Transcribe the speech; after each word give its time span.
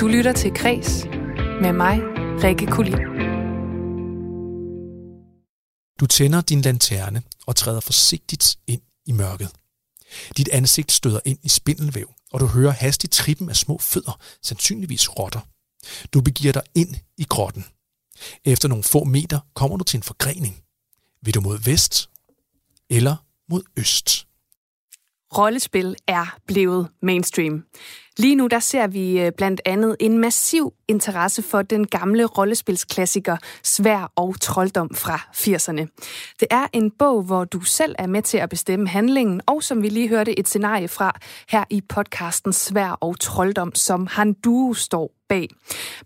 Du 0.00 0.08
lytter 0.08 0.32
til 0.32 0.54
Kres 0.54 1.04
med 1.62 1.72
mig, 1.72 1.98
Rikke 2.44 2.66
Kulin. 2.66 2.98
Du 6.00 6.06
tænder 6.06 6.40
din 6.40 6.60
lanterne 6.60 7.22
og 7.46 7.56
træder 7.56 7.80
forsigtigt 7.80 8.58
ind 8.66 8.82
i 9.06 9.12
mørket. 9.12 9.50
Dit 10.36 10.48
ansigt 10.48 10.92
støder 10.92 11.20
ind 11.24 11.38
i 11.42 11.48
spindelvæv, 11.48 12.14
og 12.32 12.40
du 12.40 12.46
hører 12.46 12.70
hastigt 12.70 13.12
trippen 13.12 13.48
af 13.48 13.56
små 13.56 13.78
fødder, 13.78 14.20
sandsynligvis 14.42 15.18
rotter. 15.18 15.40
Du 16.12 16.20
begiver 16.20 16.52
dig 16.52 16.62
ind 16.74 16.94
i 17.16 17.24
grotten. 17.24 17.64
Efter 18.44 18.68
nogle 18.68 18.84
få 18.84 19.04
meter 19.04 19.40
kommer 19.54 19.76
du 19.76 19.84
til 19.84 19.96
en 19.96 20.02
forgrening. 20.02 20.62
Vil 21.22 21.34
du 21.34 21.40
mod 21.40 21.58
vest 21.58 22.10
eller 22.90 23.16
mod 23.48 23.62
øst? 23.76 24.26
Rollespil 25.36 25.96
er 26.06 26.38
blevet 26.46 26.88
mainstream. 27.02 27.64
Lige 28.20 28.34
nu 28.34 28.46
der 28.46 28.58
ser 28.58 28.86
vi 28.86 29.20
øh, 29.20 29.32
blandt 29.36 29.60
andet 29.64 29.96
en 30.00 30.18
massiv 30.18 30.72
interesse 30.90 31.42
for 31.42 31.62
den 31.62 31.86
gamle 31.86 32.24
rollespilsklassiker 32.24 33.36
Svær 33.62 34.12
og 34.16 34.40
Trolddom 34.40 34.90
fra 34.94 35.20
80'erne. 35.32 35.86
Det 36.40 36.48
er 36.50 36.66
en 36.72 36.90
bog, 36.90 37.22
hvor 37.22 37.44
du 37.44 37.60
selv 37.60 37.94
er 37.98 38.06
med 38.06 38.22
til 38.22 38.38
at 38.38 38.48
bestemme 38.48 38.88
handlingen, 38.88 39.40
og 39.46 39.62
som 39.62 39.82
vi 39.82 39.88
lige 39.88 40.08
hørte 40.08 40.38
et 40.38 40.48
scenarie 40.48 40.88
fra 40.88 41.18
her 41.48 41.64
i 41.70 41.80
podcasten 41.88 42.52
Svær 42.52 42.98
og 43.00 43.20
Trolddom, 43.20 43.74
som 43.74 44.06
Han 44.06 44.32
Du 44.32 44.74
står 44.74 45.12
bag. 45.30 45.48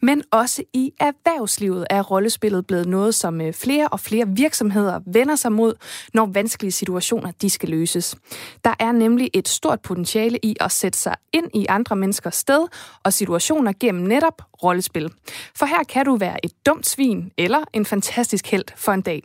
Men 0.03 0.23
også 0.31 0.63
i 0.73 0.93
erhvervslivet 1.01 1.87
er 1.91 2.03
rollespillet 2.03 2.67
blevet 2.67 2.87
noget, 2.87 3.15
som 3.15 3.41
øh, 3.41 3.53
flere 3.53 3.89
og 3.89 4.01
flere 4.01 4.29
virksomheder 4.29 5.01
vender 5.07 5.37
sig 5.37 5.53
mod, 5.53 5.75
når 6.15 6.27
vanskelige 6.27 6.73
situationer 6.73 7.31
de 7.43 7.51
skal 7.51 7.69
løses. 7.69 8.17
Der 8.65 8.75
er 8.81 8.93
nemlig 8.93 9.31
et 9.33 9.49
stort 9.49 9.81
potentiale 9.81 10.39
i 10.43 10.57
at 10.61 10.73
sætte 10.73 10.99
sig 10.99 11.15
ind 11.33 11.51
i 11.55 11.67
andre 11.69 11.97
menneskers 11.97 12.37
sted 12.37 12.67
og 13.05 13.13
situationer 13.13 13.73
gennem 13.81 14.05
netop 14.05 14.43
rollespil. 14.65 15.11
For 15.55 15.67
her 15.67 15.85
kan 15.89 16.05
du 16.05 16.17
være 16.17 16.45
et 16.45 16.53
dumt 16.67 16.87
svin 16.87 17.33
eller 17.39 17.65
en 17.73 17.87
fantastisk 17.87 18.47
held 18.51 18.65
for 18.77 18.93
en 18.93 19.03
dag. 19.03 19.23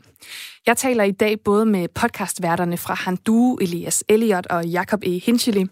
Jeg 0.68 0.78
taler 0.78 1.04
i 1.04 1.12
dag 1.12 1.40
både 1.40 1.66
med 1.66 1.88
podcastværterne 1.88 2.78
fra 2.78 2.94
Handu, 2.94 3.56
Elias 3.56 4.04
Elliot 4.08 4.46
og 4.46 4.66
Jakob 4.66 5.04
E. 5.04 5.20
Hinchili, 5.20 5.66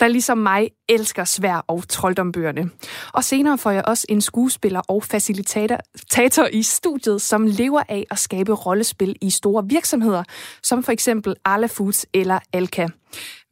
der 0.00 0.08
ligesom 0.08 0.38
mig 0.38 0.70
elsker 0.88 1.24
svær 1.24 1.64
og 1.68 1.88
trolddombøgerne. 1.88 2.70
Og 3.12 3.24
senere 3.24 3.58
får 3.58 3.70
jeg 3.70 3.84
også 3.86 4.06
en 4.08 4.20
skuespiller 4.20 4.80
og 4.80 5.04
facilitator 5.04 6.46
i 6.52 6.62
studiet, 6.62 7.22
som 7.22 7.46
lever 7.46 7.82
af 7.88 8.06
at 8.10 8.18
skabe 8.18 8.52
rollespil 8.52 9.16
i 9.20 9.30
store 9.30 9.64
virksomheder, 9.68 10.24
som 10.62 10.82
for 10.82 10.92
eksempel 10.92 11.34
Arla 11.44 11.66
Foods 11.66 12.06
eller 12.14 12.38
Alka. 12.52 12.88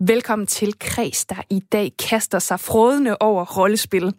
Velkommen 0.00 0.46
til 0.46 0.74
Kreds, 0.80 1.24
der 1.24 1.42
i 1.50 1.60
dag 1.72 1.92
kaster 2.08 2.38
sig 2.38 2.60
frådende 2.60 3.16
over 3.20 3.44
rollespil. 3.44 4.12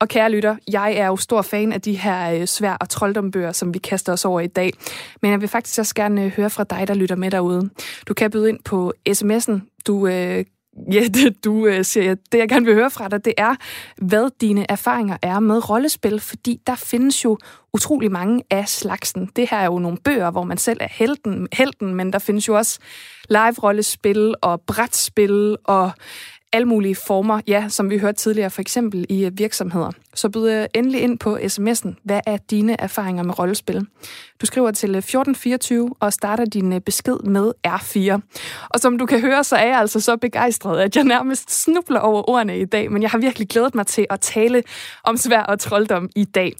Og 0.00 0.08
kære 0.08 0.30
lytter, 0.30 0.56
jeg 0.72 0.92
er 0.92 1.06
jo 1.06 1.16
stor 1.16 1.42
fan 1.42 1.72
af 1.72 1.80
de 1.80 1.98
her 1.98 2.32
øh, 2.32 2.46
svær- 2.46 2.76
og 2.80 2.88
trolddombøger, 2.88 3.52
som 3.52 3.74
vi 3.74 3.78
kaster 3.78 4.12
os 4.12 4.24
over 4.24 4.40
i 4.40 4.46
dag. 4.46 4.72
Men 5.22 5.30
jeg 5.30 5.40
vil 5.40 5.48
faktisk 5.48 5.75
også 5.78 5.94
gerne 5.94 6.24
øh, 6.24 6.30
høre 6.30 6.50
fra 6.50 6.64
dig, 6.64 6.88
der 6.88 6.94
lytter 6.94 7.16
med 7.16 7.30
derude. 7.30 7.70
Du 8.08 8.14
kan 8.14 8.30
byde 8.30 8.48
ind 8.48 8.58
på 8.64 8.92
sms'en. 9.08 9.82
Du 9.86 10.06
øh, 10.06 10.44
Ja, 10.92 11.04
det, 11.08 11.44
du 11.44 11.66
øh, 11.66 11.84
siger, 11.84 12.14
det 12.32 12.38
jeg 12.38 12.48
gerne 12.48 12.66
vil 12.66 12.74
høre 12.74 12.90
fra 12.90 13.08
dig, 13.08 13.24
det 13.24 13.34
er, 13.36 13.54
hvad 13.96 14.30
dine 14.40 14.70
erfaringer 14.70 15.16
er 15.22 15.40
med 15.40 15.70
rollespil, 15.70 16.20
fordi 16.20 16.60
der 16.66 16.74
findes 16.74 17.24
jo 17.24 17.38
utrolig 17.72 18.12
mange 18.12 18.42
af 18.50 18.68
slagsen. 18.68 19.30
Det 19.36 19.50
her 19.50 19.58
er 19.58 19.64
jo 19.64 19.78
nogle 19.78 19.98
bøger, 20.04 20.30
hvor 20.30 20.42
man 20.42 20.58
selv 20.58 20.78
er 20.80 20.88
helten, 20.90 21.48
helten 21.52 21.94
men 21.94 22.12
der 22.12 22.18
findes 22.18 22.48
jo 22.48 22.56
også 22.56 22.78
live-rollespil 23.30 24.34
og 24.42 24.60
brætspil 24.60 25.56
og 25.64 25.90
alle 26.56 26.68
mulige 26.68 26.94
former, 26.94 27.40
ja, 27.46 27.68
som 27.68 27.90
vi 27.90 27.98
hørte 27.98 28.18
tidligere, 28.18 28.50
for 28.50 28.60
eksempel 28.60 29.06
i 29.08 29.24
øh, 29.24 29.38
virksomheder. 29.38 29.90
Så 30.14 30.28
byd 30.28 30.66
endelig 30.74 31.00
ind 31.00 31.18
på 31.18 31.36
sms'en. 31.36 31.94
Hvad 32.04 32.20
er 32.26 32.36
dine 32.36 32.80
erfaringer 32.80 33.22
med 33.22 33.38
rollespil? 33.38 33.86
Du 34.40 34.46
skriver 34.46 34.70
til 34.70 34.90
øh, 34.90 34.98
1424 34.98 35.94
og 36.00 36.12
starter 36.12 36.44
din 36.44 36.72
øh, 36.72 36.80
besked 36.80 37.16
med 37.24 37.52
R4. 37.66 38.20
Og 38.68 38.80
som 38.80 38.98
du 38.98 39.06
kan 39.06 39.20
høre, 39.20 39.44
så 39.44 39.56
er 39.56 39.66
jeg 39.66 39.78
altså 39.78 40.00
så 40.00 40.16
begejstret, 40.16 40.80
at 40.80 40.96
jeg 40.96 41.04
nærmest 41.04 41.62
snubler 41.62 42.00
over 42.00 42.30
ordene 42.30 42.60
i 42.60 42.64
dag, 42.64 42.92
men 42.92 43.02
jeg 43.02 43.10
har 43.10 43.18
virkelig 43.18 43.48
glædet 43.48 43.74
mig 43.74 43.86
til 43.86 44.06
at 44.10 44.20
tale 44.20 44.62
om 45.04 45.16
svær 45.16 45.42
og 45.42 45.58
trolddom 45.58 46.10
i 46.14 46.24
dag. 46.24 46.52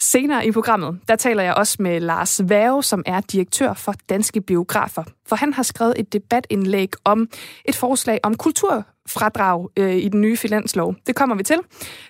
Senere 0.00 0.46
i 0.46 0.52
programmet, 0.52 1.00
der 1.08 1.16
taler 1.16 1.42
jeg 1.42 1.54
også 1.54 1.76
med 1.78 2.00
Lars 2.00 2.40
Vave, 2.44 2.82
som 2.82 3.02
er 3.06 3.20
direktør 3.20 3.74
for 3.74 3.94
Danske 4.08 4.40
Biografer. 4.40 5.04
For 5.28 5.36
han 5.36 5.52
har 5.52 5.62
skrevet 5.62 5.94
et 5.96 6.12
debatindlæg 6.12 6.92
om 7.04 7.28
et 7.64 7.76
forslag 7.76 8.20
om 8.22 8.36
kulturfradrag 8.36 9.68
øh, 9.76 9.96
i 9.96 10.08
den 10.08 10.20
nye 10.20 10.36
finanslov. 10.36 10.94
Det 11.06 11.14
kommer 11.14 11.36
vi 11.36 11.42
til, 11.42 11.58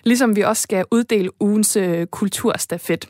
ligesom 0.03 0.35
vi 0.35 0.41
også 0.41 0.61
skal 0.61 0.85
uddele 0.91 1.29
ugens 1.41 1.75
øh, 1.75 2.05
kulturstafet. 2.05 3.09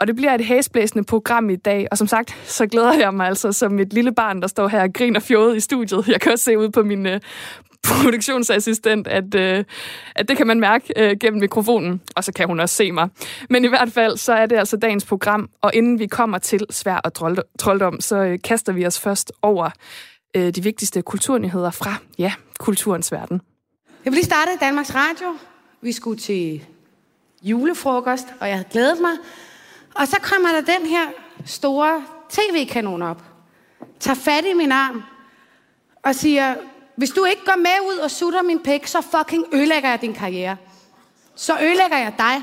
Og 0.00 0.06
det 0.06 0.16
bliver 0.16 0.34
et 0.34 0.44
hæsblæsende 0.44 1.04
program 1.04 1.50
i 1.50 1.56
dag, 1.56 1.86
og 1.90 1.98
som 1.98 2.06
sagt, 2.06 2.36
så 2.44 2.66
glæder 2.66 2.92
jeg 2.92 3.14
mig 3.14 3.26
altså 3.26 3.52
som 3.52 3.78
et 3.78 3.92
lille 3.92 4.12
barn, 4.12 4.42
der 4.42 4.48
står 4.48 4.68
her 4.68 4.82
og 4.82 4.92
griner 4.94 5.20
fjodet 5.20 5.56
i 5.56 5.60
studiet. 5.60 6.08
Jeg 6.08 6.20
kan 6.20 6.32
også 6.32 6.44
se 6.44 6.58
ud 6.58 6.68
på 6.68 6.82
min, 6.82 7.06
øh, 7.06 7.20
produktionsassistent, 8.02 9.06
at, 9.06 9.34
øh, 9.34 9.64
at 10.14 10.28
det 10.28 10.36
kan 10.36 10.46
man 10.46 10.60
mærke 10.60 10.92
øh, 10.96 11.16
gennem 11.20 11.40
mikrofonen, 11.40 12.00
og 12.16 12.24
så 12.24 12.32
kan 12.32 12.46
hun 12.46 12.60
også 12.60 12.74
se 12.74 12.92
mig. 12.92 13.08
Men 13.50 13.64
i 13.64 13.68
hvert 13.68 13.92
fald, 13.92 14.16
så 14.16 14.32
er 14.32 14.46
det 14.46 14.56
altså 14.56 14.76
dagens 14.76 15.04
program, 15.04 15.50
og 15.60 15.70
inden 15.74 15.98
vi 15.98 16.06
kommer 16.06 16.38
til 16.38 16.66
svær 16.70 16.96
og 16.96 17.14
trolddom, 17.58 18.00
så 18.00 18.16
øh, 18.16 18.38
kaster 18.44 18.72
vi 18.72 18.86
os 18.86 19.00
først 19.00 19.32
over 19.42 19.70
øh, 20.36 20.50
de 20.54 20.62
vigtigste 20.62 21.02
kulturnyheder 21.02 21.70
fra, 21.70 21.94
ja, 22.18 22.32
kulturens 22.58 23.12
verden. 23.12 23.40
Jeg 24.04 24.10
vil 24.10 24.16
lige 24.16 24.24
starte 24.24 24.50
Danmarks 24.60 24.94
Radio. 24.94 25.36
Vi 25.80 25.92
skulle 25.92 26.20
til 26.20 26.64
julefrokost, 27.42 28.26
og 28.40 28.48
jeg 28.48 28.56
havde 28.56 28.68
glædet 28.70 29.00
mig. 29.00 29.12
Og 29.94 30.08
så 30.08 30.16
kommer 30.22 30.48
der 30.48 30.60
den 30.60 30.86
her 30.86 31.06
store 31.44 32.04
tv-kanon 32.30 33.02
op, 33.02 33.22
tager 34.00 34.14
fat 34.14 34.44
i 34.44 34.54
min 34.54 34.72
arm 34.72 35.02
og 36.02 36.14
siger, 36.14 36.54
hvis 37.00 37.10
du 37.10 37.24
ikke 37.24 37.44
går 37.44 37.56
med 37.56 37.92
ud 37.92 37.98
og 37.98 38.10
sutter 38.10 38.42
min 38.42 38.62
pæk, 38.62 38.86
så 38.86 39.00
fucking 39.00 39.46
ødelægger 39.52 39.90
jeg 39.90 40.00
din 40.00 40.14
karriere. 40.14 40.56
Så 41.34 41.58
ødelægger 41.62 41.98
jeg 41.98 42.14
dig. 42.18 42.42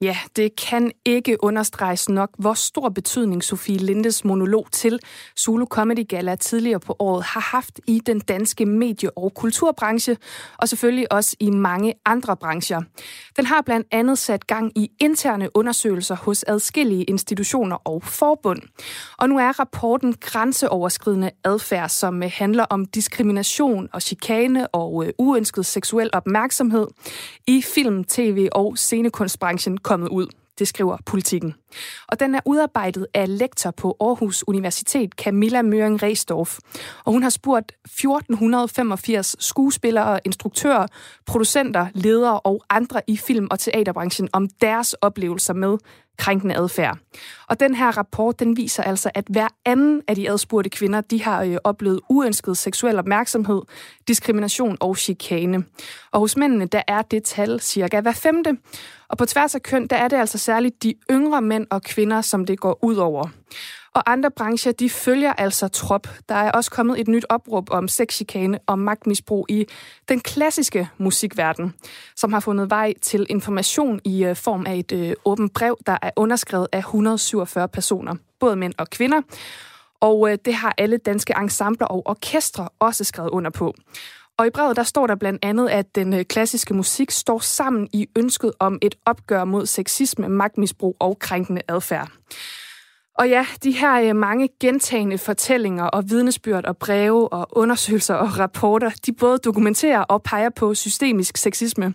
Ja, 0.00 0.16
det 0.36 0.56
kan 0.56 0.92
ikke 1.04 1.44
understreges 1.44 2.08
nok, 2.08 2.30
hvor 2.38 2.54
stor 2.54 2.88
betydning 2.88 3.44
Sofie 3.44 3.76
Lindes 3.76 4.24
monolog 4.24 4.66
til 4.72 5.00
Zulu 5.40 5.66
Comedy 5.66 6.08
Gala 6.08 6.34
tidligere 6.34 6.80
på 6.80 6.96
året 6.98 7.24
har 7.24 7.40
haft 7.40 7.80
i 7.86 8.00
den 8.06 8.20
danske 8.20 8.66
medie- 8.66 9.18
og 9.18 9.34
kulturbranche, 9.34 10.16
og 10.58 10.68
selvfølgelig 10.68 11.12
også 11.12 11.36
i 11.40 11.50
mange 11.50 11.94
andre 12.04 12.36
brancher. 12.36 12.82
Den 13.36 13.46
har 13.46 13.62
blandt 13.62 13.86
andet 13.90 14.18
sat 14.18 14.46
gang 14.46 14.78
i 14.78 14.90
interne 15.00 15.56
undersøgelser 15.56 16.16
hos 16.16 16.44
adskillige 16.48 17.04
institutioner 17.04 17.76
og 17.76 18.02
forbund. 18.02 18.62
Og 19.18 19.28
nu 19.28 19.38
er 19.38 19.60
rapporten 19.60 20.14
grænseoverskridende 20.20 21.30
adfærd, 21.44 21.88
som 21.88 22.22
øh, 22.22 22.30
handler 22.34 22.64
om 22.64 22.84
diskrimination 22.84 23.88
og 23.92 24.02
chikane 24.02 24.66
og 24.66 25.06
øh, 25.06 25.12
uønsket 25.18 25.66
seksuel 25.66 26.10
opmærksomhed 26.12 26.86
i 27.46 27.62
film, 27.62 28.04
tv 28.04 28.48
og 28.52 28.78
scenekunstbranchen 28.78 29.78
kommet 29.84 30.08
ud. 30.08 30.26
Det 30.58 30.68
skriver 30.68 30.96
politikken. 31.06 31.54
Og 32.08 32.20
den 32.20 32.34
er 32.34 32.40
udarbejdet 32.44 33.06
af 33.14 33.38
lektor 33.38 33.70
på 33.70 33.96
Aarhus 34.00 34.44
Universitet, 34.46 35.12
Camilla 35.12 35.62
Møring 35.62 36.02
Reisdorf. 36.02 36.58
Og 37.04 37.12
hun 37.12 37.22
har 37.22 37.30
spurgt 37.30 37.72
1485 37.84 39.36
skuespillere, 39.38 40.20
instruktører, 40.24 40.86
producenter, 41.26 41.86
ledere 41.94 42.40
og 42.40 42.64
andre 42.70 43.00
i 43.06 43.16
film- 43.16 43.48
og 43.50 43.58
teaterbranchen 43.58 44.28
om 44.32 44.48
deres 44.60 44.92
oplevelser 44.92 45.54
med 45.54 45.78
krænkende 46.18 46.56
adfærd. 46.56 46.98
Og 47.48 47.60
den 47.60 47.74
her 47.74 47.98
rapport, 47.98 48.40
den 48.40 48.56
viser 48.56 48.82
altså, 48.82 49.10
at 49.14 49.24
hver 49.30 49.48
anden 49.64 50.02
af 50.08 50.14
de 50.16 50.30
adspurgte 50.30 50.70
kvinder, 50.70 51.00
de 51.00 51.22
har 51.22 51.42
øh, 51.42 51.56
oplevet 51.64 52.00
uønsket 52.08 52.56
seksuel 52.56 52.98
opmærksomhed, 52.98 53.62
diskrimination 54.08 54.76
og 54.80 54.96
chikane. 54.96 55.64
Og 56.12 56.20
hos 56.20 56.36
mændene, 56.36 56.66
der 56.66 56.82
er 56.88 57.02
det 57.02 57.24
tal 57.24 57.60
cirka 57.60 58.00
hver 58.00 58.12
femte. 58.12 58.56
Og 59.08 59.18
på 59.18 59.26
tværs 59.26 59.54
af 59.54 59.62
køn, 59.62 59.86
der 59.86 59.96
er 59.96 60.08
det 60.08 60.16
altså 60.16 60.38
særligt 60.38 60.82
de 60.82 60.94
yngre 61.10 61.42
mænd 61.42 61.66
og 61.70 61.82
kvinder, 61.82 62.20
som 62.20 62.46
det 62.46 62.60
går 62.60 62.78
ud 62.84 62.96
over. 62.96 63.28
Og 63.94 64.12
andre 64.12 64.30
brancher, 64.30 64.72
de 64.72 64.90
følger 64.90 65.32
altså 65.32 65.68
trop. 65.68 66.08
Der 66.28 66.34
er 66.34 66.50
også 66.50 66.70
kommet 66.70 67.00
et 67.00 67.08
nyt 67.08 67.26
opråb 67.28 67.70
om 67.70 67.88
sexchikane 67.88 68.58
og 68.66 68.78
magtmisbrug 68.78 69.46
i 69.48 69.66
den 70.08 70.20
klassiske 70.20 70.88
musikverden, 70.98 71.74
som 72.16 72.32
har 72.32 72.40
fundet 72.40 72.70
vej 72.70 72.94
til 73.02 73.26
information 73.30 74.00
i 74.04 74.24
øh, 74.24 74.36
form 74.36 74.66
af 74.66 74.76
et 74.76 74.92
øh, 74.92 75.14
åbent 75.24 75.52
brev, 75.52 75.78
der 75.86 75.98
er 76.02 76.10
underskrevet 76.16 76.68
af 76.72 76.78
147 76.78 77.68
personer, 77.68 78.14
både 78.40 78.56
mænd 78.56 78.74
og 78.78 78.90
kvinder. 78.90 79.20
Og 80.00 80.30
øh, 80.30 80.38
det 80.44 80.54
har 80.54 80.74
alle 80.78 80.96
danske 80.96 81.34
ensembler 81.38 81.86
og 81.86 82.02
orkestre 82.06 82.68
også 82.78 83.04
skrevet 83.04 83.30
under 83.30 83.50
på. 83.50 83.74
Og 84.38 84.46
i 84.46 84.50
brevet 84.50 84.76
der 84.76 84.82
står 84.82 85.06
der 85.06 85.14
blandt 85.14 85.44
andet, 85.44 85.68
at 85.68 85.94
den 85.94 86.14
øh, 86.14 86.24
klassiske 86.24 86.74
musik 86.74 87.10
står 87.10 87.38
sammen 87.38 87.88
i 87.92 88.08
ønsket 88.16 88.52
om 88.58 88.78
et 88.82 88.94
opgør 89.06 89.44
mod 89.44 89.66
sexisme, 89.66 90.28
magtmisbrug 90.28 90.96
og 91.00 91.18
krænkende 91.18 91.62
adfærd. 91.68 92.10
Og 93.18 93.28
ja, 93.28 93.46
de 93.64 93.72
her 93.72 94.00
øh, 94.00 94.16
mange 94.16 94.48
gentagende 94.60 95.18
fortællinger 95.18 95.84
og 95.84 96.10
vidnesbyrd 96.10 96.64
og 96.64 96.76
breve 96.76 97.32
og 97.32 97.48
undersøgelser 97.52 98.14
og 98.14 98.38
rapporter, 98.38 98.90
de 99.06 99.12
både 99.12 99.38
dokumenterer 99.38 100.00
og 100.00 100.22
peger 100.22 100.50
på 100.50 100.74
systemisk 100.74 101.36
sexisme. 101.36 101.94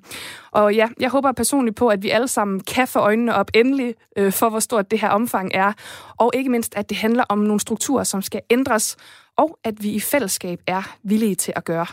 Og 0.51 0.75
ja, 0.75 0.87
jeg 0.99 1.09
håber 1.09 1.31
personligt 1.31 1.75
på, 1.77 1.87
at 1.87 2.03
vi 2.03 2.09
alle 2.09 2.27
sammen 2.27 2.59
kan 2.59 2.87
få 2.87 2.99
øjnene 2.99 3.35
op 3.35 3.51
endelig 3.53 3.95
øh, 4.17 4.31
for, 4.31 4.49
hvor 4.49 4.59
stort 4.59 4.91
det 4.91 4.99
her 4.99 5.09
omfang 5.09 5.51
er. 5.53 5.73
Og 6.17 6.31
ikke 6.33 6.49
mindst, 6.49 6.75
at 6.75 6.89
det 6.89 6.97
handler 6.97 7.23
om 7.29 7.37
nogle 7.37 7.59
strukturer, 7.59 8.03
som 8.03 8.21
skal 8.21 8.41
ændres, 8.49 8.97
og 9.37 9.57
at 9.63 9.83
vi 9.83 9.89
i 9.89 9.99
fællesskab 9.99 10.59
er 10.67 10.95
villige 11.03 11.35
til 11.35 11.53
at 11.55 11.65
gøre 11.65 11.85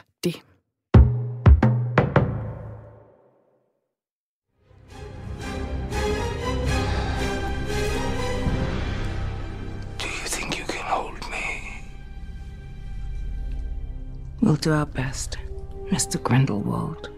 We'll 14.46 14.64
do 14.64 14.72
our 14.72 14.84
best, 14.84 15.38
Mr. 15.90 16.22
Grindelwald. 16.22 17.10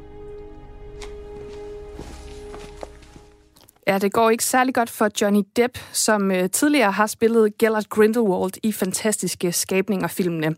Ja, 3.87 3.99
det 3.99 4.13
går 4.13 4.31
ikke 4.31 4.45
særlig 4.45 4.75
godt 4.75 4.91
for 4.91 5.09
Johnny 5.21 5.43
Depp, 5.57 5.79
som 5.93 6.31
øh, 6.31 6.51
tidligere 6.51 6.93
har 6.93 7.07
spillet 7.07 7.59
Gellert 7.59 7.89
Grindelwald 7.89 8.53
i 8.63 8.73
fantastiske 8.73 9.53
skabninger-filmene. 9.53 10.57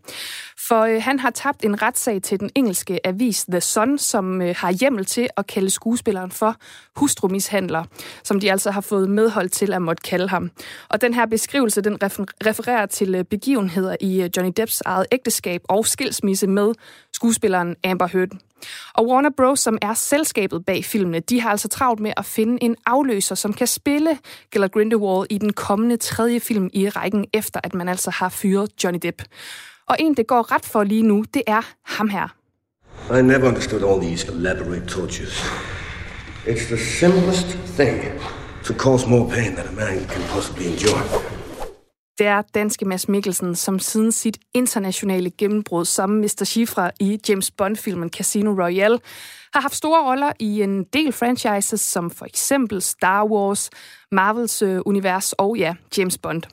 For 0.67 0.81
øh, 0.81 1.01
han 1.01 1.19
har 1.19 1.29
tabt 1.29 1.65
en 1.65 1.81
retssag 1.81 2.21
til 2.21 2.39
den 2.39 2.49
engelske 2.55 3.07
avis 3.07 3.45
The 3.51 3.61
Sun, 3.61 3.97
som 3.97 4.41
øh, 4.41 4.55
har 4.57 4.71
hjemmel 4.71 5.05
til 5.05 5.29
at 5.37 5.47
kalde 5.47 5.69
skuespilleren 5.69 6.31
for 6.31 6.55
hustrumishandler, 6.95 7.83
som 8.23 8.39
de 8.39 8.51
altså 8.51 8.71
har 8.71 8.81
fået 8.81 9.09
medhold 9.09 9.49
til 9.49 9.73
at 9.73 9.81
måtte 9.81 10.01
kalde 10.01 10.27
ham. 10.27 10.51
Og 10.89 11.01
den 11.01 11.13
her 11.13 11.25
beskrivelse, 11.25 11.81
den 11.81 11.97
refererer 12.45 12.85
til 12.85 13.15
øh, 13.15 13.23
begivenheder 13.23 13.95
i 14.01 14.21
øh, 14.21 14.29
Johnny 14.37 14.53
Depps 14.57 14.81
eget 14.85 15.05
ægteskab 15.11 15.61
og 15.69 15.85
skilsmisse 15.85 16.47
med 16.47 16.73
skuespilleren 17.13 17.75
Amber 17.83 18.07
Heard. 18.07 18.29
Og 18.93 19.07
Warner 19.07 19.29
Bros., 19.37 19.59
som 19.59 19.77
er 19.81 19.93
selskabet 19.93 20.65
bag 20.65 20.85
filmene, 20.85 21.19
de 21.19 21.41
har 21.41 21.49
altså 21.49 21.67
travlt 21.67 21.99
med 21.99 22.13
at 22.17 22.25
finde 22.25 22.63
en 22.63 22.75
afløser, 22.85 23.35
som 23.35 23.53
kan 23.53 23.67
spille 23.67 24.17
Gellert 24.51 24.71
Grindelwald 24.71 25.27
i 25.29 25.37
den 25.37 25.53
kommende 25.53 25.97
tredje 25.97 26.39
film 26.39 26.69
i 26.73 26.89
rækken, 26.89 27.25
efter 27.33 27.59
at 27.63 27.73
man 27.73 27.89
altså 27.89 28.11
har 28.11 28.29
fyret 28.29 28.83
Johnny 28.83 28.99
Depp. 29.01 29.21
Og 29.91 29.97
en, 29.99 30.13
det 30.13 30.27
går 30.27 30.51
ret 30.51 30.65
for 30.65 30.83
lige 30.83 31.03
nu, 31.03 31.25
det 31.33 31.43
er 31.47 31.61
ham 31.83 32.09
her. 32.09 32.27
I 33.19 33.21
never 33.21 33.47
understood 33.47 33.83
all 33.89 34.01
these 34.07 34.31
elaborate 34.31 34.85
tortures. 34.85 35.35
It's 36.47 36.65
the 36.73 36.77
simplest 36.77 37.47
thing 37.77 38.03
to 38.63 38.73
cause 38.73 39.09
more 39.09 39.29
pain 39.29 39.55
than 39.55 39.67
a 39.67 39.71
man 39.71 40.07
can 40.09 40.21
possibly 40.35 40.65
endure. 40.65 41.01
Det 42.17 42.27
er 42.27 42.41
danske 42.53 42.85
Mads 42.85 43.07
Mikkelsen, 43.09 43.55
som 43.55 43.79
siden 43.79 44.11
sit 44.11 44.37
internationale 44.53 45.29
gennembrud 45.29 45.85
som 45.85 46.09
Mr. 46.09 46.43
Schifra 46.43 46.91
i 46.99 47.19
James 47.29 47.51
Bond-filmen 47.51 48.09
Casino 48.09 48.51
Royale, 48.51 48.99
har 49.53 49.61
haft 49.61 49.75
store 49.75 50.09
roller 50.09 50.31
i 50.39 50.61
en 50.61 50.83
del 50.83 51.11
franchises, 51.11 51.81
som 51.81 52.11
for 52.11 52.25
eksempel 52.25 52.81
Star 52.81 53.25
Wars, 53.25 53.69
Marvels 54.11 54.61
øh, 54.61 54.81
univers 54.85 55.33
og 55.33 55.57
ja, 55.57 55.75
James 55.97 56.17
Bond. 56.17 56.43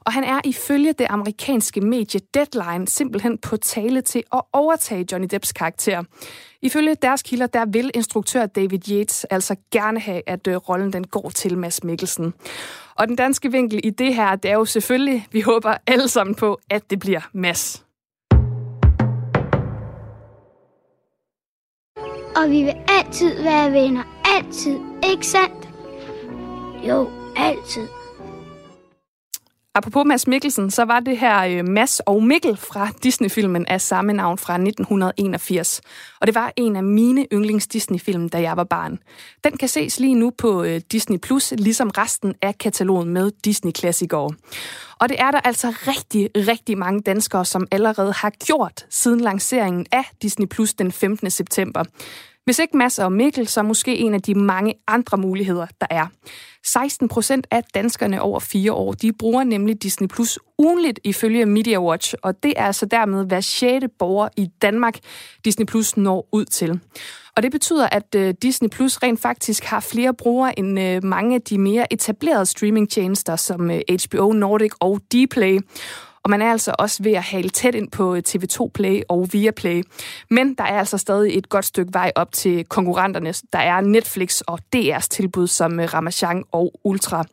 Og 0.00 0.12
han 0.12 0.24
er 0.24 0.40
ifølge 0.44 0.92
det 0.92 1.06
amerikanske 1.10 1.80
medie 1.80 2.20
Deadline 2.34 2.88
simpelthen 2.88 3.38
på 3.38 3.56
tale 3.56 4.00
til 4.00 4.22
at 4.32 4.40
overtage 4.52 5.06
Johnny 5.12 5.28
Depps 5.30 5.52
karakter. 5.52 6.02
Ifølge 6.62 6.94
deres 6.94 7.22
kilder, 7.22 7.46
der 7.46 7.66
vil 7.66 7.90
instruktør 7.94 8.46
David 8.46 8.88
Yates 8.90 9.24
altså 9.24 9.56
gerne 9.72 10.00
have, 10.00 10.22
at 10.26 10.46
øh, 10.46 10.56
rollen 10.56 10.92
den 10.92 11.06
går 11.06 11.30
til 11.30 11.58
Mads 11.58 11.84
Mikkelsen. 11.84 12.34
Og 12.94 13.08
den 13.08 13.16
danske 13.16 13.52
vinkel 13.52 13.80
i 13.84 13.90
det 13.90 14.14
her, 14.14 14.36
det 14.36 14.50
er 14.50 14.54
jo 14.54 14.64
selvfølgelig, 14.64 15.26
vi 15.32 15.40
håber 15.40 15.74
alle 15.86 16.08
sammen 16.08 16.34
på, 16.34 16.60
at 16.70 16.90
det 16.90 16.98
bliver 16.98 17.20
Mads. 17.32 17.87
Og 22.38 22.50
vi 22.50 22.62
vil 22.62 22.74
altid 22.88 23.42
være 23.42 23.72
venner. 23.72 24.02
Altid. 24.36 24.78
Ikke 25.10 25.26
sandt? 25.26 25.68
Jo, 26.88 27.08
altid. 27.36 27.88
Apropos 29.78 30.04
Mads 30.06 30.26
Mikkelsen, 30.26 30.70
så 30.70 30.84
var 30.84 31.00
det 31.00 31.18
her 31.18 31.44
øh, 31.44 31.68
Mads 31.68 32.00
og 32.00 32.22
Mikkel 32.22 32.56
fra 32.56 32.88
Disney-filmen 33.02 33.66
af 33.66 33.80
samme 33.80 34.12
navn 34.12 34.38
fra 34.38 34.54
1981. 34.54 35.80
Og 36.20 36.26
det 36.26 36.34
var 36.34 36.52
en 36.56 36.76
af 36.76 36.84
mine 36.84 37.26
yndlings 37.32 37.66
Disney-film, 37.66 38.28
da 38.28 38.40
jeg 38.40 38.56
var 38.56 38.64
barn. 38.64 38.98
Den 39.44 39.56
kan 39.56 39.68
ses 39.68 40.00
lige 40.00 40.14
nu 40.14 40.30
på 40.38 40.62
øh, 40.62 40.80
Disney+, 40.92 41.18
Plus, 41.18 41.54
ligesom 41.58 41.90
resten 41.90 42.34
af 42.42 42.58
katalogen 42.58 43.08
med 43.08 43.30
Disney-klassikere. 43.44 44.30
Og 45.00 45.08
det 45.08 45.20
er 45.20 45.30
der 45.30 45.40
altså 45.40 45.68
rigtig, 45.86 46.30
rigtig 46.36 46.78
mange 46.78 47.00
danskere, 47.00 47.44
som 47.44 47.66
allerede 47.70 48.12
har 48.12 48.30
gjort 48.30 48.86
siden 48.90 49.20
lanceringen 49.20 49.86
af 49.92 50.04
Disney 50.22 50.46
Plus 50.46 50.74
den 50.74 50.92
15. 50.92 51.30
september. 51.30 51.84
Hvis 52.48 52.58
ikke 52.58 52.76
Mads 52.76 52.98
og 52.98 53.12
Mikkel, 53.12 53.48
så 53.48 53.62
måske 53.62 53.96
en 53.96 54.14
af 54.14 54.22
de 54.22 54.34
mange 54.34 54.74
andre 54.86 55.18
muligheder, 55.18 55.66
der 55.80 55.86
er. 55.90 56.06
16 56.66 57.08
procent 57.08 57.46
af 57.50 57.62
danskerne 57.74 58.22
over 58.22 58.40
fire 58.40 58.72
år, 58.72 58.92
de 58.92 59.12
bruger 59.12 59.44
nemlig 59.44 59.82
Disney 59.82 60.08
Plus 60.08 60.38
ugenligt 60.58 61.00
ifølge 61.04 61.46
Media 61.46 61.80
Watch, 61.80 62.14
og 62.22 62.42
det 62.42 62.54
er 62.56 62.64
altså 62.64 62.86
dermed 62.86 63.26
hver 63.26 63.40
sjette 63.40 63.88
borger 63.98 64.28
i 64.36 64.46
Danmark, 64.62 64.98
Disney 65.44 65.66
Plus 65.66 65.96
når 65.96 66.28
ud 66.32 66.44
til. 66.44 66.80
Og 67.36 67.42
det 67.42 67.52
betyder, 67.52 67.88
at 67.92 68.14
øh, 68.16 68.34
Disney 68.42 68.68
Plus 68.68 68.98
rent 68.98 69.20
faktisk 69.20 69.64
har 69.64 69.80
flere 69.80 70.14
brugere 70.14 70.58
end 70.58 70.80
øh, 70.80 71.04
mange 71.04 71.34
af 71.34 71.42
de 71.42 71.58
mere 71.58 71.92
etablerede 71.92 72.46
streamingtjenester 72.46 73.36
som 73.36 73.70
øh, 73.70 73.80
HBO 74.04 74.32
Nordic 74.32 74.72
og 74.80 75.00
Dplay. 75.12 75.58
Og 76.28 76.30
man 76.30 76.42
er 76.42 76.50
altså 76.50 76.74
også 76.78 77.02
ved 77.02 77.12
at 77.12 77.22
hale 77.22 77.48
tæt 77.48 77.74
ind 77.74 77.90
på 77.90 78.14
øh, 78.14 78.22
TV2 78.28 78.68
Play 78.74 79.02
og 79.08 79.28
Viaplay. 79.32 79.82
Men 80.30 80.54
der 80.54 80.64
er 80.64 80.78
altså 80.78 80.98
stadig 80.98 81.38
et 81.38 81.48
godt 81.48 81.64
stykke 81.64 81.94
vej 81.94 82.12
op 82.14 82.32
til 82.32 82.64
konkurrenterne. 82.64 83.34
Der 83.52 83.58
er 83.58 83.80
Netflix 83.80 84.40
og 84.40 84.58
DR's 84.76 85.06
tilbud 85.10 85.46
som 85.46 85.80
øh, 85.80 85.94
Ramachan 85.94 86.44
og 86.52 86.72
Ultra. 86.84 87.24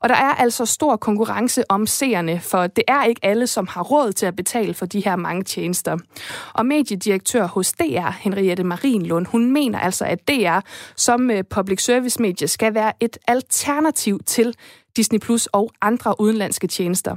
Og 0.00 0.08
der 0.08 0.14
er 0.14 0.34
altså 0.34 0.66
stor 0.66 0.96
konkurrence 0.96 1.70
om 1.70 1.86
seerne, 1.86 2.40
for 2.40 2.66
det 2.66 2.84
er 2.88 3.04
ikke 3.04 3.20
alle, 3.24 3.46
som 3.46 3.66
har 3.66 3.82
råd 3.82 4.12
til 4.12 4.26
at 4.26 4.36
betale 4.36 4.74
for 4.74 4.86
de 4.86 5.04
her 5.04 5.16
mange 5.16 5.44
tjenester. 5.44 5.96
Og 6.52 6.66
mediedirektør 6.66 7.46
hos 7.46 7.72
DR, 7.72 8.10
Henriette 8.20 8.64
Marienlund, 8.64 9.26
hun 9.26 9.52
mener 9.52 9.78
altså, 9.78 10.04
at 10.04 10.28
DR 10.28 10.60
som 10.96 11.30
øh, 11.30 11.44
public 11.44 11.84
service 11.84 12.22
medie 12.22 12.48
skal 12.48 12.74
være 12.74 12.92
et 13.00 13.18
alternativ 13.28 14.20
til 14.26 14.54
Disney 15.00 15.18
Plus 15.18 15.46
og 15.46 15.72
andre 15.80 16.20
udenlandske 16.20 16.66
tjenester. 16.66 17.16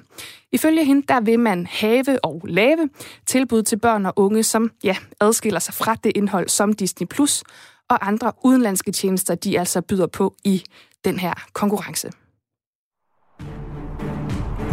Ifølge 0.51 0.85
hende, 0.85 1.03
der 1.07 1.21
vil 1.21 1.39
man 1.39 1.65
have 1.65 2.19
og 2.24 2.41
lave 2.47 2.89
tilbud 3.25 3.63
til 3.63 3.80
børn 3.80 4.06
og 4.06 4.13
unge, 4.15 4.44
som 4.44 4.71
ja, 4.83 4.95
adskiller 5.19 5.59
sig 5.59 5.74
fra 5.74 5.95
det 6.03 6.12
indhold, 6.15 6.50
som 6.50 6.74
Disney 6.74 7.07
Plus 7.07 7.44
og 7.89 8.07
andre 8.07 8.31
udenlandske 8.44 8.91
tjenester, 8.91 9.35
de 9.35 9.59
altså 9.59 9.81
byder 9.81 10.07
på 10.07 10.35
i 10.44 10.63
den 11.06 11.19
her 11.19 11.33
konkurrence. 11.54 12.11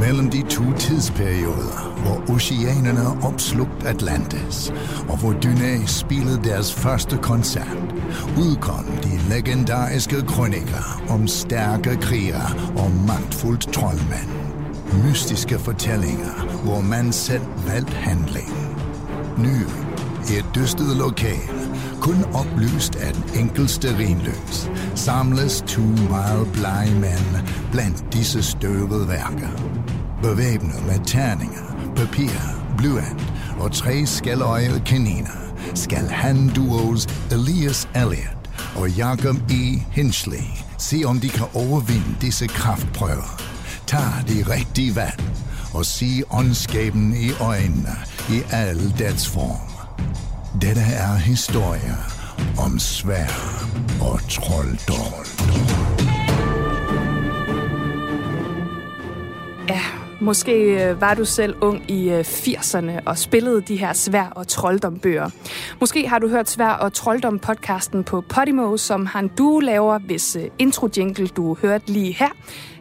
Mellem 0.00 0.30
de 0.30 0.42
to 0.42 0.62
tidsperioder, 0.78 2.00
hvor 2.02 2.34
oceanerne 2.34 3.24
opslugt 3.24 3.86
Atlantis, 3.86 4.72
og 5.08 5.16
hvor 5.18 5.32
Dune 5.32 5.86
spillede 5.86 6.40
deres 6.44 6.74
første 6.74 7.16
koncert, 7.16 7.78
udkom 8.38 8.84
de 8.84 9.34
legendariske 9.34 10.22
krøniker 10.26 11.02
om 11.08 11.28
stærke 11.28 11.96
kriger 11.96 12.72
og 12.76 12.90
magtfuldt 13.06 13.72
troldmænd. 13.72 14.30
Mystiske 15.04 15.58
fortællinger, 15.58 16.60
hvor 16.64 16.80
man 16.80 17.12
selv 17.12 17.42
valgte 17.66 17.92
handling. 17.92 18.52
Nu, 19.38 19.56
i 20.30 20.38
et 20.38 20.46
dystet 20.54 20.96
lokal, 20.96 21.50
kun 22.00 22.24
oplyst 22.34 22.96
af 22.96 23.12
den 23.12 23.40
enkelste 23.40 23.98
rinløs, 23.98 24.70
samles 24.94 25.64
to 25.66 25.82
meget 26.10 26.52
blege 26.52 26.94
mænd 26.94 27.44
blandt 27.72 28.12
disse 28.12 28.42
støvede 28.42 29.08
værker. 29.08 29.79
Bevæbnet 30.22 30.86
med 30.86 31.06
terninger, 31.06 31.92
papir, 31.96 32.30
blyant 32.78 33.32
og 33.60 33.72
tre 33.72 34.06
skæløjede 34.06 34.80
kaniner, 34.86 35.54
skal 35.74 36.08
han 36.08 36.48
duos 36.48 37.06
Elias 37.32 37.88
Elliot 37.94 38.50
og 38.76 38.90
Jacob 38.90 39.36
E. 39.50 39.82
Hinchley 39.92 40.44
se 40.78 41.02
om 41.04 41.20
de 41.20 41.28
kan 41.28 41.46
overvinde 41.54 42.16
disse 42.20 42.46
kraftprøver. 42.46 43.42
Tag 43.86 44.00
de 44.28 44.44
rigtige 44.52 44.96
valg 44.96 45.22
og 45.74 45.86
se 45.86 46.22
ondskaben 46.30 47.14
i 47.16 47.30
øjnene 47.40 47.96
i 48.30 48.42
al 48.50 48.98
dets 48.98 49.28
form. 49.28 49.70
Dette 50.62 50.82
er 50.82 51.14
historier 51.14 51.96
om 52.58 52.78
svær 52.78 53.64
og 54.00 54.20
trolddom. 54.28 55.89
Måske 60.20 60.84
øh, 60.90 61.00
var 61.00 61.14
du 61.14 61.24
selv 61.24 61.54
ung 61.60 61.90
i 61.90 62.10
øh, 62.10 62.20
80'erne 62.20 63.00
og 63.06 63.18
spillede 63.18 63.60
de 63.60 63.76
her 63.76 63.92
svær- 63.92 64.32
og 64.36 64.48
trolddombøger. 64.48 65.30
Måske 65.80 66.08
har 66.08 66.18
du 66.18 66.28
hørt 66.28 66.50
svær- 66.50 66.72
og 66.72 66.92
trolddom-podcasten 66.94 68.02
på 68.02 68.20
Podimo, 68.20 68.76
som 68.76 69.06
han 69.06 69.28
du 69.28 69.60
laver, 69.60 69.98
hvis 69.98 70.36
øh, 70.36 70.42
intro-jingle, 70.58 71.26
du 71.26 71.56
hørte 71.62 71.92
lige 71.92 72.12
her, 72.12 72.28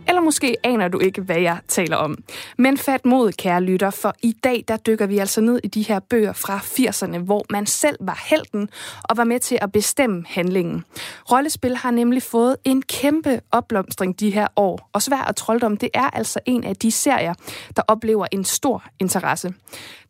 eller 0.10 0.22
måske 0.22 0.56
aner 0.64 0.88
du 0.88 1.00
ikke, 1.00 1.22
hvad 1.22 1.40
jeg 1.40 1.58
taler 1.68 1.98
om. 1.98 2.18
Men 2.58 2.78
fat 2.78 3.06
mod, 3.06 3.32
kære 3.32 3.62
lytter, 3.62 3.90
for 3.90 4.14
i 4.22 4.32
dag 4.44 4.64
der 4.68 4.78
dykker 4.78 5.06
vi 5.06 5.18
altså 5.18 5.42
ned 5.42 5.60
i 5.64 5.68
de 5.68 5.82
her 5.82 6.00
bøger 6.00 6.34
fra 6.34 6.58
80'erne, 6.58 7.18
hvor 7.18 7.46
man 7.50 7.66
selv 7.66 7.98
var 8.00 8.26
helten 8.30 8.70
og 9.04 9.18
var 9.18 9.24
med 9.24 9.40
til 9.40 9.58
at 9.62 9.72
bestemme 9.72 10.24
handlingen. 10.28 10.84
Rollespil 11.32 11.76
har 11.76 11.92
nemlig 11.92 12.24
fået 12.24 12.56
en 12.66 12.82
kæmpe 12.82 13.42
opblomstring 13.52 14.20
de 14.20 14.30
her 14.30 14.48
år, 14.56 14.90
og 14.94 15.02
Svær 15.02 15.22
og 15.28 15.36
Trolddom, 15.36 15.78
det 15.78 15.90
er 15.94 16.10
altså 16.10 16.40
en 16.46 16.64
af 16.64 16.76
de 16.76 16.92
serier, 16.92 17.34
der 17.76 17.82
oplever 17.88 18.28
en 18.32 18.46
stor 18.46 18.84
interesse. 19.00 19.54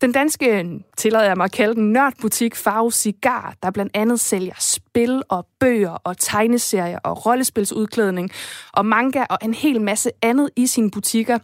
Den 0.02 0.12
danske, 0.12 0.80
tillader 0.98 1.26
jeg 1.26 1.38
mig 1.38 1.44
at 1.44 1.52
kalde 1.52 1.76
den, 1.76 1.92
nørdbutik 1.92 2.56
Farve 2.56 2.92
Cigar, 2.92 3.54
der 3.64 3.72
blandt 3.72 3.92
andet 3.96 4.20
sælger 4.20 4.54
spil 4.60 5.22
og 5.30 5.48
bøger 5.60 5.92
og 5.92 6.18
tegneserier 6.18 7.00
og 7.00 7.26
rollespilsudklædning 7.26 8.32
og 8.74 8.86
manga 8.86 9.26
og 9.30 9.38
en 9.42 9.54
hel 9.54 9.82
masse 9.82 10.12
andet 10.22 10.50
i 10.56 10.68
sine 10.68 10.92
butikker. 10.92 11.38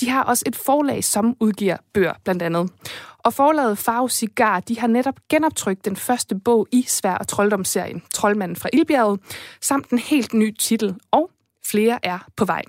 De 0.00 0.08
har 0.08 0.22
også 0.22 0.44
et 0.46 0.56
forlag, 0.56 1.04
som 1.04 1.36
udgiver 1.40 1.76
bøger 1.94 2.12
blandt 2.24 2.42
andet. 2.42 2.70
Og 3.18 3.34
forlaget 3.34 3.78
Farve 3.78 4.10
Cigar, 4.10 4.60
de 4.60 4.80
har 4.80 4.86
netop 4.86 5.14
genoptrykt 5.28 5.84
den 5.84 5.96
første 5.96 6.34
bog 6.34 6.68
i 6.72 6.84
Svær 6.88 7.14
og 7.14 7.28
Trolddomsserien, 7.28 8.02
Troldmanden 8.14 8.56
fra 8.56 8.68
Ildbjerget, 8.72 9.20
samt 9.60 9.90
en 9.90 9.98
helt 9.98 10.34
ny 10.34 10.56
titel, 10.58 10.94
og 11.10 11.30
flere 11.66 11.98
er 12.02 12.18
på 12.36 12.44
vej. 12.44 12.62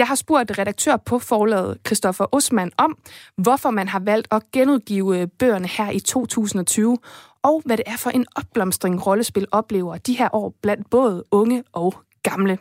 Jeg 0.00 0.08
har 0.08 0.14
spurgt 0.14 0.58
redaktør 0.58 0.96
på 0.96 1.18
forlaget, 1.18 1.78
Christoffer 1.86 2.26
Osman, 2.32 2.70
om, 2.76 2.98
hvorfor 3.36 3.70
man 3.70 3.88
har 3.88 3.98
valgt 4.00 4.28
at 4.30 4.42
genudgive 4.52 5.20
øh, 5.20 5.28
bøgerne 5.38 5.68
her 5.68 5.90
i 5.90 6.00
2020, 6.00 6.98
og 7.42 7.62
hvad 7.64 7.76
det 7.76 7.84
er 7.86 7.96
for 7.96 8.10
en 8.10 8.26
opblomstring 8.36 9.06
rollespil 9.06 9.46
oplever 9.52 9.96
de 9.96 10.18
her 10.18 10.28
år 10.32 10.54
blandt 10.62 10.90
både 10.90 11.24
unge 11.30 11.64
og 11.72 11.94
gamle. 12.22 12.58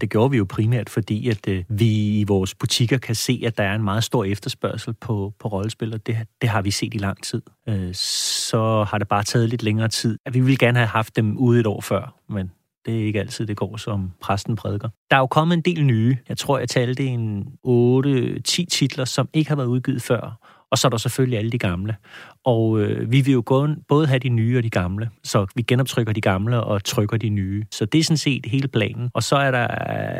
Det 0.00 0.10
gjorde 0.10 0.30
vi 0.30 0.36
jo 0.36 0.46
primært, 0.48 0.90
fordi 0.90 1.28
at 1.28 1.48
øh, 1.48 1.64
vi 1.68 2.20
i 2.20 2.24
vores 2.24 2.54
butikker 2.54 2.98
kan 2.98 3.14
se, 3.14 3.42
at 3.46 3.58
der 3.58 3.64
er 3.64 3.74
en 3.74 3.84
meget 3.84 4.04
stor 4.04 4.24
efterspørgsel 4.24 4.94
på, 4.94 5.32
på 5.38 5.48
rollespil, 5.48 5.94
og 5.94 6.06
det, 6.06 6.16
det 6.40 6.48
har 6.48 6.62
vi 6.62 6.70
set 6.70 6.94
i 6.94 6.98
lang 6.98 7.22
tid. 7.22 7.42
Øh, 7.68 7.94
så 7.94 8.84
har 8.88 8.98
det 8.98 9.08
bare 9.08 9.22
taget 9.22 9.48
lidt 9.48 9.62
længere 9.62 9.88
tid. 9.88 10.18
Vi 10.32 10.40
ville 10.40 10.56
gerne 10.56 10.78
have 10.78 10.88
haft 10.88 11.16
dem 11.16 11.36
ude 11.36 11.60
et 11.60 11.66
år 11.66 11.80
før, 11.80 12.14
men 12.28 12.50
det 12.86 13.00
er 13.00 13.04
ikke 13.06 13.20
altid, 13.20 13.46
det 13.46 13.56
går, 13.56 13.76
som 13.76 14.10
præsten 14.20 14.56
prædiker. 14.56 14.88
Der 15.10 15.16
er 15.16 15.20
jo 15.20 15.26
kommet 15.26 15.56
en 15.56 15.60
del 15.60 15.84
nye. 15.84 16.16
Jeg 16.28 16.38
tror, 16.38 16.58
jeg 16.58 16.68
talte 16.68 17.04
en 17.04 17.46
8-10 17.66 18.64
titler, 18.70 19.04
som 19.04 19.28
ikke 19.32 19.50
har 19.50 19.56
været 19.56 19.66
udgivet 19.66 20.02
før. 20.02 20.38
Og 20.70 20.78
så 20.78 20.88
er 20.88 20.90
der 20.90 20.96
selvfølgelig 20.96 21.38
alle 21.38 21.50
de 21.50 21.58
gamle. 21.58 21.96
Og 22.44 22.80
øh, 22.80 23.12
vi 23.12 23.20
vil 23.20 23.32
jo 23.32 23.42
både 23.88 24.06
have 24.06 24.18
de 24.18 24.28
nye 24.28 24.58
og 24.58 24.62
de 24.62 24.70
gamle. 24.70 25.10
Så 25.24 25.46
vi 25.54 25.62
genoptrykker 25.62 26.12
de 26.12 26.20
gamle 26.20 26.60
og 26.60 26.84
trykker 26.84 27.16
de 27.16 27.28
nye. 27.28 27.64
Så 27.70 27.84
det 27.84 27.98
er 27.98 28.04
sådan 28.04 28.16
set 28.16 28.46
hele 28.46 28.68
planen. 28.68 29.10
Og 29.14 29.22
så 29.22 29.36
er 29.36 29.50
der 29.50 29.68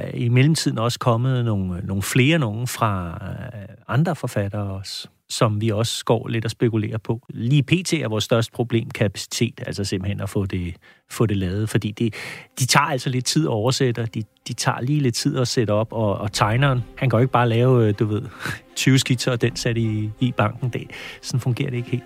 øh, 0.05 0.21
i 0.21 0.29
mellemtiden 0.29 0.79
også 0.79 0.99
kommet 0.99 1.45
nogle, 1.45 1.77
øh, 1.77 1.87
nogle 1.87 2.03
flere 2.03 2.39
nogen 2.39 2.67
fra 2.67 3.21
øh, 3.23 3.69
andre 3.89 4.17
forfattere 4.17 4.71
også 4.71 5.09
som 5.33 5.61
vi 5.61 5.69
også 5.69 6.05
går 6.05 6.29
lidt 6.29 6.45
og 6.45 6.51
spekulerer 6.51 6.99
på. 6.99 7.21
Lige 7.29 7.63
pt. 7.63 7.93
er 7.93 8.09
vores 8.09 8.25
største 8.25 8.53
problem 8.53 8.91
kapacitet, 8.91 9.63
altså 9.67 9.85
simpelthen 9.85 10.21
at 10.21 10.31
få 10.31 10.47
det, 10.47 10.75
få 11.11 11.27
det 11.27 11.37
lavet, 11.37 11.69
fordi 11.69 11.91
det, 11.91 12.15
de 12.59 12.67
tager 12.67 12.87
altså 12.87 13.11
lidt 13.11 13.25
tid 13.25 13.45
at 13.45 13.49
oversætte, 13.49 14.09
de, 14.15 14.23
de 14.49 14.53
tager 14.53 14.81
lige 14.81 15.01
lidt 15.01 15.15
tid 15.15 15.39
at 15.39 15.49
sætte 15.49 15.71
op, 15.71 15.93
og, 15.93 16.19
og 16.19 16.33
tegneren, 16.33 16.85
han 16.97 17.11
kan 17.11 17.17
jo 17.17 17.21
ikke 17.21 17.33
bare 17.33 17.49
lave, 17.49 17.89
øh, 17.89 17.95
du 17.99 18.05
ved, 18.05 18.23
20 18.77 18.99
skitser 18.99 19.33
og 19.33 19.41
den 19.41 19.57
sat 19.57 19.77
i, 19.77 20.11
i 20.21 20.33
banken. 20.33 20.69
Det, 20.69 20.91
sådan 21.23 21.41
fungerer 21.41 21.71
det 21.71 21.77
ikke 21.77 21.91
helt. 21.91 22.05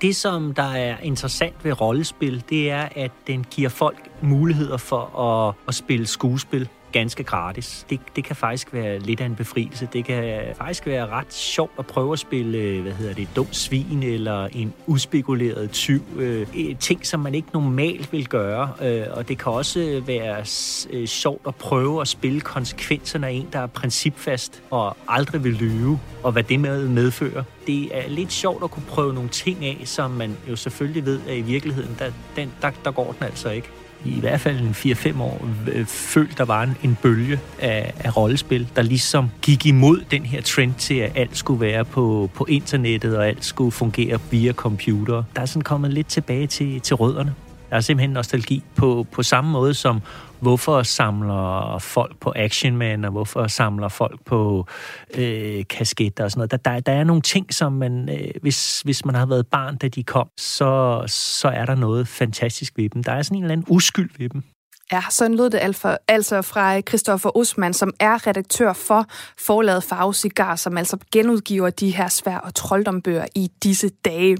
Det, 0.00 0.16
som 0.16 0.54
der 0.54 0.62
er 0.62 0.96
interessant 1.02 1.64
ved 1.64 1.80
rollespil, 1.80 2.44
det 2.48 2.70
er, 2.70 2.88
at 2.96 3.10
den 3.26 3.44
giver 3.50 3.68
folk 3.68 4.10
muligheder 4.22 4.76
for 4.76 5.20
at, 5.20 5.54
at 5.68 5.74
spille 5.74 6.06
skuespil 6.06 6.68
ganske 6.94 7.24
gratis. 7.24 7.86
Det, 7.90 8.00
det 8.16 8.24
kan 8.24 8.36
faktisk 8.36 8.72
være 8.72 8.98
lidt 8.98 9.20
af 9.20 9.26
en 9.26 9.34
befrielse. 9.34 9.88
Det 9.92 10.04
kan 10.04 10.40
faktisk 10.56 10.86
være 10.86 11.06
ret 11.06 11.34
sjovt 11.34 11.72
at 11.78 11.86
prøve 11.86 12.12
at 12.12 12.18
spille, 12.18 12.58
øh, 12.58 12.82
hvad 12.82 12.92
hedder 12.92 13.14
det, 13.14 13.28
dum 13.36 13.52
svin 13.52 14.02
eller 14.02 14.48
en 14.52 14.72
uspekuleret 14.86 15.70
tyv. 15.70 16.02
Øh, 16.16 16.46
ting, 16.80 17.06
som 17.06 17.20
man 17.20 17.34
ikke 17.34 17.48
normalt 17.52 18.12
vil 18.12 18.28
gøre. 18.28 18.72
Øh, 18.82 19.06
og 19.10 19.28
det 19.28 19.38
kan 19.38 19.52
også 19.52 20.02
være 20.06 20.44
øh, 20.90 21.06
sjovt 21.06 21.42
at 21.46 21.54
prøve 21.54 22.00
at 22.00 22.08
spille 22.08 22.40
konsekvenserne 22.40 23.26
af 23.26 23.32
en, 23.32 23.48
der 23.52 23.58
er 23.58 23.66
principfast 23.66 24.62
og 24.70 24.96
aldrig 25.08 25.44
vil 25.44 25.52
lyve, 25.52 26.00
og 26.22 26.32
hvad 26.32 26.42
det 26.42 26.60
med 26.60 26.88
medfører. 26.88 27.42
Det 27.66 27.98
er 27.98 28.08
lidt 28.08 28.32
sjovt 28.32 28.64
at 28.64 28.70
kunne 28.70 28.86
prøve 28.88 29.14
nogle 29.14 29.28
ting 29.28 29.64
af, 29.64 29.82
som 29.84 30.10
man 30.10 30.36
jo 30.50 30.56
selvfølgelig 30.56 31.04
ved, 31.04 31.20
at 31.28 31.36
i 31.36 31.40
virkeligheden, 31.40 31.96
der, 31.98 32.12
den, 32.36 32.52
der, 32.62 32.70
der 32.84 32.90
går 32.90 33.12
den 33.12 33.22
altså 33.22 33.50
ikke 33.50 33.68
i 34.04 34.20
hvert 34.20 34.40
fald 34.40 34.60
en 34.60 34.70
4-5 34.70 35.22
år 35.22 35.48
øh, 35.72 35.86
følt, 35.86 36.38
der 36.38 36.44
var 36.44 36.62
en, 36.62 36.76
en 36.82 36.98
bølge 37.02 37.40
af, 37.58 37.94
af 38.00 38.16
rollespil, 38.16 38.68
der 38.76 38.82
ligesom 38.82 39.30
gik 39.42 39.66
imod 39.66 40.00
den 40.10 40.22
her 40.22 40.42
trend 40.42 40.74
til, 40.74 40.94
at 40.94 41.12
alt 41.14 41.36
skulle 41.36 41.60
være 41.60 41.84
på, 41.84 42.30
på 42.34 42.46
internettet, 42.48 43.16
og 43.16 43.28
alt 43.28 43.44
skulle 43.44 43.70
fungere 43.70 44.18
via 44.30 44.52
computer. 44.52 45.22
Der 45.36 45.42
er 45.42 45.46
sådan 45.46 45.62
kommet 45.62 45.92
lidt 45.92 46.06
tilbage 46.06 46.46
til, 46.46 46.80
til 46.80 46.96
rødderne. 46.96 47.34
Der 47.74 47.78
er 47.78 47.82
simpelthen 47.82 48.10
nostalgi 48.10 48.62
på, 48.76 49.06
på 49.12 49.22
samme 49.22 49.50
måde 49.50 49.74
som 49.74 50.00
hvorfor 50.40 50.82
samler 50.82 51.78
folk 51.78 52.20
på 52.20 52.32
Action 52.36 52.76
Man, 52.76 53.04
og 53.04 53.10
hvorfor 53.10 53.46
samler 53.46 53.88
folk 53.88 54.24
på 54.24 54.66
øh, 55.14 55.64
kasketter 55.70 56.24
og 56.24 56.30
sådan 56.30 56.38
noget. 56.38 56.50
Der, 56.50 56.56
der, 56.56 56.80
der 56.80 56.92
er 56.92 57.04
nogle 57.04 57.22
ting, 57.22 57.54
som 57.54 57.72
man, 57.72 58.08
øh, 58.08 58.30
hvis, 58.42 58.80
hvis 58.80 59.04
man 59.04 59.14
har 59.14 59.26
været 59.26 59.46
barn, 59.46 59.76
da 59.76 59.88
de 59.88 60.02
kom, 60.02 60.28
så, 60.36 61.02
så 61.06 61.48
er 61.48 61.64
der 61.64 61.74
noget 61.74 62.08
fantastisk 62.08 62.72
ved 62.76 62.88
dem. 62.88 63.02
Der 63.02 63.12
er 63.12 63.22
sådan 63.22 63.36
en 63.36 63.44
eller 63.44 63.52
anden 63.52 63.66
uskyld 63.68 64.10
ved 64.18 64.28
dem. 64.28 64.42
Ja, 64.92 65.02
sådan 65.10 65.36
lød 65.36 65.50
det 65.50 65.60
altså 66.08 66.42
fra 66.42 66.80
Christoffer 66.80 67.36
Osman, 67.36 67.74
som 67.74 67.92
er 68.00 68.26
redaktør 68.26 68.72
for 68.72 69.06
forlaget 69.38 69.84
Farve 69.84 70.14
Cigar, 70.14 70.56
som 70.56 70.78
altså 70.78 70.96
genudgiver 71.12 71.70
de 71.70 71.90
her 71.90 72.08
svær- 72.08 72.38
og 72.38 72.54
trolddombøger 72.54 73.26
i 73.34 73.50
disse 73.62 73.88
dage. 74.04 74.38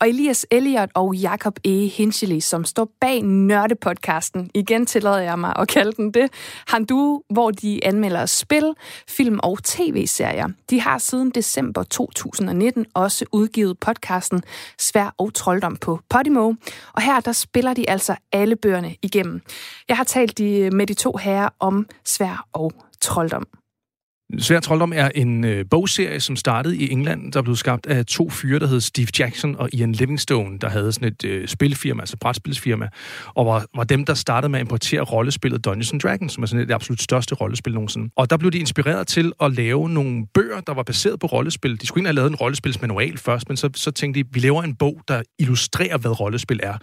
Og 0.00 0.08
Elias 0.08 0.46
Elliot 0.50 0.88
og 0.94 1.14
Jakob 1.14 1.58
E. 1.64 1.88
Hinchely, 1.88 2.38
som 2.38 2.64
står 2.64 2.88
bag 3.00 3.22
Nørdepodcasten, 3.22 4.50
igen 4.54 4.86
tillader 4.86 5.18
jeg 5.18 5.38
mig 5.38 5.52
at 5.56 5.68
kalde 5.68 5.92
den 5.92 6.10
det, 6.10 6.30
han 6.66 6.84
du, 6.84 7.22
hvor 7.30 7.50
de 7.50 7.80
anmelder 7.84 8.26
spil, 8.26 8.74
film 9.08 9.40
og 9.42 9.64
tv-serier. 9.64 10.48
De 10.70 10.80
har 10.80 10.98
siden 10.98 11.30
december 11.30 11.82
2019 11.82 12.86
også 12.94 13.24
udgivet 13.32 13.78
podcasten 13.78 14.42
Svær 14.78 15.14
og 15.18 15.34
Trolddom 15.34 15.76
på 15.76 16.00
Podimo, 16.08 16.52
og 16.92 17.02
her 17.02 17.20
der 17.20 17.32
spiller 17.32 17.74
de 17.74 17.90
altså 17.90 18.16
alle 18.32 18.56
bøgerne 18.56 18.94
igennem. 19.02 19.42
Jeg 19.88 19.96
har 19.96 20.04
talt 20.04 20.40
øh, 20.40 20.72
med 20.72 20.86
de 20.86 20.94
to 20.94 21.16
herrer 21.16 21.48
om 21.60 21.86
svær 22.04 22.46
og 22.52 22.72
trolddom. 23.00 23.46
Svær 24.38 24.60
Trolddom 24.60 24.92
er 24.96 25.08
en 25.14 25.44
øh, 25.44 25.64
bogserie, 25.70 26.20
som 26.20 26.36
startede 26.36 26.76
i 26.76 26.92
England, 26.92 27.32
der 27.32 27.42
blev 27.42 27.56
skabt 27.56 27.86
af 27.86 28.06
to 28.06 28.30
fyre, 28.30 28.58
der 28.58 28.66
hed 28.66 28.80
Steve 28.80 29.06
Jackson 29.18 29.56
og 29.56 29.68
Ian 29.74 29.92
Livingstone, 29.92 30.58
der 30.58 30.68
havde 30.68 30.92
sådan 30.92 31.08
et 31.08 31.24
øh, 31.24 31.48
spilfirma, 31.48 32.02
altså 32.02 32.16
brætspilsfirma, 32.16 32.88
og 33.34 33.46
var, 33.46 33.66
var 33.76 33.84
dem, 33.84 34.04
der 34.04 34.14
startede 34.14 34.50
med 34.50 34.60
at 34.60 34.64
importere 34.64 35.00
rollespillet 35.00 35.64
Dungeons 35.64 36.02
Dragons, 36.02 36.32
som 36.32 36.42
er 36.42 36.46
sådan 36.46 36.62
et 36.62 36.68
det 36.68 36.74
absolut 36.74 37.02
største 37.02 37.34
rollespil 37.34 37.74
nogensinde. 37.74 38.10
Og 38.16 38.30
der 38.30 38.36
blev 38.36 38.50
de 38.50 38.58
inspireret 38.58 39.06
til 39.06 39.32
at 39.40 39.52
lave 39.52 39.88
nogle 39.88 40.26
bøger, 40.34 40.60
der 40.60 40.74
var 40.74 40.82
baseret 40.82 41.20
på 41.20 41.26
rollespil. 41.26 41.80
De 41.80 41.86
skulle 41.86 42.00
egentlig 42.00 42.08
have 42.08 42.16
lavet 42.16 42.30
en 42.30 42.36
rollespilsmanual 42.36 43.18
først, 43.18 43.48
men 43.48 43.56
så, 43.56 43.70
så 43.74 43.90
tænkte 43.90 44.22
de, 44.22 44.28
vi 44.32 44.40
laver 44.40 44.62
en 44.62 44.74
bog, 44.74 45.00
der 45.08 45.22
illustrerer, 45.38 45.98
hvad 45.98 46.20
rollespil 46.20 46.60
er 46.62 46.74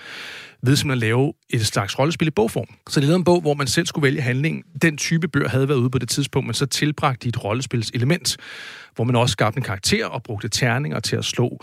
ved 0.62 0.75
simpelthen 0.75 0.92
at 0.92 0.98
lave 0.98 1.34
et 1.50 1.66
slags 1.66 2.00
rollespil 2.00 2.28
i 2.28 2.32
bogform. 2.32 2.68
Så 2.89 3.00
det 3.00 3.08
lavede 3.08 3.18
en 3.18 3.24
bog, 3.24 3.42
hvor 3.42 3.54
man 3.54 3.68
selv 3.68 3.86
skulle 3.86 4.04
vælge 4.04 4.22
handling. 4.22 4.63
Den 4.82 4.98
type 4.98 5.28
bøger 5.28 5.50
havde 5.50 5.70
været 5.70 5.78
ude 5.78 5.89
på 5.89 6.00
det 6.00 6.10
tidspunkt, 6.10 6.48
men 6.48 6.54
så 6.54 6.66
tilbragte 6.66 7.24
de 7.24 7.30
et 7.30 7.44
rollespilselement, 7.44 8.38
hvor 8.96 9.04
man 9.04 9.16
også 9.16 9.32
skabte 9.32 9.58
en 9.58 9.63
karakter 9.63 10.06
og 10.06 10.24
brugte 10.24 10.50
terninger 10.50 11.00
til 11.00 11.16
at 11.16 11.25
slå 11.25 11.60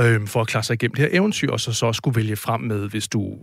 øh, 0.00 0.26
for 0.26 0.40
at 0.40 0.46
klare 0.46 0.64
sig 0.64 0.74
igennem 0.74 0.94
det 0.94 1.04
her 1.04 1.18
eventyr, 1.18 1.50
og 1.50 1.60
så, 1.60 1.72
så 1.72 1.92
skulle 1.92 2.16
vælge 2.16 2.36
frem 2.36 2.60
med, 2.60 2.88
hvis 2.88 3.08
du 3.08 3.38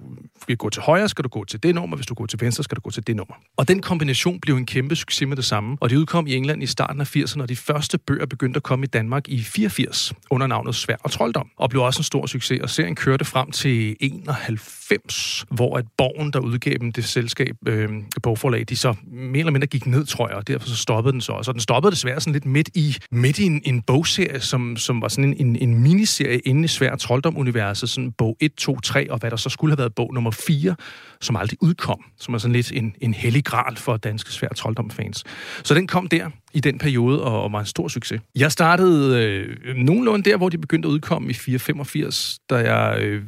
vil 0.47 0.57
gå 0.57 0.69
til 0.69 0.81
højre, 0.81 1.09
skal 1.09 1.23
du 1.23 1.29
gå 1.29 1.45
til 1.45 1.63
det 1.63 1.75
nummer, 1.75 1.95
hvis 1.95 2.07
du 2.07 2.13
går 2.13 2.25
til 2.25 2.41
venstre, 2.41 2.63
skal 2.63 2.75
du 2.75 2.81
gå 2.81 2.89
til 2.89 3.07
det 3.07 3.15
nummer. 3.15 3.35
Og 3.57 3.67
den 3.67 3.81
kombination 3.81 4.39
blev 4.39 4.55
en 4.55 4.65
kæmpe 4.65 4.95
succes 4.95 5.27
med 5.27 5.37
det 5.37 5.45
samme, 5.45 5.77
og 5.81 5.89
det 5.89 5.95
udkom 5.95 6.27
i 6.27 6.35
England 6.35 6.63
i 6.63 6.65
starten 6.65 7.01
af 7.01 7.15
80'erne, 7.15 7.41
og 7.41 7.49
de 7.49 7.55
første 7.55 7.97
bøger 7.97 8.25
begyndte 8.25 8.57
at 8.57 8.63
komme 8.63 8.85
i 8.85 8.87
Danmark 8.87 9.27
i 9.27 9.43
84 9.43 10.13
under 10.29 10.47
navnet 10.47 10.75
Svær 10.75 10.95
og 11.03 11.11
Trolddom, 11.11 11.49
og 11.57 11.69
blev 11.69 11.83
også 11.83 11.99
en 11.99 12.03
stor 12.03 12.25
succes, 12.25 12.59
og 12.61 12.69
serien 12.69 12.95
kørte 12.95 13.25
frem 13.25 13.51
til 13.51 13.95
91, 13.99 15.45
hvor 15.51 15.77
at 15.77 15.85
Borgen, 15.97 16.33
der 16.33 16.39
udgav 16.39 16.73
dem 16.73 16.91
det 16.91 17.05
selskab, 17.05 17.55
øh, 17.67 17.89
bogforlag, 18.23 18.65
de 18.69 18.75
så 18.75 18.95
mere 19.07 19.39
eller 19.39 19.51
mindre 19.51 19.67
gik 19.67 19.85
ned, 19.85 20.05
tror 20.05 20.27
jeg, 20.27 20.37
og 20.37 20.47
derfor 20.47 20.67
så 20.67 20.75
stoppede 20.75 21.13
den 21.13 21.21
så 21.21 21.31
også. 21.31 21.51
Og 21.51 21.55
den 21.55 21.61
stoppede 21.61 21.91
desværre 21.91 22.21
sådan 22.21 22.33
lidt 22.33 22.45
midt 22.45 22.69
i, 22.73 22.97
midt 23.11 23.39
i 23.39 23.45
en, 23.45 23.61
en 23.65 23.81
bogserie, 23.81 24.39
som, 24.39 24.77
som 24.77 25.01
var 25.01 25.07
sådan 25.07 25.23
en, 25.23 25.47
en, 25.47 25.55
en 25.55 25.83
miniserie 25.83 26.38
øh, 26.45 26.51
inde 26.51 26.63
i 26.65 26.67
svær 26.67 26.95
trolddom-universet, 26.95 27.89
sådan 27.89 28.11
bog 28.11 28.37
1, 28.39 28.53
2, 28.55 28.79
3, 28.79 29.11
og 29.11 29.19
hvad 29.19 29.31
der 29.31 29.37
så 29.37 29.49
skulle 29.49 29.71
have 29.71 29.77
været 29.77 29.95
bog 29.95 30.13
nummer 30.13 30.31
4, 30.31 30.75
som 31.21 31.35
aldrig 31.35 31.57
udkom, 31.61 32.03
som 32.17 32.33
er 32.33 32.37
sådan 32.37 32.53
lidt 32.53 32.71
en, 32.71 32.95
en 33.01 33.13
hellig 33.13 33.45
gral 33.45 33.75
for 33.75 33.97
danske 33.97 34.31
svær 34.31 34.49
trolddom-fans. 34.49 35.23
Så 35.63 35.73
den 35.73 35.87
kom 35.87 36.07
der 36.07 36.29
i 36.53 36.59
den 36.59 36.77
periode 36.77 37.23
og, 37.23 37.43
og 37.43 37.51
var 37.51 37.59
en 37.59 37.65
stor 37.65 37.87
succes. 37.87 38.21
Jeg 38.35 38.51
startede 38.51 39.23
øh, 39.23 39.75
nogenlunde 39.75 40.29
der, 40.29 40.37
hvor 40.37 40.49
de 40.49 40.57
begyndte 40.57 40.87
at 40.87 40.91
udkomme 40.91 41.29
i 41.29 41.33
485, 41.33 42.39
da 42.49 42.55
jeg 42.55 43.01
øh, 43.01 43.23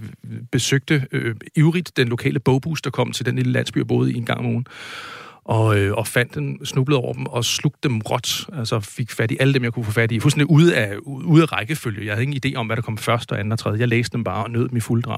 besøgte 0.51 1.07
øh, 1.11 1.35
ivrigt 1.55 1.97
den 1.97 2.07
lokale 2.07 2.39
bogbus, 2.39 2.81
der 2.81 2.89
kom 2.89 3.11
til 3.11 3.25
den 3.25 3.35
lille 3.35 3.51
landsby, 3.51 3.77
jeg 3.77 3.87
boede 3.87 4.13
i 4.13 4.17
en 4.17 4.25
gang 4.25 4.39
om 4.39 4.45
ugen 4.45 4.65
og, 5.51 5.77
øh, 5.77 5.93
og 5.93 6.07
fandt 6.07 6.35
den, 6.35 6.65
snublede 6.65 6.99
over 6.99 7.13
dem 7.13 7.25
og 7.25 7.45
slugte 7.45 7.89
dem 7.89 7.99
råt. 7.99 8.47
Altså 8.53 8.79
fik 8.79 9.11
fat 9.11 9.31
i 9.31 9.37
alle 9.39 9.53
dem, 9.53 9.63
jeg 9.63 9.73
kunne 9.73 9.85
få 9.85 9.91
fat 9.91 10.11
i. 10.11 10.19
Fuldstændig 10.19 10.49
ude 10.49 10.75
af, 10.75 10.95
ude 11.05 11.41
af 11.41 11.51
rækkefølge. 11.51 12.05
Jeg 12.05 12.13
havde 12.13 12.23
ingen 12.23 12.41
idé 12.45 12.55
om, 12.55 12.65
hvad 12.65 12.75
der 12.75 12.81
kom 12.81 12.97
først 12.97 13.31
og 13.31 13.39
andet 13.39 13.53
og 13.53 13.59
tredje. 13.59 13.79
Jeg 13.79 13.87
læste 13.87 14.13
dem 14.17 14.23
bare 14.23 14.43
og 14.43 14.51
nød 14.51 14.69
dem 14.69 14.77
i 14.77 14.79
fuld 14.79 15.03
drag. 15.03 15.17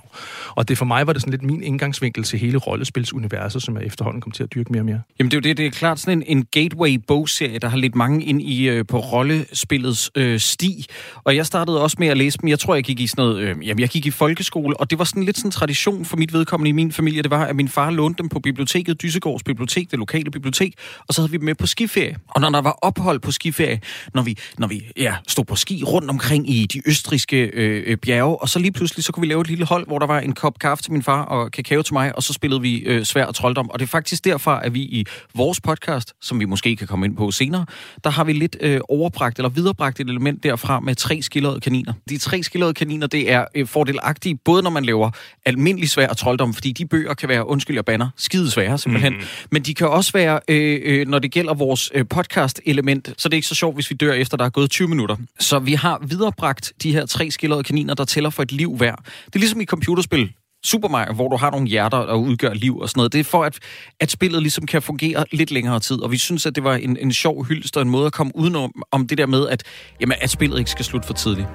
Og 0.49 0.69
det 0.69 0.77
for 0.77 0.85
mig 0.85 1.07
var 1.07 1.13
det 1.13 1.21
sådan 1.21 1.31
lidt 1.31 1.43
min 1.43 1.63
indgangsvinkel 1.63 2.23
til 2.23 2.39
hele 2.39 2.57
rollespilsuniverset, 2.57 3.63
som 3.63 3.77
jeg 3.77 3.85
efterhånden 3.85 4.21
kom 4.21 4.31
til 4.31 4.43
at 4.43 4.53
dyrke 4.53 4.71
mere 4.71 4.81
og 4.81 4.85
mere. 4.85 5.01
Jamen 5.19 5.31
det 5.31 5.37
er 5.37 5.39
jo 5.39 5.49
det, 5.49 5.57
det 5.57 5.65
er 5.65 5.71
klart 5.71 5.99
sådan 5.99 6.23
en, 6.27 6.37
en 6.37 6.45
gateway-bogserie, 6.51 7.59
der 7.59 7.67
har 7.67 7.77
lidt 7.77 7.95
mange 7.95 8.25
ind 8.25 8.41
i 8.41 8.69
øh, 8.69 8.85
på 8.85 8.99
rollespillets 8.99 10.11
øh, 10.15 10.39
sti. 10.39 10.85
Og 11.23 11.35
jeg 11.35 11.45
startede 11.45 11.81
også 11.81 11.97
med 11.99 12.07
at 12.07 12.17
læse 12.17 12.37
dem. 12.37 12.49
Jeg 12.49 12.59
tror, 12.59 12.75
jeg 12.75 12.83
gik 12.83 12.99
i 12.99 13.07
sådan 13.07 13.25
noget, 13.25 13.39
øh, 13.39 13.67
jamen 13.67 13.79
jeg 13.79 13.89
gik 13.89 14.05
i 14.05 14.11
folkeskole, 14.11 14.79
og 14.79 14.89
det 14.89 14.99
var 14.99 15.05
sådan 15.05 15.23
lidt 15.23 15.37
sådan 15.37 15.47
en 15.47 15.51
tradition 15.51 16.05
for 16.05 16.17
mit 16.17 16.33
vedkommende 16.33 16.69
i 16.69 16.71
min 16.71 16.91
familie. 16.91 17.21
Det 17.21 17.31
var, 17.31 17.45
at 17.45 17.55
min 17.55 17.69
far 17.69 17.91
lånte 17.91 18.17
dem 18.17 18.29
på 18.29 18.39
biblioteket, 18.39 19.01
Dysegårds 19.01 19.43
bibliotek, 19.43 19.91
det 19.91 19.99
lokale 19.99 20.22
bibliotek, 20.31 20.73
og 21.07 21.13
så 21.13 21.21
havde 21.21 21.31
vi 21.31 21.37
dem 21.37 21.45
med 21.45 21.55
på 21.55 21.67
skiferie. 21.67 22.15
Og 22.27 22.41
når 22.41 22.49
der 22.49 22.61
var 22.61 22.77
ophold 22.81 23.19
på 23.19 23.31
skiferie, 23.31 23.81
når 24.13 24.21
vi, 24.21 24.37
når 24.57 24.67
vi 24.67 24.83
ja, 24.97 25.15
stod 25.27 25.45
på 25.45 25.55
ski 25.55 25.83
rundt 25.83 26.09
omkring 26.09 26.49
i 26.49 26.65
de 26.65 26.81
østriske 26.85 27.37
øh, 27.37 27.83
øh, 27.85 27.97
bjerge, 27.97 28.41
og 28.41 28.49
så 28.49 28.59
lige 28.59 28.71
pludselig, 28.71 29.03
så 29.03 29.11
kunne 29.11 29.21
vi 29.21 29.27
lave 29.27 29.41
et 29.41 29.47
lille 29.47 29.65
hold, 29.65 29.87
hvor 29.87 29.99
der 29.99 30.07
var 30.07 30.19
en 30.19 30.33
kop 30.33 30.59
kaffe 30.59 30.83
til 30.83 30.91
min 30.91 31.03
far 31.03 31.21
og 31.21 31.51
kakao 31.51 31.81
til 31.81 31.93
mig, 31.93 32.15
og 32.15 32.23
så 32.23 32.33
spillede 32.33 32.61
vi 32.61 32.77
øh, 32.77 33.03
svær 33.05 33.25
og 33.25 33.35
trolddom. 33.35 33.69
Og 33.69 33.79
det 33.79 33.85
er 33.85 33.89
faktisk 33.89 34.25
derfra, 34.25 34.65
at 34.65 34.73
vi 34.73 34.81
i 34.81 35.05
vores 35.35 35.61
podcast, 35.61 36.13
som 36.21 36.39
vi 36.39 36.45
måske 36.45 36.75
kan 36.75 36.87
komme 36.87 37.05
ind 37.05 37.17
på 37.17 37.31
senere, 37.31 37.65
der 38.03 38.09
har 38.09 38.23
vi 38.23 38.33
lidt 38.33 38.57
øh, 38.61 38.81
overbragt 38.89 39.39
eller 39.39 39.49
viderebragt 39.49 39.99
et 39.99 40.09
element 40.09 40.43
derfra 40.43 40.79
med 40.79 40.95
tre 40.95 41.21
skildrede 41.21 41.59
kaniner. 41.59 41.93
De 42.09 42.17
tre 42.17 42.43
skildrede 42.43 42.73
kaniner, 42.73 43.07
det 43.07 43.31
er 43.31 43.45
øh, 43.55 43.67
fordelagtige, 43.67 44.35
både 44.45 44.63
når 44.63 44.69
man 44.69 44.85
laver 44.85 45.11
almindelig 45.45 45.89
svær 45.89 46.07
og 46.07 46.17
trolddom, 46.17 46.53
fordi 46.53 46.71
de 46.71 46.85
bøger 46.85 47.13
kan 47.13 47.29
være, 47.29 47.47
undskyld 47.47 47.77
jeg 47.77 47.85
banner, 47.85 48.09
skide 48.17 48.51
svære 48.51 48.77
simpelthen, 48.77 49.13
mm. 49.13 49.23
men 49.51 49.61
de 49.61 49.73
kan 49.73 49.87
også 49.87 50.02
være, 50.13 50.39
øh, 50.47 50.79
øh, 50.83 51.07
når 51.07 51.19
det 51.19 51.31
gælder 51.31 51.53
vores 51.53 51.91
øh, 51.93 52.05
podcast-element, 52.09 53.13
så 53.17 53.29
det 53.29 53.33
er 53.33 53.37
ikke 53.37 53.47
så 53.47 53.55
sjovt, 53.55 53.75
hvis 53.75 53.89
vi 53.89 53.95
dør 53.95 54.13
efter, 54.13 54.37
der 54.37 54.45
er 54.45 54.49
gået 54.49 54.69
20 54.71 54.87
minutter. 54.87 55.15
Så 55.39 55.59
vi 55.59 55.73
har 55.73 55.99
viderebragt 56.07 56.73
de 56.83 56.91
her 56.91 57.05
tre 57.05 57.31
skildrede 57.31 57.63
kaniner, 57.63 57.93
der 57.93 58.05
tæller 58.05 58.29
for 58.29 58.43
et 58.43 58.51
liv 58.51 58.75
hver. 58.77 58.95
Det 58.95 59.35
er 59.35 59.39
ligesom 59.39 59.61
i 59.61 59.65
computerspil. 59.65 60.33
Super 60.65 60.87
Mario, 60.87 61.13
hvor 61.13 61.29
du 61.29 61.37
har 61.37 61.51
nogle 61.51 61.67
hjerter, 61.67 61.97
og 61.97 62.21
udgør 62.21 62.53
liv 62.53 62.77
og 62.77 62.89
sådan 62.89 62.99
noget. 62.99 63.13
Det 63.13 63.19
er 63.19 63.23
for, 63.23 63.43
at, 63.43 63.59
at 63.99 64.11
spillet 64.11 64.41
ligesom 64.41 64.65
kan 64.65 64.81
fungere 64.81 65.25
lidt 65.31 65.51
længere 65.51 65.79
tid. 65.79 66.01
Og 66.01 66.11
vi 66.11 66.17
synes, 66.17 66.45
at 66.45 66.55
det 66.55 66.63
var 66.63 66.75
en, 66.75 66.97
en 66.97 67.13
sjov 67.13 67.45
hyldest 67.45 67.77
og 67.77 67.81
en 67.81 67.89
måde 67.89 68.05
at 68.05 68.13
komme 68.13 68.35
udenom 68.35 68.83
om 68.91 69.07
det 69.07 69.17
der 69.17 69.25
med, 69.25 69.47
at, 69.47 69.63
jamen, 70.01 70.17
at 70.21 70.29
spillet 70.29 70.59
ikke 70.59 70.71
skal 70.71 70.85
slutte 70.85 71.07
for 71.07 71.13
tidligt. 71.13 71.47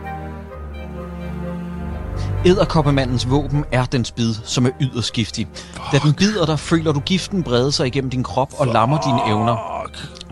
Æderkoppemandens 2.47 3.31
våben 3.31 3.65
er 3.73 3.85
dens 3.85 4.13
bid, 4.13 4.35
som 4.45 4.67
er 4.67 4.71
yderst 4.81 5.13
giftig. 5.13 5.49
Da 5.93 5.99
den 5.99 6.15
bider 6.15 6.47
dig, 6.47 6.59
føler 6.59 6.93
du 6.93 7.01
giften 7.01 7.43
brede 7.43 7.73
sig 7.73 7.87
igennem 7.87 8.11
din 8.11 8.23
krop 8.23 8.53
og 8.59 8.67
lammer 8.67 9.01
dine 9.01 9.31
evner. 9.31 9.85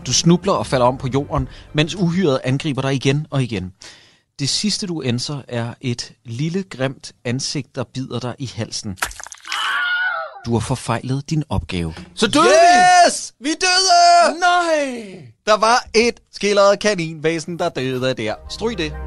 Du 0.05 0.13
snubler 0.13 0.53
og 0.53 0.67
falder 0.67 0.85
om 0.85 0.97
på 0.97 1.07
jorden, 1.07 1.47
mens 1.73 1.95
uhyret 1.95 2.39
angriber 2.43 2.81
dig 2.81 2.93
igen 2.93 3.27
og 3.29 3.43
igen. 3.43 3.71
Det 4.39 4.49
sidste 4.49 4.87
du 4.87 5.03
ændrer 5.03 5.41
er 5.47 5.73
et 5.81 6.11
lille 6.25 6.63
grimt 6.63 7.11
ansigt, 7.25 7.75
der 7.75 7.83
bider 7.93 8.19
dig 8.19 8.35
i 8.39 8.51
halsen. 8.55 8.97
Du 10.45 10.53
har 10.53 10.59
forfejlet 10.59 11.29
din 11.29 11.43
opgave. 11.49 11.93
Så 12.15 12.27
døde 12.27 12.45
yes! 13.07 13.33
vi! 13.39 13.49
Vi 13.49 13.55
døde! 13.61 14.39
Nej! 14.39 15.27
Der 15.45 15.57
var 15.57 15.85
et 15.95 16.19
skildret 16.31 16.79
kaninvæsen, 16.79 17.59
der 17.59 17.69
døde 17.69 18.13
der. 18.13 18.35
Stryg 18.49 18.77
det. 18.77 19.06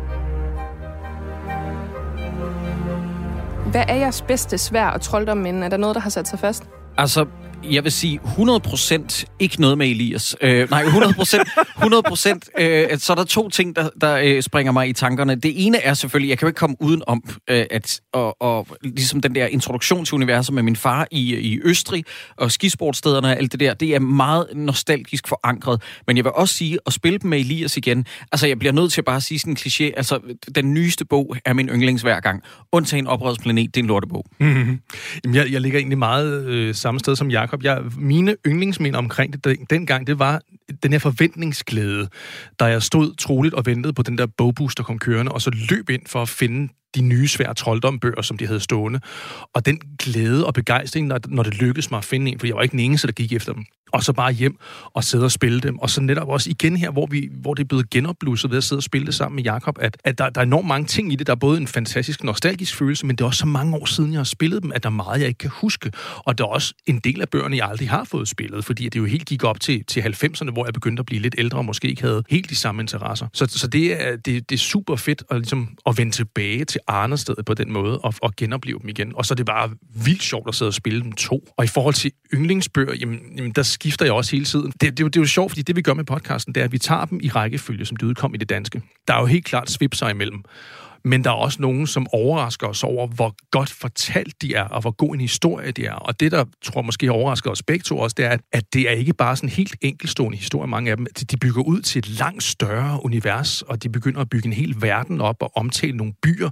Hvad 3.70 3.84
er 3.88 3.94
jeres 3.94 4.22
bedste 4.22 4.58
svær 4.58 4.86
og 4.86 5.00
trolddom 5.00 5.46
Er 5.62 5.68
der 5.68 5.76
noget, 5.76 5.94
der 5.94 6.00
har 6.00 6.10
sat 6.10 6.28
sig 6.28 6.38
fast? 6.38 6.64
Altså, 6.98 7.26
jeg 7.64 7.84
vil 7.84 7.92
sige 7.92 8.20
100% 8.24 9.24
ikke 9.38 9.60
noget 9.60 9.78
med 9.78 9.86
Elias. 9.86 10.36
Øh, 10.40 10.70
nej, 10.70 10.82
100%, 10.82 10.88
100% 10.88 12.62
øh, 12.62 12.98
så 12.98 13.12
er 13.12 13.14
der 13.14 13.24
to 13.24 13.48
ting, 13.48 13.76
der, 13.76 13.88
der 14.00 14.16
øh, 14.16 14.42
springer 14.42 14.72
mig 14.72 14.88
i 14.88 14.92
tankerne. 14.92 15.34
Det 15.34 15.66
ene 15.66 15.78
er 15.78 15.94
selvfølgelig, 15.94 16.30
jeg 16.30 16.38
kan 16.38 16.46
jo 16.46 16.48
ikke 16.48 16.58
komme 16.58 16.76
uden 16.80 17.02
om, 17.06 17.22
øh, 17.50 17.64
at 17.70 18.00
og, 18.12 18.42
og, 18.42 18.66
ligesom 18.82 19.20
den 19.20 19.34
der 19.34 19.46
introduktion 19.46 20.04
til 20.04 20.14
universet 20.14 20.54
med 20.54 20.62
min 20.62 20.76
far 20.76 21.08
i, 21.10 21.36
i 21.36 21.60
Østrig, 21.64 22.04
og 22.36 22.52
skisportstederne 22.52 23.28
og 23.28 23.36
alt 23.36 23.52
det 23.52 23.60
der, 23.60 23.74
det 23.74 23.94
er 23.94 23.98
meget 23.98 24.46
nostalgisk 24.54 25.28
forankret. 25.28 25.82
Men 26.06 26.16
jeg 26.16 26.24
vil 26.24 26.32
også 26.32 26.54
sige, 26.54 26.78
at 26.86 26.92
spille 26.92 27.18
dem 27.18 27.30
med 27.30 27.40
Elias 27.40 27.76
igen, 27.76 28.06
altså 28.32 28.46
jeg 28.46 28.58
bliver 28.58 28.72
nødt 28.72 28.92
til 28.92 29.00
at 29.00 29.04
bare 29.04 29.20
sige 29.20 29.38
sådan 29.38 29.52
en 29.52 29.56
kliché, 29.56 29.84
altså 29.96 30.20
den 30.54 30.74
nyeste 30.74 31.04
bog 31.04 31.36
er 31.44 31.52
min 31.52 31.68
yndlings 31.68 32.02
hver 32.02 32.20
gang. 32.20 32.42
Undtagen 32.72 33.06
oprørsplanet, 33.06 33.74
det 33.74 33.80
er 33.80 33.84
en 33.84 33.88
lortebog. 33.88 34.24
Mm-hmm. 34.40 34.80
Jamen, 35.24 35.34
jeg, 35.34 35.52
jeg 35.52 35.60
ligger 35.60 35.78
egentlig 35.78 35.98
meget 35.98 36.46
øh, 36.46 36.74
samme 36.74 37.00
sted 37.00 37.16
som 37.16 37.30
Jakob. 37.50 37.64
Jeg, 37.64 37.82
mine 37.98 38.36
yndlingsminder 38.46 38.98
omkring 38.98 39.32
det 39.32 39.44
den, 39.44 39.66
dengang, 39.70 40.06
det 40.06 40.18
var 40.18 40.40
den 40.82 40.92
her 40.92 40.98
forventningsglæde, 40.98 42.08
da 42.60 42.64
jeg 42.64 42.82
stod 42.82 43.14
troligt 43.14 43.54
og 43.54 43.66
ventede 43.66 43.92
på 43.92 44.02
den 44.02 44.18
der 44.18 44.26
bogbus, 44.26 44.74
der 44.74 44.82
kom 44.82 44.98
kørende, 44.98 45.32
og 45.32 45.42
så 45.42 45.50
løb 45.70 45.90
ind 45.90 46.02
for 46.06 46.22
at 46.22 46.28
finde 46.28 46.72
de 46.94 47.02
nye 47.02 47.28
svære 47.28 47.54
trolddombøger, 47.54 48.22
som 48.22 48.38
de 48.38 48.46
havde 48.46 48.60
stående. 48.60 49.00
Og 49.54 49.66
den 49.66 49.80
glæde 49.98 50.46
og 50.46 50.54
begejstring, 50.54 51.06
når, 51.06 51.20
når 51.28 51.42
det 51.42 51.54
lykkedes 51.54 51.90
mig 51.90 51.98
at 51.98 52.04
finde 52.04 52.32
en, 52.32 52.38
for 52.38 52.46
jeg 52.46 52.56
var 52.56 52.62
ikke 52.62 52.72
den 52.72 52.80
eneste, 52.80 53.06
der 53.06 53.12
gik 53.12 53.32
efter 53.32 53.52
dem. 53.52 53.64
Og 53.92 54.02
så 54.02 54.12
bare 54.12 54.32
hjem 54.32 54.58
og 54.94 55.04
sidde 55.04 55.24
og 55.24 55.32
spille 55.32 55.60
dem. 55.60 55.78
Og 55.78 55.90
så 55.90 56.00
netop 56.00 56.28
også 56.28 56.50
igen 56.50 56.76
her, 56.76 56.90
hvor, 56.90 57.06
vi, 57.06 57.28
hvor 57.32 57.54
det 57.54 57.62
er 57.62 57.68
blevet 57.68 57.90
genopblusset 57.90 58.50
ved 58.50 58.58
at 58.58 58.64
sidde 58.64 58.78
og 58.78 58.82
spille 58.82 59.06
det 59.06 59.14
sammen 59.14 59.36
med 59.36 59.44
Jakob, 59.44 59.78
at, 59.80 59.96
at 60.04 60.18
der, 60.18 60.30
der 60.30 60.40
er 60.40 60.44
enormt 60.44 60.68
mange 60.68 60.86
ting 60.86 61.12
i 61.12 61.16
det. 61.16 61.26
Der 61.26 61.32
er 61.32 61.36
både 61.36 61.60
en 61.60 61.66
fantastisk 61.66 62.24
nostalgisk 62.24 62.76
følelse, 62.76 63.06
men 63.06 63.16
det 63.16 63.24
er 63.24 63.26
også 63.26 63.38
så 63.38 63.46
mange 63.46 63.76
år 63.76 63.84
siden, 63.84 64.12
jeg 64.12 64.18
har 64.18 64.24
spillet 64.24 64.62
dem, 64.62 64.72
at 64.74 64.82
der 64.82 64.88
er 64.88 64.94
meget, 64.94 65.20
jeg 65.20 65.28
ikke 65.28 65.38
kan 65.38 65.50
huske. 65.50 65.92
Og 66.16 66.38
der 66.38 66.44
er 66.44 66.48
også 66.48 66.74
en 66.86 66.98
del 66.98 67.20
af 67.20 67.28
bøgerne, 67.28 67.56
jeg 67.56 67.68
aldrig 67.68 67.90
har 67.90 68.04
fået 68.04 68.28
spillet, 68.28 68.64
fordi 68.64 68.84
det 68.84 68.96
jo 69.00 69.04
helt 69.04 69.26
gik 69.26 69.44
op 69.44 69.60
til, 69.60 69.84
til 69.84 70.00
90'erne, 70.00 70.50
hvor 70.50 70.64
jeg 70.64 70.74
begyndte 70.74 71.00
at 71.00 71.06
blive 71.06 71.22
lidt 71.22 71.34
ældre 71.38 71.58
og 71.58 71.64
måske 71.64 71.88
ikke 71.88 72.02
havde 72.02 72.22
helt 72.30 72.50
de 72.50 72.56
samme 72.56 72.82
interesser. 72.82 73.26
Så, 73.32 73.46
så 73.46 73.66
det, 73.66 74.02
er, 74.02 74.16
det, 74.16 74.50
det 74.50 74.56
er 74.56 74.58
super 74.58 74.96
fedt 74.96 75.22
at, 75.30 75.36
ligesom, 75.36 75.68
at 75.86 75.98
vende 75.98 76.12
tilbage 76.12 76.64
til 76.64 76.79
Arnestedet 76.86 77.44
på 77.44 77.54
den 77.54 77.72
måde 77.72 77.98
og, 77.98 78.14
og 78.22 78.36
genopleve 78.36 78.78
dem 78.78 78.88
igen. 78.88 79.12
Og 79.16 79.26
så 79.26 79.34
er 79.34 79.36
det 79.36 79.46
bare 79.46 79.70
vildt 80.04 80.22
sjovt 80.22 80.48
at 80.48 80.54
sidde 80.54 80.68
og 80.68 80.74
spille 80.74 81.02
dem 81.02 81.12
to. 81.12 81.48
Og 81.56 81.64
i 81.64 81.68
forhold 81.68 81.94
til 81.94 82.12
yndlingsbøger, 82.34 82.94
jamen, 82.94 83.20
jamen 83.36 83.50
der 83.52 83.62
skifter 83.62 84.04
jeg 84.04 84.14
også 84.14 84.32
hele 84.32 84.44
tiden. 84.44 84.66
Det, 84.66 84.80
det, 84.80 84.90
det, 84.90 85.00
er 85.00 85.04
jo, 85.04 85.08
det 85.08 85.16
er 85.16 85.20
jo 85.20 85.26
sjovt, 85.26 85.50
fordi 85.50 85.62
det 85.62 85.76
vi 85.76 85.82
gør 85.82 85.94
med 85.94 86.04
podcasten, 86.04 86.54
det 86.54 86.60
er, 86.60 86.64
at 86.64 86.72
vi 86.72 86.78
tager 86.78 87.04
dem 87.04 87.20
i 87.22 87.28
rækkefølge, 87.28 87.84
som 87.84 87.96
de 87.96 88.06
udkom 88.06 88.34
i 88.34 88.38
det 88.38 88.48
danske. 88.48 88.82
Der 89.08 89.14
er 89.14 89.20
jo 89.20 89.26
helt 89.26 89.44
klart 89.44 89.70
svipser 89.70 90.08
imellem. 90.08 90.42
Men 91.04 91.24
der 91.24 91.30
er 91.30 91.34
også 91.34 91.62
nogen, 91.62 91.86
som 91.86 92.06
overrasker 92.12 92.66
os 92.66 92.84
over, 92.84 93.06
hvor 93.06 93.34
godt 93.50 93.70
fortalt 93.70 94.42
de 94.42 94.54
er, 94.54 94.64
og 94.64 94.80
hvor 94.80 94.90
god 94.90 95.14
en 95.14 95.20
historie 95.20 95.70
de 95.70 95.84
er. 95.84 95.94
Og 95.94 96.20
det, 96.20 96.32
der 96.32 96.44
tror 96.64 96.82
måske 96.82 97.12
overrasker 97.12 97.50
os 97.50 97.62
begge 97.62 97.82
to 97.82 97.98
også, 97.98 98.14
det 98.16 98.24
er, 98.24 98.36
at 98.52 98.64
det 98.72 98.88
er 98.90 98.92
ikke 98.92 99.14
bare 99.14 99.36
sådan 99.36 99.48
en 99.48 99.52
helt 99.52 99.76
enkelstående 99.80 100.38
historie, 100.38 100.68
mange 100.68 100.90
af 100.90 100.96
dem. 100.96 101.06
De 101.30 101.36
bygger 101.36 101.62
ud 101.62 101.80
til 101.80 101.98
et 101.98 102.08
langt 102.08 102.42
større 102.42 103.04
univers, 103.04 103.62
og 103.62 103.82
de 103.82 103.88
begynder 103.88 104.20
at 104.20 104.30
bygge 104.30 104.46
en 104.46 104.52
hel 104.52 104.74
verden 104.80 105.20
op 105.20 105.36
og 105.40 105.56
omtale 105.56 105.96
nogle 105.96 106.12
byer, 106.22 106.50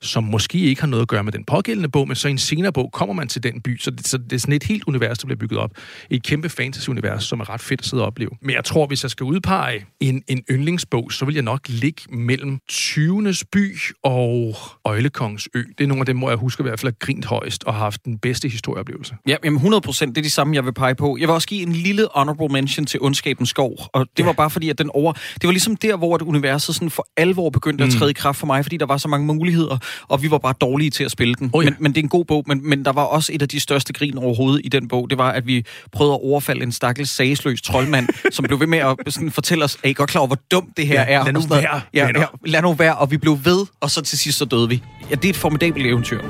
som 0.00 0.24
måske 0.24 0.58
ikke 0.58 0.80
har 0.80 0.88
noget 0.88 1.02
at 1.02 1.08
gøre 1.08 1.24
med 1.24 1.32
den 1.32 1.44
pågældende 1.44 1.88
bog, 1.88 2.08
men 2.08 2.14
så 2.16 2.28
i 2.28 2.30
en 2.30 2.38
senere 2.38 2.72
bog 2.72 2.90
kommer 2.92 3.14
man 3.14 3.28
til 3.28 3.42
den 3.42 3.60
by. 3.60 3.78
Så 3.78 3.90
det, 3.90 4.06
så 4.06 4.18
det 4.18 4.32
er 4.32 4.38
sådan 4.38 4.54
et 4.54 4.62
helt 4.62 4.84
univers, 4.86 5.18
der 5.18 5.26
bliver 5.26 5.38
bygget 5.38 5.60
op. 5.60 5.70
Et 6.10 6.22
kæmpe 6.22 6.48
fantasy-univers, 6.48 7.24
som 7.24 7.40
er 7.40 7.50
ret 7.50 7.60
fedt 7.60 7.80
at 7.80 7.86
sidde 7.86 8.02
og 8.02 8.06
opleve. 8.06 8.30
Men 8.42 8.54
jeg 8.54 8.64
tror, 8.64 8.86
hvis 8.86 9.02
jeg 9.02 9.10
skal 9.10 9.24
udpege 9.24 9.86
en, 10.00 10.22
en 10.28 10.42
yndlingsbog, 10.50 11.12
så 11.12 11.24
vil 11.24 11.34
jeg 11.34 11.44
nok 11.44 11.60
ligge 11.68 12.02
mellem 12.16 12.58
20. 12.68 13.34
by 13.52 13.76
og 14.02 14.56
Øjlekongens 14.84 15.48
Ø. 15.54 15.62
Det 15.78 15.84
er 15.84 15.88
nogle 15.88 16.00
af 16.00 16.06
dem, 16.06 16.18
hvor 16.18 16.28
jeg 16.28 16.38
husker 16.38 16.64
i 16.64 16.68
hvert 16.68 16.80
fald 16.80 16.92
at 16.92 16.98
grint 16.98 17.24
højst 17.24 17.64
og 17.64 17.74
har 17.74 17.80
haft 17.80 18.04
den 18.04 18.18
bedste 18.18 18.48
historieoplevelse. 18.48 19.14
Ja, 19.26 19.36
jamen 19.44 19.56
100 19.56 19.80
procent. 19.80 20.16
Det 20.16 20.20
er 20.20 20.24
de 20.24 20.30
samme, 20.30 20.54
jeg 20.54 20.64
vil 20.64 20.72
pege 20.72 20.94
på. 20.94 21.16
Jeg 21.20 21.28
vil 21.28 21.34
også 21.34 21.48
give 21.48 21.62
en 21.62 21.72
lille 21.72 22.08
honorable 22.14 22.48
mention 22.48 22.86
til 22.86 23.00
Ondskabens 23.00 23.48
Skov. 23.48 23.72
Og 23.92 24.06
det 24.16 24.18
ja. 24.18 24.24
var 24.24 24.32
bare 24.32 24.50
fordi, 24.50 24.68
at 24.68 24.78
den 24.78 24.90
over... 24.94 25.12
Det 25.12 25.44
var 25.44 25.50
ligesom 25.50 25.76
der, 25.76 25.96
hvor 25.96 26.14
at 26.14 26.22
universet 26.22 26.74
sådan 26.74 26.90
for 26.90 27.06
alvor 27.16 27.50
begyndte 27.50 27.84
mm. 27.84 27.88
at 27.88 27.94
træde 27.94 28.10
i 28.10 28.14
kraft 28.14 28.38
for 28.38 28.46
mig, 28.46 28.64
fordi 28.64 28.76
der 28.76 28.86
var 28.86 28.96
så 28.96 29.08
mange 29.08 29.26
muligheder, 29.26 29.78
og 30.08 30.22
vi 30.22 30.30
var 30.30 30.38
bare 30.38 30.54
dårlige 30.60 30.90
til 30.90 31.04
at 31.04 31.10
spille 31.10 31.34
den. 31.34 31.50
Oh, 31.52 31.64
ja. 31.64 31.70
men, 31.70 31.76
men 31.80 31.92
det 31.92 31.98
er 31.98 32.02
en 32.02 32.08
god 32.08 32.24
bog, 32.24 32.44
men, 32.46 32.68
men 32.68 32.84
der 32.84 32.92
var 32.92 33.02
også 33.02 33.32
et 33.32 33.42
af 33.42 33.48
de 33.48 33.60
største 33.60 33.92
grin 33.92 34.18
overhovedet 34.18 34.60
i 34.64 34.68
den 34.68 34.88
bog. 34.88 35.10
Det 35.10 35.18
var, 35.18 35.30
at 35.32 35.46
vi 35.46 35.64
prøvede 35.92 36.14
at 36.14 36.20
overfalde 36.22 36.62
en 36.62 36.72
stakkels 36.72 37.10
sagsløs 37.10 37.62
troldmand, 37.62 38.08
som 38.34 38.44
blev 38.44 38.60
ved 38.60 38.66
med 38.66 38.78
at 38.78 38.96
sådan, 39.08 39.30
fortælle 39.30 39.64
os, 39.64 39.78
er 39.84 39.88
I 39.88 39.92
godt 39.92 40.10
klar 40.10 40.20
over, 40.20 40.26
hvor 40.26 40.38
dumt 40.50 40.76
det 40.76 40.86
her 40.86 41.00
ja, 41.00 41.14
er? 41.14 41.24
Lad 41.24 41.32
nu 41.32 41.40
være, 41.40 41.80
ja, 41.94 42.08
ja, 42.18 42.24
lad 42.46 42.62
nu 42.62 42.72
være, 42.72 42.96
og 42.96 43.10
vi 43.10 43.16
blev 43.16 43.38
ved, 43.44 43.66
og 43.80 43.90
så 43.90 44.00
til 44.02 44.18
sidst 44.18 44.38
så 44.38 44.44
døde 44.44 44.68
vi. 44.68 44.82
Ja, 45.10 45.14
det 45.14 45.24
er 45.24 45.28
et 45.30 45.36
formidabelt 45.36 45.86
eventyr. 45.86 46.20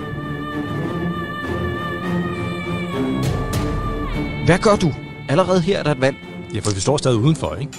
Hvad 4.45 4.59
gør 4.59 4.77
du? 4.77 4.95
Allerede 5.29 5.61
her 5.61 5.79
er 5.79 5.83
der 5.83 5.91
et 5.93 6.01
valg. 6.01 6.17
Ja, 6.55 6.61
for 6.61 6.71
vi 6.71 6.81
står 6.81 6.97
stadig 6.97 7.17
udenfor, 7.19 7.55
ikke? 7.55 7.73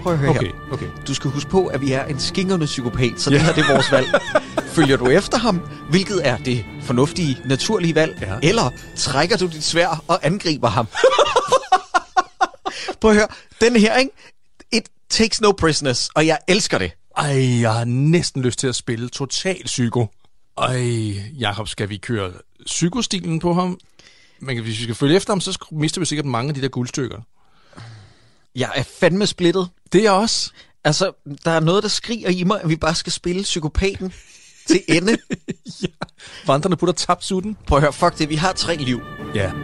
prøv 0.00 0.12
at 0.12 0.18
høre 0.18 0.30
Okay, 0.30 0.46
her. 0.46 0.52
okay. 0.72 0.86
Du 1.06 1.14
skal 1.14 1.30
huske 1.30 1.50
på, 1.50 1.66
at 1.66 1.80
vi 1.80 1.92
er 1.92 2.04
en 2.04 2.20
skingerne 2.20 2.64
psykopat, 2.64 3.12
så 3.16 3.30
Ja. 3.30 3.36
det 3.36 3.44
her 3.44 3.52
det 3.52 3.64
er 3.64 3.72
vores 3.72 3.92
valg. 3.92 4.06
Følger 4.76 4.96
du 4.96 5.06
efter 5.08 5.38
ham, 5.38 5.60
hvilket 5.90 6.26
er 6.28 6.36
det 6.36 6.64
fornuftige, 6.82 7.38
naturlige 7.44 7.94
valg, 7.94 8.18
Ja. 8.20 8.48
eller 8.48 8.70
trækker 8.96 9.36
du 9.36 9.46
dit 9.46 9.64
svær 9.64 10.04
og 10.08 10.18
angriber 10.26 10.68
ham? 10.68 10.86
prøv 13.00 13.10
at 13.10 13.16
høre, 13.16 13.28
den 13.60 13.76
her, 13.76 13.96
ikke? 13.96 14.10
It 14.72 14.88
takes 15.10 15.40
no 15.40 15.52
prisoners, 15.52 16.08
og 16.14 16.26
jeg 16.26 16.38
elsker 16.48 16.78
det. 16.78 16.92
Ej, 17.16 17.60
jeg 17.60 17.74
har 17.74 17.84
næsten 17.84 18.42
lyst 18.42 18.58
til 18.58 18.66
at 18.66 18.74
spille 18.74 19.08
total 19.08 19.64
psyko. 19.64 20.06
Ej, 20.58 20.78
Jakob, 21.38 21.68
skal 21.68 21.88
vi 21.88 21.96
køre 21.96 22.32
psykostilen 22.66 23.38
på 23.38 23.54
ham? 23.54 23.78
Men 24.40 24.62
hvis 24.62 24.78
vi 24.78 24.82
skal 24.82 24.94
følge 24.94 25.16
efter 25.16 25.32
ham, 25.32 25.40
så 25.40 25.66
mister 25.70 26.00
vi 26.00 26.06
sikkert 26.06 26.26
mange 26.26 26.48
af 26.48 26.54
de 26.54 26.62
der 26.62 26.68
guldstykker. 26.68 27.20
Jeg 28.54 28.70
er 28.74 28.82
fandme 28.82 29.26
splittet. 29.26 29.68
Det 29.92 29.98
er 29.98 30.02
jeg 30.02 30.12
også. 30.12 30.52
Altså, 30.84 31.12
der 31.44 31.50
er 31.50 31.60
noget, 31.60 31.82
der 31.82 31.88
skriger 31.88 32.28
i 32.30 32.44
mig, 32.44 32.62
at 32.62 32.68
vi 32.68 32.76
bare 32.76 32.94
skal 32.94 33.12
spille 33.12 33.42
psykopaten 33.42 34.12
til 34.66 34.80
ende. 34.88 35.16
Vandrende 36.46 36.76
putter 36.76 36.92
tabt 36.92 37.24
sutten. 37.24 37.56
Prøv 37.66 37.78
at 37.78 37.82
høre, 37.82 37.92
fuck 37.92 38.18
det, 38.18 38.28
vi 38.28 38.34
har 38.34 38.52
tre 38.52 38.76
liv. 38.76 39.00
Ja. 39.34 39.52
Vi 39.52 39.58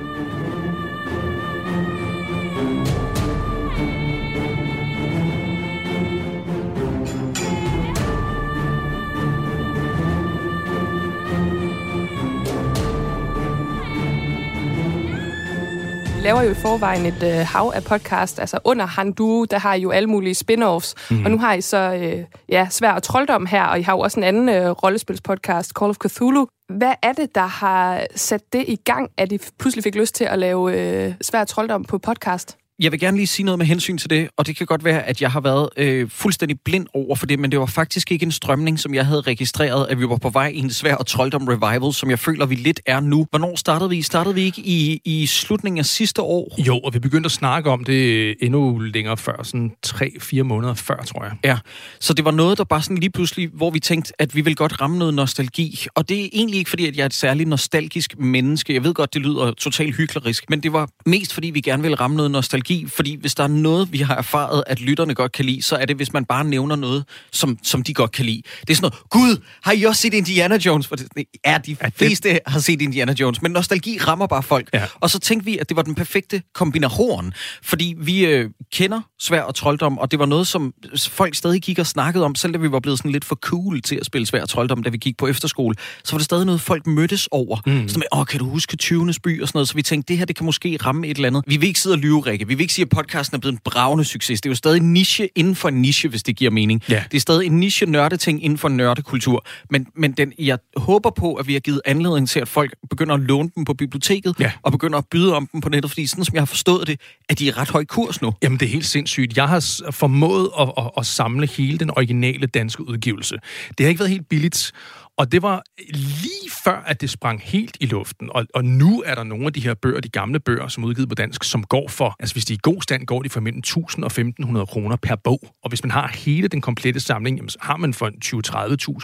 laver 16.23 16.43
jo 16.43 16.51
i 16.51 16.55
forvejen 16.55 17.07
et 17.07 17.23
øh, 17.23 17.47
hav 17.47 17.73
af 17.75 17.85
podcast. 17.85 18.41
Altså 18.41 18.59
under 18.65 18.87
Handu, 18.87 19.45
der 19.51 19.59
har 19.59 19.75
I 19.75 19.81
jo 19.81 19.91
alle 19.91 20.09
mulige 20.09 20.35
spin-offs. 20.35 20.95
Mm. 21.11 21.25
Og 21.25 21.31
nu 21.31 21.39
har 21.39 21.55
I 21.55 21.61
så 21.61 21.77
øh, 21.77 22.25
ja, 22.49 22.67
Svær 22.71 22.93
og 22.93 23.03
Trolddom 23.03 23.47
her, 23.47 23.65
og 23.65 23.79
I 23.79 23.83
har 23.83 23.93
jo 23.93 23.99
også 23.99 24.21
en 24.21 24.25
anden 24.25 24.49
øh, 24.49 24.71
rollespilspodcast, 24.71 25.73
Call 25.79 25.91
of 25.91 25.97
Cthulhu. 26.07 26.47
Hvad 26.69 26.95
er 27.03 27.13
det, 27.13 27.35
der 27.35 27.47
har 27.47 28.07
sat 28.17 28.53
det 28.53 28.65
i 28.69 28.77
gang, 28.77 29.11
at 29.17 29.33
I 29.33 29.39
pludselig 29.59 29.85
fik 29.85 29.95
lyst 29.95 30.15
til 30.15 30.25
at 30.25 30.39
lave 30.39 30.81
øh, 30.81 31.15
Svær 31.23 31.41
og 31.41 31.49
Trolddom 31.49 31.85
på 31.85 31.99
podcast? 31.99 32.57
Jeg 32.81 32.93
vil 32.93 33.01
gerne 33.01 33.17
lige 33.17 33.27
sige 33.27 33.47
noget 33.47 33.59
med 33.59 33.67
hensyn 33.67 33.99
til 33.99 34.11
det, 34.11 34.29
og 34.37 34.47
det 34.47 34.57
kan 34.57 34.67
godt 34.67 34.85
være, 34.85 35.03
at 35.03 35.23
jeg 35.23 35.31
har 35.31 35.41
været 35.41 35.69
øh, 35.77 36.11
fuldstændig 36.11 36.61
blind 36.65 36.87
over 36.95 37.17
for 37.17 37.27
det, 37.27 37.39
men 37.39 37.51
det 37.51 37.61
var 37.61 37.67
faktisk 37.67 38.13
ikke 38.13 38.27
en 38.27 38.33
strømning, 38.33 38.81
som 38.81 38.95
jeg 38.95 39.07
havde 39.07 39.21
registreret, 39.21 39.87
at 39.91 39.99
vi 39.99 40.09
var 40.09 40.17
på 40.17 40.31
vej 40.31 40.49
i 40.49 40.59
en 40.59 40.71
svær 40.71 40.95
og 40.95 41.07
trolddom 41.07 41.49
revival, 41.49 41.95
som 41.95 42.11
jeg 42.11 42.19
føler, 42.19 42.47
vi 42.47 42.55
lidt 42.55 42.81
er 42.87 43.01
nu. 43.01 43.27
Hvornår 43.31 43.57
startede 43.57 43.91
vi? 43.91 44.03
Startede 44.03 44.35
vi 44.35 44.41
ikke 44.41 44.61
i, 44.61 45.01
i 45.05 45.27
slutningen 45.27 45.79
af 45.79 45.87
sidste 45.87 46.23
år? 46.23 46.55
Jo, 46.67 46.79
og 46.79 46.95
vi 46.95 46.99
begyndte 46.99 47.27
at 47.27 47.33
snakke 47.33 47.71
om 47.71 47.85
det 47.85 48.35
endnu 48.41 48.79
længere 48.79 49.17
før, 49.17 49.43
sådan 49.43 49.73
3-4 49.87 50.43
måneder 50.43 50.75
før, 50.75 50.97
tror 50.97 51.25
jeg. 51.25 51.33
Ja, 51.45 51.59
så 52.01 52.15
det 52.15 52.25
var 52.25 52.31
noget, 52.31 52.59
der 52.59 52.65
bare 52.65 52.83
sådan 52.83 52.99
lige 52.99 53.11
pludselig, 53.11 53.49
hvor 53.55 53.71
vi 53.71 53.81
tænkte, 53.81 54.13
at 54.19 54.35
vi 54.35 54.41
vil 54.41 54.57
godt 54.57 54.81
ramme 54.81 54.99
noget 54.99 55.15
nostalgi. 55.15 55.87
Og 55.95 56.09
det 56.09 56.25
er 56.25 56.29
egentlig 56.33 56.59
ikke 56.59 56.71
fordi, 56.71 56.87
at 56.87 56.97
jeg 56.97 57.03
er 57.03 57.07
et 57.07 57.15
særligt 57.15 57.49
nostalgisk 57.49 58.19
menneske. 58.19 58.75
Jeg 58.75 58.85
ved 58.85 58.95
godt, 58.95 59.15
det 59.15 59.23
lyder 59.23 59.53
totalt 59.53 59.97
hyklerisk, 59.97 60.51
men 60.51 60.61
det 60.63 60.73
var 60.73 60.89
mest 61.07 61.35
fordi, 61.35 61.51
vi 61.51 61.61
gerne 61.61 61.83
vil 61.83 61.95
ramme 61.95 62.17
noget 62.17 62.31
nostalgi. 62.31 62.68
Fordi 62.89 63.17
hvis 63.21 63.35
der 63.35 63.45
er 63.45 63.49
noget, 63.49 63.93
vi 63.93 63.99
har 63.99 64.17
erfaret, 64.17 64.65
at 64.67 64.81
lytterne 64.81 65.15
godt 65.15 65.33
kan 65.33 65.45
lide, 65.45 65.63
så 65.63 65.77
er 65.77 65.85
det, 65.85 65.97
hvis 65.97 66.13
man 66.13 66.25
bare 66.25 66.45
nævner 66.45 66.77
noget, 66.77 67.05
som, 67.33 67.59
som 67.63 67.83
de 67.83 67.95
godt 67.95 68.13
kan 68.13 68.25
lide. 68.25 68.43
Det 68.61 68.71
er 68.71 68.75
sådan 68.75 68.91
noget, 68.91 69.11
gud, 69.11 69.43
har 69.63 69.73
I 69.73 69.85
også 69.85 70.03
set 70.03 70.15
Indiana 70.15 70.57
Jones? 70.57 70.87
For 70.87 70.97
det, 70.97 71.07
ja, 71.47 71.59
de 71.67 71.77
fleste 71.97 72.41
har 72.47 72.61
set 72.61 72.83
Indiana 72.83 73.15
Jones, 73.21 73.43
men 73.43 73.53
nostalgi 73.53 73.99
rammer 73.99 74.27
bare 74.27 74.43
folk. 74.43 74.69
Ja. 74.75 74.85
Og 74.95 75.11
så 75.11 75.19
tænkte 75.19 75.45
vi, 75.45 75.59
at 75.59 75.69
det 75.69 75.77
var 75.77 75.83
den 75.83 75.95
perfekte 75.95 76.43
kombination, 76.55 77.33
fordi 77.63 77.95
vi 77.99 78.27
øh, 78.27 78.51
kender 78.73 79.01
svær 79.21 79.43
og 79.43 79.55
trolddom, 79.55 79.99
og 79.99 80.11
det 80.11 80.19
var 80.19 80.27
noget, 80.27 80.47
som 80.47 80.75
folk 81.09 81.35
stadig 81.35 81.63
gik 81.63 81.79
og 81.79 81.87
snakkede 81.87 82.25
om, 82.25 82.35
selv 82.35 82.53
da 82.53 82.59
vi 82.59 82.73
var 82.73 82.81
blevet 82.81 82.99
sådan 82.99 83.11
lidt 83.11 83.25
for 83.25 83.35
cool 83.35 83.83
til 83.83 83.97
at 83.97 84.07
spille 84.07 84.27
svær 84.27 84.43
og 84.43 84.49
trolddom, 84.49 84.83
da 84.83 84.91
vi 84.91 84.97
gik 84.97 85.17
på 85.17 85.27
efterskole, 85.27 85.75
så 86.05 86.13
var 86.13 86.19
det 86.19 86.25
stadig 86.25 86.47
noget, 86.47 86.61
folk 86.61 86.87
mødtes 86.87 87.29
over. 87.31 87.57
Mm. 87.67 87.89
Sådan 87.89 87.99
med, 87.99 88.19
åh, 88.19 88.27
kan 88.27 88.39
du 88.39 88.45
huske 88.45 88.77
20. 88.77 89.13
by 89.23 89.43
og 89.43 89.49
sådan 89.49 89.57
noget, 89.57 89.69
så 89.69 89.75
vi 89.75 89.83
tænkte, 89.83 90.09
det 90.09 90.19
her, 90.19 90.25
det 90.25 90.37
kan 90.37 90.47
måske 90.47 90.79
ramme 90.85 91.07
et 91.07 91.17
eller 91.17 91.29
andet. 91.29 91.45
Vi 91.47 91.57
vil 91.57 91.67
ikke 91.67 91.81
sidde 91.81 91.95
og 91.95 91.99
lyve, 91.99 92.21
Rikke. 92.21 92.47
Vi 92.49 92.58
vil 92.59 92.63
ikke 92.65 92.75
sige, 92.75 92.83
at 92.83 92.89
podcasten 92.89 93.35
er 93.37 93.39
blevet 93.41 93.53
en 93.53 93.61
bravende 93.65 94.05
succes. 94.05 94.41
Det 94.41 94.49
er 94.49 94.51
jo 94.51 94.55
stadig 94.55 94.81
niche 94.83 95.29
inden 95.37 95.55
for 95.55 95.69
en 95.69 95.75
niche, 95.83 96.09
hvis 96.09 96.23
det 96.23 96.37
giver 96.37 96.51
mening. 96.51 96.83
Ja. 96.89 97.05
Det 97.11 97.17
er 97.17 97.21
stadig 97.21 97.47
en 97.47 97.61
niche 97.61 97.87
nørdeting 97.87 98.45
inden 98.45 98.59
for 98.59 98.69
nørdekultur. 98.69 99.45
Men, 99.71 99.87
men 99.97 100.13
den, 100.13 100.33
jeg 100.39 100.59
håber 100.77 101.11
på, 101.11 101.35
at 101.35 101.47
vi 101.47 101.53
har 101.53 101.61
givet 101.61 101.81
anledning 101.85 102.29
til, 102.29 102.41
at 102.41 102.49
folk 102.49 102.75
begynder 102.91 103.15
at 103.15 103.21
låne 103.21 103.51
dem 103.57 103.65
på 103.65 103.75
biblioteket, 103.75 104.35
Ja. 104.41 104.53
og 104.63 104.73
begynder 104.73 104.99
at 104.99 105.05
byde 105.11 105.35
om 105.35 105.47
dem 105.53 105.61
på 105.61 105.69
nettet, 105.69 105.91
fordi 105.91 106.07
sådan 106.07 106.25
som 106.25 106.35
jeg 106.35 106.41
har 106.41 106.47
forstået 106.47 106.87
det, 106.87 107.01
at 107.29 107.39
de 107.39 107.49
er 107.49 107.59
ret 107.59 107.71
høj 107.71 107.85
kurs 107.85 108.23
nu. 108.23 108.33
Jamen, 108.43 108.59
det 108.61 108.67
er 108.67 108.71
helt 108.71 108.87
sindssygt. 108.87 109.37
Jeg 109.37 109.49
har 109.49 109.85
formået 109.91 110.51
at, 110.61 110.73
at, 110.79 110.91
at 110.99 111.07
samle 111.07 111.47
hele 111.47 111.79
den 111.79 111.91
originale 111.91 112.47
danske 112.47 112.89
udgivelse. 112.89 113.37
Det 113.79 113.85
har 113.85 113.89
ikke 113.89 113.99
været 113.99 114.11
helt 114.11 114.29
billigt, 114.29 114.73
og 115.19 115.33
det 115.33 115.43
var 115.43 115.63
lige 115.93 116.51
før, 116.65 116.83
at 116.87 117.01
det 117.01 117.11
sprang 117.11 117.41
helt 117.45 117.77
i 117.81 117.87
luften. 117.87 118.29
Og, 118.31 118.47
og 118.55 118.65
nu 118.65 119.03
er 119.07 119.15
der 119.15 119.25
nogle 119.25 119.47
af 119.47 119.53
de 119.53 119.61
her 119.61 119.75
bøger, 119.75 120.01
de 120.01 120.09
gamle 120.09 120.41
bøger, 120.41 120.69
som 120.69 120.83
er 120.83 120.89
udgivet 120.89 121.09
på 121.09 121.15
dansk, 121.15 121.45
som 121.45 121.65
går 121.65 121.89
for, 121.89 122.17
altså 122.21 122.35
hvis 122.35 122.45
de 122.45 122.53
er 122.53 122.57
i 122.57 122.61
god 122.63 122.83
stand, 122.83 123.07
går 123.07 123.23
de 123.23 123.29
for 123.29 123.41
mellem 123.41 123.59
1000 123.59 124.05
og 124.05 124.07
1500 124.07 124.67
kroner 124.67 124.97
per 124.97 125.17
bog. 125.17 125.41
Og 125.63 125.69
hvis 125.69 125.83
man 125.85 125.91
har 125.91 126.09
hele 126.15 126.49
den 126.49 126.61
komplette 126.61 127.01
samling, 127.01 127.37
jamen, 127.37 127.49
så 127.49 127.59
har 127.61 127.77
man 127.77 127.95
for 127.95 128.11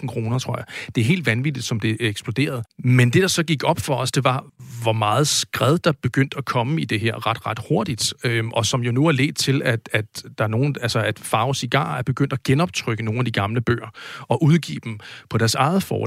20-30.000 0.01 0.07
kroner, 0.07 0.39
tror 0.39 0.57
jeg. 0.57 0.65
Det 0.95 1.01
er 1.01 1.05
helt 1.05 1.27
vanvittigt, 1.27 1.67
som 1.67 1.81
det 1.81 1.97
eksploderede. 2.01 2.63
Men 2.79 3.11
det, 3.11 3.23
der 3.23 3.29
så 3.29 3.43
gik 3.43 3.65
op 3.65 3.81
for 3.81 3.95
os, 3.95 4.13
det 4.13 4.25
var, 4.25 4.45
hvor 4.83 4.93
meget 4.93 5.29
skred, 5.29 5.79
der 5.79 5.93
begyndte 6.03 6.39
at 6.39 6.45
komme 6.45 6.81
i 6.81 6.85
det 6.85 7.01
her 7.01 7.27
ret, 7.27 7.47
ret 7.47 7.59
hurtigt. 7.69 8.15
Øhm, 8.25 8.53
og 8.53 8.67
som 8.67 8.83
jo 8.83 8.93
nu 8.93 9.07
er 9.07 9.13
ledt 9.13 9.37
til, 9.37 9.63
at, 9.65 9.89
at 9.93 10.23
der 10.39 10.45
er 10.45 10.49
nogen, 10.49 10.77
altså 10.83 10.99
at 10.99 11.19
Farve 11.19 11.55
Cigar 11.55 11.99
er 11.99 12.03
begyndt 12.03 12.33
at 12.33 12.43
genoptrykke 12.43 13.03
nogle 13.03 13.19
af 13.19 13.25
de 13.25 13.31
gamle 13.31 13.61
bøger 13.61 13.89
og 14.21 14.43
udgive 14.43 14.81
dem 14.85 14.99
på 15.31 15.39
deres 15.39 15.55
eget 15.55 15.83
forlag. 15.83 16.04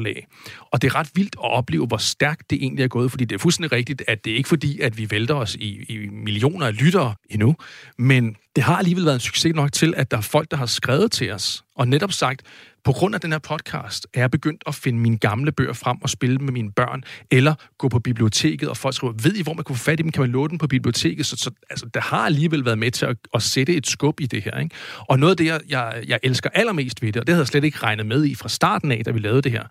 Og 0.71 0.81
det 0.81 0.87
er 0.87 0.95
ret 0.95 1.11
vildt 1.15 1.35
at 1.35 1.51
opleve, 1.51 1.87
hvor 1.87 1.97
stærkt 1.97 2.49
det 2.49 2.57
egentlig 2.61 2.83
er 2.83 2.87
gået, 2.87 3.11
fordi 3.11 3.25
det 3.25 3.35
er 3.35 3.39
fuldstændig 3.39 3.71
rigtigt, 3.71 4.03
at 4.07 4.25
det 4.25 4.33
er 4.33 4.37
ikke 4.37 4.49
fordi, 4.49 4.79
at 4.79 4.97
vi 4.97 5.11
vælter 5.11 5.35
os 5.35 5.55
i, 5.55 5.85
i 5.89 6.09
millioner 6.09 6.65
af 6.65 6.81
lyttere 6.81 7.15
endnu, 7.29 7.55
men 7.97 8.35
det 8.57 8.65
har 8.65 8.77
alligevel 8.77 9.05
været 9.05 9.15
en 9.15 9.19
succes 9.19 9.55
nok 9.55 9.71
til, 9.71 9.93
at 9.97 10.11
der 10.11 10.17
er 10.17 10.21
folk, 10.21 10.51
der 10.51 10.57
har 10.57 10.65
skrevet 10.65 11.11
til 11.11 11.31
os, 11.31 11.63
og 11.75 11.87
netop 11.87 12.11
sagt, 12.11 12.41
på 12.83 12.91
grund 12.91 13.15
af 13.15 13.21
den 13.21 13.31
her 13.31 13.39
podcast, 13.39 14.07
er 14.13 14.19
jeg 14.19 14.31
begyndt 14.31 14.63
at 14.67 14.75
finde 14.75 14.99
mine 14.99 15.17
gamle 15.17 15.51
bøger 15.51 15.73
frem 15.73 15.97
og 16.01 16.09
spille 16.09 16.37
med 16.37 16.53
mine 16.53 16.71
børn, 16.71 17.03
eller 17.31 17.55
gå 17.77 17.89
på 17.89 17.99
biblioteket, 17.99 18.69
og 18.69 18.77
folk 18.77 18.95
skriver, 18.95 19.13
ved 19.23 19.35
I, 19.35 19.43
hvor 19.43 19.53
man 19.53 19.63
kan 19.63 19.75
få 19.75 19.83
fat 19.83 19.99
i 19.99 20.03
dem? 20.03 20.11
Kan 20.11 20.21
man 20.21 20.29
låne 20.29 20.49
dem 20.49 20.57
på 20.57 20.67
biblioteket? 20.67 21.25
Så, 21.25 21.35
så 21.37 21.51
altså, 21.69 21.85
der 21.93 22.01
har 22.01 22.25
alligevel 22.25 22.65
været 22.65 22.77
med 22.77 22.91
til 22.91 23.05
at, 23.05 23.17
at 23.33 23.43
sætte 23.43 23.75
et 23.75 23.87
skub 23.87 24.19
i 24.19 24.25
det 24.25 24.43
her. 24.43 24.59
Ikke? 24.59 24.75
Og 24.99 25.19
noget 25.19 25.31
af 25.31 25.37
det, 25.37 25.45
jeg, 25.45 25.61
jeg, 25.69 26.03
jeg 26.07 26.19
elsker 26.23 26.49
allermest 26.53 27.01
ved 27.01 27.11
det, 27.11 27.19
og 27.19 27.27
det 27.27 27.33
havde 27.33 27.41
jeg 27.41 27.47
slet 27.47 27.63
ikke 27.63 27.79
regnet 27.83 28.05
med 28.05 28.25
i 28.25 28.35
fra 28.35 28.49
starten 28.49 28.91
af, 28.91 29.01
da 29.05 29.11
vi 29.11 29.19
lavede 29.19 29.41
det 29.41 29.51
her, 29.51 29.63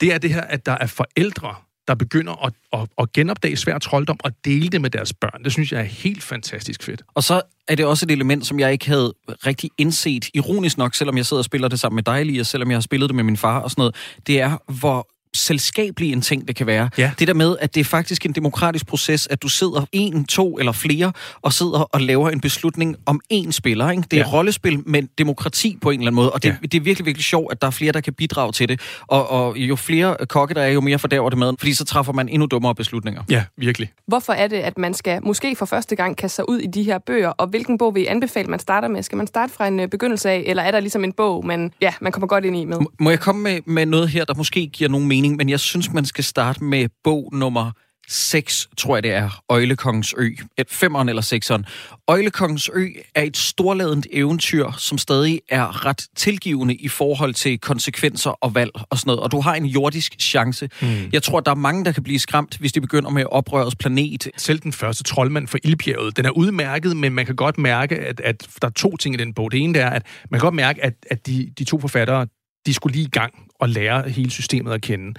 det 0.00 0.14
er 0.14 0.18
det 0.18 0.30
her, 0.30 0.42
at 0.42 0.66
der 0.66 0.76
er 0.80 0.86
forældre, 0.86 1.54
der 1.88 1.94
begynder 1.94 2.44
at, 2.46 2.52
at, 2.72 2.88
at 2.98 3.12
genopdage 3.12 3.56
svær 3.56 3.78
trolddom 3.78 4.16
og 4.24 4.32
dele 4.44 4.68
det 4.68 4.80
med 4.80 4.90
deres 4.90 5.12
børn. 5.12 5.44
Det 5.44 5.52
synes 5.52 5.72
jeg 5.72 5.80
er 5.80 5.84
helt 5.84 6.22
fantastisk 6.22 6.82
fedt. 6.82 7.02
Og 7.14 7.24
så 7.24 7.42
er 7.68 7.74
det 7.74 7.86
også 7.86 8.06
et 8.06 8.10
element, 8.10 8.46
som 8.46 8.60
jeg 8.60 8.72
ikke 8.72 8.88
havde 8.88 9.14
rigtig 9.46 9.70
indset, 9.78 10.28
ironisk 10.34 10.78
nok, 10.78 10.94
selvom 10.94 11.16
jeg 11.16 11.26
sidder 11.26 11.40
og 11.40 11.44
spiller 11.44 11.68
det 11.68 11.80
sammen 11.80 11.96
med 11.96 12.02
dig, 12.02 12.20
Elias, 12.20 12.46
selvom 12.46 12.70
jeg 12.70 12.76
har 12.76 12.80
spillet 12.80 13.08
det 13.08 13.14
med 13.16 13.24
min 13.24 13.36
far 13.36 13.60
og 13.60 13.70
sådan 13.70 13.80
noget, 13.80 13.96
det 14.26 14.40
er, 14.40 14.58
hvor 14.80 15.08
selskabelig 15.34 16.12
en 16.12 16.20
ting 16.20 16.48
det 16.48 16.56
kan 16.56 16.66
være. 16.66 16.90
Ja. 16.98 17.10
Det 17.18 17.28
der 17.28 17.34
med, 17.34 17.56
at 17.60 17.74
det 17.74 17.80
er 17.80 17.84
faktisk 17.84 18.26
en 18.26 18.32
demokratisk 18.32 18.86
proces, 18.86 19.26
at 19.30 19.42
du 19.42 19.48
sidder 19.48 19.84
en, 19.92 20.24
to 20.24 20.58
eller 20.58 20.72
flere, 20.72 21.12
og 21.42 21.52
sidder 21.52 21.78
og 21.78 22.00
laver 22.00 22.30
en 22.30 22.40
beslutning 22.40 22.96
om 23.06 23.20
én 23.32 23.50
spiller. 23.50 23.90
Ikke? 23.90 24.02
Det 24.10 24.16
er 24.20 24.24
Ja. 24.24 24.32
rollespil 24.32 24.82
med 24.88 25.02
demokrati 25.18 25.78
på 25.82 25.90
en 25.90 26.00
eller 26.00 26.06
anden 26.06 26.14
måde, 26.16 26.30
og 26.32 26.42
det, 26.42 26.48
Ja. 26.48 26.56
det 26.62 26.74
er 26.74 26.80
virkelig, 26.80 27.06
virkelig 27.06 27.24
sjovt, 27.24 27.52
at 27.52 27.60
der 27.62 27.66
er 27.66 27.70
flere, 27.70 27.92
der 27.92 28.00
kan 28.00 28.12
bidrage 28.12 28.52
til 28.52 28.68
det. 28.68 28.80
Og, 29.06 29.30
og 29.30 29.56
jo 29.56 29.76
flere 29.76 30.16
kokke 30.28 30.54
der 30.54 30.62
er, 30.62 30.68
jo 30.68 30.80
mere 30.80 30.98
fordærver 30.98 31.30
det 31.30 31.38
maden, 31.38 31.56
fordi 31.58 31.74
så 31.74 31.84
træffer 31.84 32.12
man 32.12 32.28
endnu 32.28 32.46
dummere 32.46 32.74
beslutninger. 32.74 33.22
Ja, 33.30 33.44
virkelig. 33.56 33.92
Hvorfor 34.06 34.32
er 34.32 34.46
det, 34.48 34.56
at 34.56 34.78
man 34.78 34.94
skal 34.94 35.20
måske 35.24 35.56
for 35.56 35.66
første 35.66 35.96
gang 35.96 36.16
kaste 36.16 36.36
sig 36.36 36.48
ud 36.48 36.58
i 36.58 36.66
de 36.66 36.82
her 36.82 36.98
bøger, 36.98 37.28
og 37.28 37.46
hvilken 37.46 37.78
bog 37.78 37.94
vil 37.94 38.02
I 38.02 38.06
anbefale, 38.06 38.48
man 38.48 38.58
starter 38.58 38.88
med? 38.88 39.02
Skal 39.02 39.16
man 39.18 39.26
starte 39.26 39.52
fra 39.52 39.66
en 39.68 39.80
øh, 39.80 39.88
begyndelse 39.88 40.30
af, 40.30 40.42
eller 40.46 40.62
er 40.62 40.70
der 40.70 40.80
ligesom 40.80 41.04
en 41.04 41.12
bog, 41.12 41.46
man, 41.46 41.72
ja, 41.80 41.92
man 42.00 42.12
kommer 42.12 42.26
godt 42.26 42.44
ind 42.44 42.56
i 42.56 42.64
med? 42.64 42.76
Må 43.00 43.10
jeg 43.10 43.20
komme 43.20 43.42
med, 43.42 43.60
med 43.66 43.86
noget 43.86 44.08
her, 44.08 44.24
der 44.24 44.34
måske 44.34 44.66
giver 44.66 44.90
nogen 44.90 45.08
mening, 45.08 45.23
men 45.28 45.48
jeg 45.48 45.60
synes, 45.60 45.92
man 45.92 46.04
skal 46.04 46.24
starte 46.24 46.64
med 46.64 46.88
bog 47.04 47.28
nummer 47.32 47.70
6, 48.08 48.68
tror 48.76 48.96
jeg 48.96 49.02
det 49.02 49.12
er, 49.12 49.42
Øjlekongens 49.48 50.14
Ø. 50.18 50.30
Et 50.58 50.70
femeren 50.70 51.08
eller 51.08 51.22
sekseren. 51.22 51.64
Øjlekongens 52.08 52.70
Ø 52.74 52.88
er 53.14 53.22
et 53.22 53.36
storladent 53.36 54.06
eventyr, 54.12 54.70
som 54.78 54.98
stadig 54.98 55.40
er 55.48 55.86
ret 55.86 56.06
tilgivende 56.16 56.74
i 56.74 56.88
forhold 56.88 57.34
til 57.34 57.58
konsekvenser 57.58 58.30
og 58.30 58.54
valg 58.54 58.70
og 58.90 58.98
sådan 58.98 59.08
noget. 59.08 59.20
Og 59.20 59.32
du 59.32 59.40
har 59.40 59.54
en 59.54 59.66
jordisk 59.66 60.16
chance. 60.20 60.68
Mm. 60.82 60.88
Jeg 61.12 61.22
tror, 61.22 61.40
der 61.40 61.50
er 61.50 61.54
mange, 61.54 61.84
der 61.84 61.92
kan 61.92 62.02
blive 62.02 62.18
skræmt, 62.18 62.56
hvis 62.56 62.72
de 62.72 62.80
begynder 62.80 63.10
med 63.10 63.24
oprørets 63.30 63.76
planet. 63.76 64.28
Selv 64.36 64.58
den 64.58 64.72
første 64.72 65.02
troldmand 65.02 65.48
for 65.48 65.58
Ildbjerget, 65.64 66.16
den 66.16 66.24
er 66.24 66.30
udmærket, 66.30 66.96
men 66.96 67.12
man 67.12 67.26
kan 67.26 67.36
godt 67.36 67.58
mærke, 67.58 67.96
at, 67.96 68.20
at 68.20 68.48
der 68.62 68.68
er 68.68 68.72
to 68.72 68.96
ting 68.96 69.14
i 69.14 69.18
den 69.18 69.34
bog. 69.34 69.52
Det 69.52 69.60
ene 69.60 69.78
er, 69.78 69.90
at 69.90 70.06
man 70.30 70.40
kan 70.40 70.46
godt 70.46 70.54
mærke, 70.54 70.84
at, 70.84 70.94
at 71.10 71.26
de, 71.26 71.52
de 71.58 71.64
to 71.64 71.80
forfattere, 71.80 72.26
de 72.66 72.74
skulle 72.74 72.94
lige 72.94 73.06
i 73.06 73.10
gang 73.10 73.34
at 73.60 73.70
lære 73.70 74.08
hele 74.08 74.30
systemet 74.30 74.72
at 74.72 74.82
kende. 74.82 75.14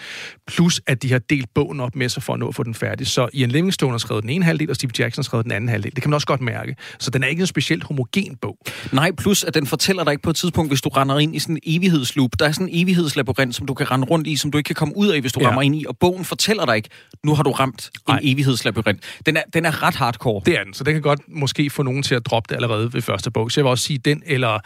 Plus, 0.48 0.82
at 0.88 1.04
de 1.04 1.12
har 1.12 1.20
delt 1.20 1.54
bogen 1.56 1.80
op 1.80 1.96
med 1.96 2.10
sig 2.10 2.24
for 2.24 2.34
at 2.34 2.40
nå 2.40 2.48
at 2.48 2.56
få 2.56 2.64
den 2.64 2.74
færdig. 2.74 3.08
Så 3.08 3.30
Ian 3.34 3.50
Livingstone 3.50 3.92
har 3.92 3.98
skrevet 3.98 4.24
den 4.24 4.30
ene 4.30 4.46
halvdel, 4.46 4.70
og 4.70 4.76
Steve 4.76 4.92
Jackson 5.00 5.22
har 5.22 5.24
skrevet 5.24 5.44
den 5.44 5.52
anden 5.52 5.70
halvdel. 5.70 5.96
Det 5.96 6.04
kan 6.04 6.10
man 6.10 6.14
også 6.16 6.28
godt 6.28 6.42
mærke. 6.42 6.76
Så 7.00 7.12
den 7.12 7.24
er 7.24 7.28
ikke 7.28 7.42
en 7.42 7.48
specielt 7.48 7.84
homogen 7.84 8.36
bog. 8.42 8.58
Nej, 8.92 9.12
plus 9.12 9.44
at 9.44 9.54
den 9.54 9.68
fortæller 9.68 10.04
dig 10.04 10.12
ikke 10.12 10.24
på 10.24 10.30
et 10.30 10.36
tidspunkt, 10.36 10.70
hvis 10.70 10.82
du 10.82 10.90
render 10.90 11.20
ind 11.20 11.36
i 11.36 11.40
sådan 11.40 11.56
en 11.56 11.76
evighedsloop. 11.76 12.32
Der 12.40 12.48
er 12.48 12.52
sådan 12.52 12.70
en 12.70 12.84
evighedslabyrint, 12.84 13.56
som 13.56 13.66
du 13.66 13.74
kan 13.74 13.92
rende 13.92 14.08
rundt 14.08 14.28
i, 14.28 14.36
som 14.36 14.52
du 14.52 14.58
ikke 14.58 14.68
kan 14.68 14.76
komme 14.76 14.98
ud 14.98 15.08
af, 15.08 15.22
hvis 15.22 15.34
du 15.34 15.40
ja. 15.40 15.48
rammer 15.48 15.62
ind 15.62 15.76
i. 15.76 15.86
Og 15.88 15.98
bogen 15.98 16.26
fortæller 16.26 16.66
dig 16.66 16.76
ikke, 16.76 16.90
nu 17.24 17.36
har 17.36 17.44
du 17.44 17.52
ramt 17.52 17.90
en 18.10 18.20
evighedslabyrint. 18.22 19.04
Den 19.26 19.38
er, 19.38 19.44
den 19.54 19.66
er 19.66 19.84
ret 19.84 19.96
hardcore. 19.96 20.42
Det 20.46 20.60
er 20.60 20.64
den, 20.64 20.74
så 20.74 20.84
det 20.84 20.94
kan 20.94 21.02
godt 21.02 21.20
måske 21.28 21.70
få 21.70 21.84
nogen 21.84 22.04
til 22.04 22.16
at 22.16 22.26
droppe 22.26 22.48
det 22.50 22.56
allerede 22.56 22.94
ved 22.94 23.02
første 23.02 23.32
bog. 23.32 23.52
Så 23.52 23.60
jeg 23.60 23.66
vil 23.66 23.70
også 23.70 23.84
sige 23.84 23.98
den, 23.98 24.24
eller, 24.26 24.60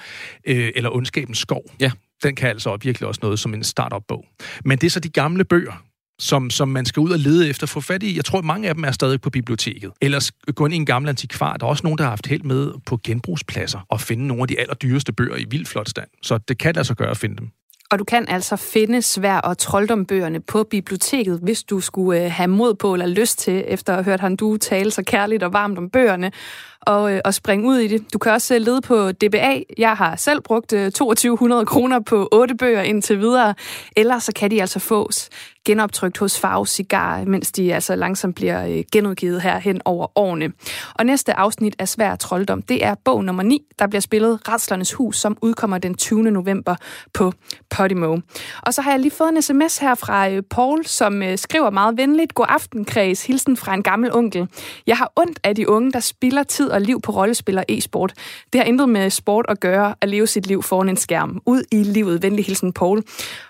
øh, 0.45 0.71
eller 0.75 0.95
Ondskabens 0.95 1.37
skov. 1.37 1.63
Ja. 1.79 1.91
Den 2.23 2.35
kan 2.35 2.49
altså 2.49 2.77
virkelig 2.81 3.07
også 3.07 3.19
noget 3.23 3.39
som 3.39 3.53
en 3.53 3.63
startup-bog. 3.63 4.25
Men 4.65 4.77
det 4.77 4.87
er 4.87 4.91
så 4.91 4.99
de 4.99 5.09
gamle 5.09 5.43
bøger, 5.43 5.83
som, 6.19 6.49
som 6.49 6.67
man 6.67 6.85
skal 6.85 6.99
ud 6.99 7.11
og 7.11 7.19
lede 7.19 7.49
efter, 7.49 7.67
få 7.67 7.81
fat 7.81 8.03
i. 8.03 8.15
Jeg 8.15 8.25
tror, 8.25 8.41
mange 8.41 8.69
af 8.69 8.75
dem 8.75 8.83
er 8.83 8.91
stadig 8.91 9.21
på 9.21 9.29
biblioteket. 9.29 9.91
Ellers 10.01 10.31
gå 10.31 10.65
ind 10.65 10.73
i 10.73 10.77
en 10.77 10.85
gammel 10.85 11.09
antikvar. 11.09 11.57
Der 11.57 11.65
er 11.65 11.69
også 11.69 11.83
nogen, 11.83 11.97
der 11.97 12.03
har 12.03 12.11
haft 12.11 12.27
held 12.27 12.41
med 12.41 12.73
på 12.85 12.99
genbrugspladser 13.03 13.79
og 13.89 14.01
finde 14.01 14.27
nogle 14.27 14.41
af 14.43 14.47
de 14.47 14.59
allerdyreste 14.59 15.13
bøger 15.13 15.35
i 15.35 15.45
vildt 15.49 15.67
flot 15.67 15.89
stand. 15.89 16.07
Så 16.21 16.37
det 16.37 16.57
kan 16.57 16.77
altså 16.77 16.95
gøre 16.95 17.09
at 17.09 17.17
finde 17.17 17.37
dem. 17.37 17.51
Og 17.91 17.99
du 17.99 18.03
kan 18.03 18.25
altså 18.27 18.55
finde 18.55 19.01
svær 19.01 19.37
og 19.37 19.57
trolddombøgerne 19.57 20.39
på 20.39 20.63
biblioteket, 20.63 21.39
hvis 21.43 21.63
du 21.63 21.79
skulle 21.79 22.23
øh, 22.23 22.31
have 22.31 22.47
mod 22.47 22.73
på 22.73 22.93
eller 22.93 23.07
lyst 23.07 23.39
til, 23.39 23.63
efter 23.67 23.93
at 23.93 23.97
have 23.97 24.11
hørt 24.11 24.19
han 24.19 24.35
du 24.35 24.57
tale 24.57 24.91
så 24.91 25.03
kærligt 25.03 25.43
og 25.43 25.53
varmt 25.53 25.77
om 25.77 25.89
bøgerne, 25.89 26.31
og, 26.81 27.13
øh, 27.13 27.21
og 27.25 27.33
springe 27.33 27.67
ud 27.67 27.77
i 27.77 27.87
det. 27.87 28.13
Du 28.13 28.17
kan 28.17 28.31
også 28.31 28.55
øh, 28.55 28.61
lede 28.61 28.81
på 28.81 29.11
DBA. 29.11 29.61
Jeg 29.77 29.93
har 29.93 30.15
selv 30.15 30.41
brugt 30.41 30.73
øh, 30.73 30.91
2200 30.91 31.65
kroner 31.65 31.99
på 31.99 32.29
otte 32.31 32.55
bøger 32.55 32.81
indtil 32.81 33.19
videre. 33.19 33.53
Ellers 33.95 34.23
så 34.23 34.31
kan 34.35 34.51
de 34.51 34.61
altså 34.61 34.79
fås 34.79 35.29
genoptrykt 35.65 36.17
hos 36.17 36.39
Farve 36.39 36.67
Cigar, 36.67 37.23
mens 37.25 37.51
de 37.51 37.73
altså 37.73 37.95
langsomt 37.95 38.35
bliver 38.35 38.65
øh, 38.67 38.83
genudgivet 38.91 39.41
her 39.41 39.59
hen 39.59 39.81
over 39.85 40.19
årene. 40.19 40.51
Og 40.95 41.05
næste 41.05 41.33
afsnit 41.33 41.75
af 41.79 41.87
Svær 41.87 42.15
Trolddom, 42.15 42.61
det 42.61 42.85
er 42.85 42.95
bog 43.05 43.25
nummer 43.25 43.43
9, 43.43 43.61
der 43.79 43.87
bliver 43.87 44.01
spillet 44.01 44.39
Ratslernes 44.47 44.93
Hus, 44.93 45.17
som 45.17 45.37
udkommer 45.41 45.77
den 45.77 45.95
20. 45.95 46.31
november 46.31 46.75
på 47.13 47.33
Podimo. 47.69 48.17
Og 48.61 48.73
så 48.73 48.81
har 48.81 48.91
jeg 48.91 48.99
lige 48.99 49.11
fået 49.11 49.29
en 49.29 49.41
sms 49.41 49.77
her 49.77 49.95
fra 49.95 50.29
øh, 50.29 50.43
Paul, 50.49 50.85
som 50.85 51.23
skriver 51.35 51.69
meget 51.69 51.97
venligt, 51.97 52.33
God 52.33 52.45
aften, 52.49 52.85
Kreds. 52.85 53.25
Hilsen 53.25 53.57
fra 53.57 53.73
en 53.73 53.83
gammel 53.83 54.15
onkel. 54.15 54.47
Jeg 54.87 54.97
har 54.97 55.11
ondt 55.15 55.39
af 55.43 55.55
de 55.55 55.69
unge, 55.69 55.91
der 55.91 55.99
spilder 55.99 56.43
tid 56.43 56.68
og 56.69 56.81
liv 56.81 57.01
på 57.01 57.11
rollespil 57.11 57.57
og 57.57 57.65
e-sport. 57.69 58.13
Det 58.53 58.61
har 58.61 58.65
intet 58.65 58.89
med 58.89 59.09
sport 59.09 59.45
at 59.49 59.59
gøre 59.59 59.95
at 60.01 60.09
leve 60.09 60.27
sit 60.27 60.47
liv 60.47 60.63
foran 60.63 60.89
en 60.89 60.97
skærm. 60.97 61.41
Ud 61.45 61.63
i 61.71 61.83
livet. 61.83 62.23
Venlig 62.23 62.45
hilsen, 62.45 62.73
Paul. 62.73 63.03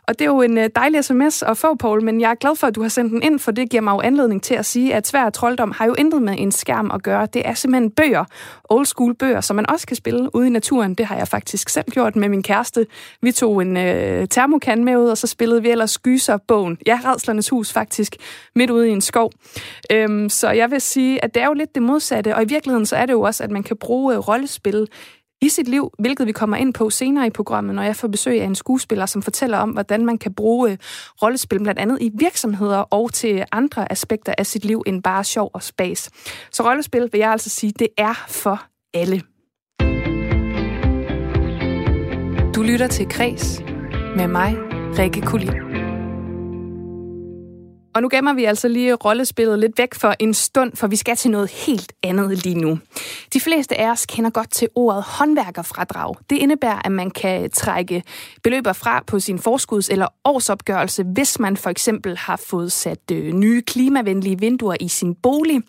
Og 0.09 0.19
det 0.19 0.25
er 0.25 0.29
jo 0.29 0.41
en 0.41 0.57
øh, 0.57 0.69
dejlig 0.75 1.05
sms 1.05 1.43
at 1.43 1.57
få, 1.57 1.75
Paul, 1.75 2.03
men 2.03 2.21
jeg 2.21 2.31
er 2.31 2.35
glad 2.35 2.55
for, 2.55 2.67
at 2.67 2.75
du 2.75 2.81
har 2.81 2.89
sendt 2.89 3.11
den 3.11 3.23
ind, 3.23 3.39
for 3.39 3.51
det 3.51 3.69
giver 3.69 3.81
mig 3.81 3.91
jo 3.91 4.01
anledning 4.01 4.43
til 4.43 4.55
at 4.55 4.65
sige, 4.65 4.95
at 4.95 5.07
svær 5.07 5.29
trolddom 5.29 5.71
har 5.71 5.85
jo 5.85 5.93
intet 5.93 6.21
med 6.21 6.35
en 6.37 6.51
skærm 6.51 6.91
at 6.93 7.03
gøre. 7.03 7.27
Det 7.33 7.41
er 7.45 7.53
simpelthen 7.53 7.91
bøger, 7.91 8.25
old 8.69 8.85
school 8.85 9.15
bøger, 9.15 9.41
som 9.41 9.55
man 9.55 9.69
også 9.69 9.87
kan 9.87 9.95
spille 9.95 10.35
ude 10.35 10.47
i 10.47 10.49
naturen. 10.49 10.93
Det 10.93 11.05
har 11.05 11.17
jeg 11.17 11.27
faktisk 11.27 11.69
selv 11.69 11.91
gjort 11.91 12.15
med 12.15 12.29
min 12.29 12.43
kæreste. 12.43 12.85
Vi 13.21 13.31
tog 13.31 13.61
en 13.61 13.77
øh, 13.77 14.27
termokan 14.27 14.83
med 14.83 14.97
ud, 14.97 15.07
og 15.07 15.17
så 15.17 15.27
spillede 15.27 15.61
vi 15.61 15.69
ellers 15.69 15.97
Gyser-bogen. 15.97 16.77
Ja, 16.87 16.99
Redslernes 17.05 17.49
Hus 17.49 17.73
faktisk, 17.73 18.15
midt 18.55 18.69
ude 18.69 18.89
i 18.89 18.91
en 18.91 19.01
skov. 19.01 19.31
Øhm, 19.91 20.29
så 20.29 20.51
jeg 20.51 20.71
vil 20.71 20.81
sige, 20.81 21.23
at 21.23 21.35
det 21.35 21.43
er 21.43 21.47
jo 21.47 21.53
lidt 21.53 21.75
det 21.75 21.83
modsatte, 21.83 22.35
og 22.35 22.43
i 22.43 22.47
virkeligheden 22.47 22.85
så 22.85 22.95
er 22.95 23.05
det 23.05 23.13
jo 23.13 23.21
også, 23.21 23.43
at 23.43 23.51
man 23.51 23.63
kan 23.63 23.77
bruge 23.77 24.13
øh, 24.13 24.19
rollespil 24.19 24.87
i 25.41 25.49
sit 25.49 25.67
liv, 25.67 25.91
hvilket 25.99 26.27
vi 26.27 26.31
kommer 26.31 26.57
ind 26.57 26.73
på 26.73 26.89
senere 26.89 27.27
i 27.27 27.29
programmet, 27.29 27.75
når 27.75 27.83
jeg 27.83 27.95
får 27.95 28.07
besøg 28.07 28.41
af 28.41 28.45
en 28.45 28.55
skuespiller, 28.55 29.05
som 29.05 29.21
fortæller 29.21 29.57
om, 29.57 29.69
hvordan 29.69 30.05
man 30.05 30.17
kan 30.17 30.33
bruge 30.33 30.71
øh, 30.71 30.77
rollespil 31.21 31.59
blandt 31.59 31.79
andet 31.79 31.97
i 32.01 32.11
virksomheder 32.13 32.77
og 32.77 33.13
til 33.13 33.45
andre 33.51 33.91
aspekter 33.91 34.33
af 34.37 34.45
sit 34.45 34.65
liv 34.65 34.83
end 34.87 35.03
bare 35.03 35.23
sjov 35.23 35.51
og 35.53 35.63
spas. 35.63 36.09
Så 36.51 36.63
rollespil 36.63 37.09
vil 37.11 37.19
jeg 37.19 37.31
altså 37.31 37.49
sige, 37.49 37.73
det 37.79 37.87
er 37.97 38.25
for 38.27 38.63
alle. 38.93 39.21
Du 42.55 42.63
lytter 42.63 42.87
til 42.87 43.09
Kres 43.09 43.61
med 44.15 44.27
mig, 44.27 44.55
Rikke 44.99 45.21
Kulin. 45.21 45.68
Og 47.93 48.01
nu 48.01 48.09
gemmer 48.11 48.33
vi 48.33 48.45
altså 48.45 48.67
lige 48.67 48.93
rollespillet 48.93 49.59
lidt 49.59 49.77
væk 49.77 49.95
for 49.95 50.15
en 50.19 50.33
stund, 50.33 50.75
for 50.75 50.87
vi 50.87 50.95
skal 50.95 51.15
til 51.15 51.31
noget 51.31 51.51
helt 51.51 51.93
andet 52.03 52.43
lige 52.43 52.55
nu. 52.55 52.79
De 53.33 53.39
fleste 53.39 53.77
af 53.77 53.91
os 53.91 54.05
kender 54.05 54.29
godt 54.29 54.51
til 54.51 54.67
ordet 54.75 55.03
håndværkerfradrag. 55.03 56.15
Det 56.29 56.35
indebærer, 56.35 56.81
at 56.85 56.91
man 56.91 57.11
kan 57.11 57.49
trække 57.51 58.03
beløber 58.43 58.73
fra 58.73 59.03
på 59.07 59.19
sin 59.19 59.39
forskuds- 59.39 59.91
eller 59.91 60.07
årsopgørelse, 60.25 61.03
hvis 61.03 61.39
man 61.39 61.57
for 61.57 61.69
eksempel 61.69 62.17
har 62.17 62.35
fået 62.35 62.71
sat 62.71 63.11
øh, 63.11 63.33
nye 63.33 63.61
klimavenlige 63.61 64.39
vinduer 64.39 64.75
i 64.79 64.87
sin 64.87 65.15
bolig. 65.15 65.61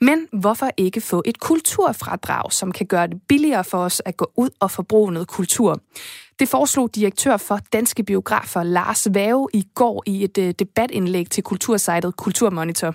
Men 0.00 0.26
hvorfor 0.32 0.70
ikke 0.76 1.00
få 1.00 1.22
et 1.24 1.40
kulturfradrag, 1.40 2.52
som 2.52 2.72
kan 2.72 2.86
gøre 2.86 3.06
det 3.06 3.20
billigere 3.28 3.64
for 3.64 3.78
os 3.78 4.02
at 4.04 4.16
gå 4.16 4.32
ud 4.36 4.50
og 4.60 4.70
forbruge 4.70 5.12
noget 5.12 5.28
kultur? 5.28 5.80
Det 6.38 6.48
foreslog 6.48 6.94
direktør 6.94 7.36
for 7.36 7.58
Danske 7.72 8.02
Biografer 8.02 8.62
Lars 8.62 9.08
Vave 9.10 9.48
i 9.52 9.68
går 9.74 10.02
i 10.06 10.24
et 10.24 10.38
øh, 10.38 10.54
debatindlæg 10.58 11.30
til 11.30 11.42
kultursejtet 11.42 12.16
Kulturmonitor. 12.16 12.94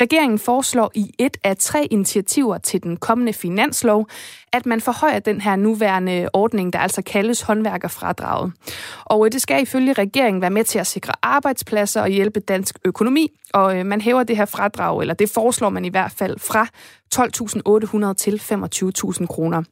Regeringen 0.00 0.38
foreslår 0.38 0.90
i 0.94 1.14
et 1.18 1.36
af 1.44 1.56
tre 1.56 1.86
initiativer 1.90 2.58
til 2.58 2.82
den 2.82 2.96
kommende 2.96 3.32
finanslov, 3.32 4.06
at 4.52 4.66
man 4.66 4.80
forhøjer 4.80 5.18
den 5.18 5.40
her 5.40 5.56
nuværende 5.56 6.28
ordning, 6.32 6.72
der 6.72 6.78
altså 6.78 7.02
kaldes 7.02 7.40
håndværkerfradraget. 7.40 8.52
Og 9.04 9.26
øh, 9.26 9.32
det 9.32 9.42
skal 9.42 9.62
ifølge 9.62 9.92
regeringen 9.92 10.42
være 10.42 10.50
med 10.50 10.64
til 10.64 10.78
at 10.78 10.86
sikre 10.86 11.12
arbejdspladser 11.22 12.02
og 12.02 12.08
hjælpe 12.08 12.40
dansk 12.40 12.78
økonomi. 12.84 13.28
Og 13.54 13.78
øh, 13.78 13.86
man 13.86 14.00
hæver 14.00 14.22
det 14.22 14.36
her 14.36 14.44
fradrag, 14.44 15.00
eller 15.00 15.14
det 15.14 15.30
foreslår 15.30 15.68
man 15.68 15.84
i 15.84 15.88
hvert 15.88 16.12
fald, 16.12 16.38
fra 16.38 16.66
12.800 17.14 18.14
til 18.14 18.40
25.000 18.42 19.26
kroner. 19.26 19.62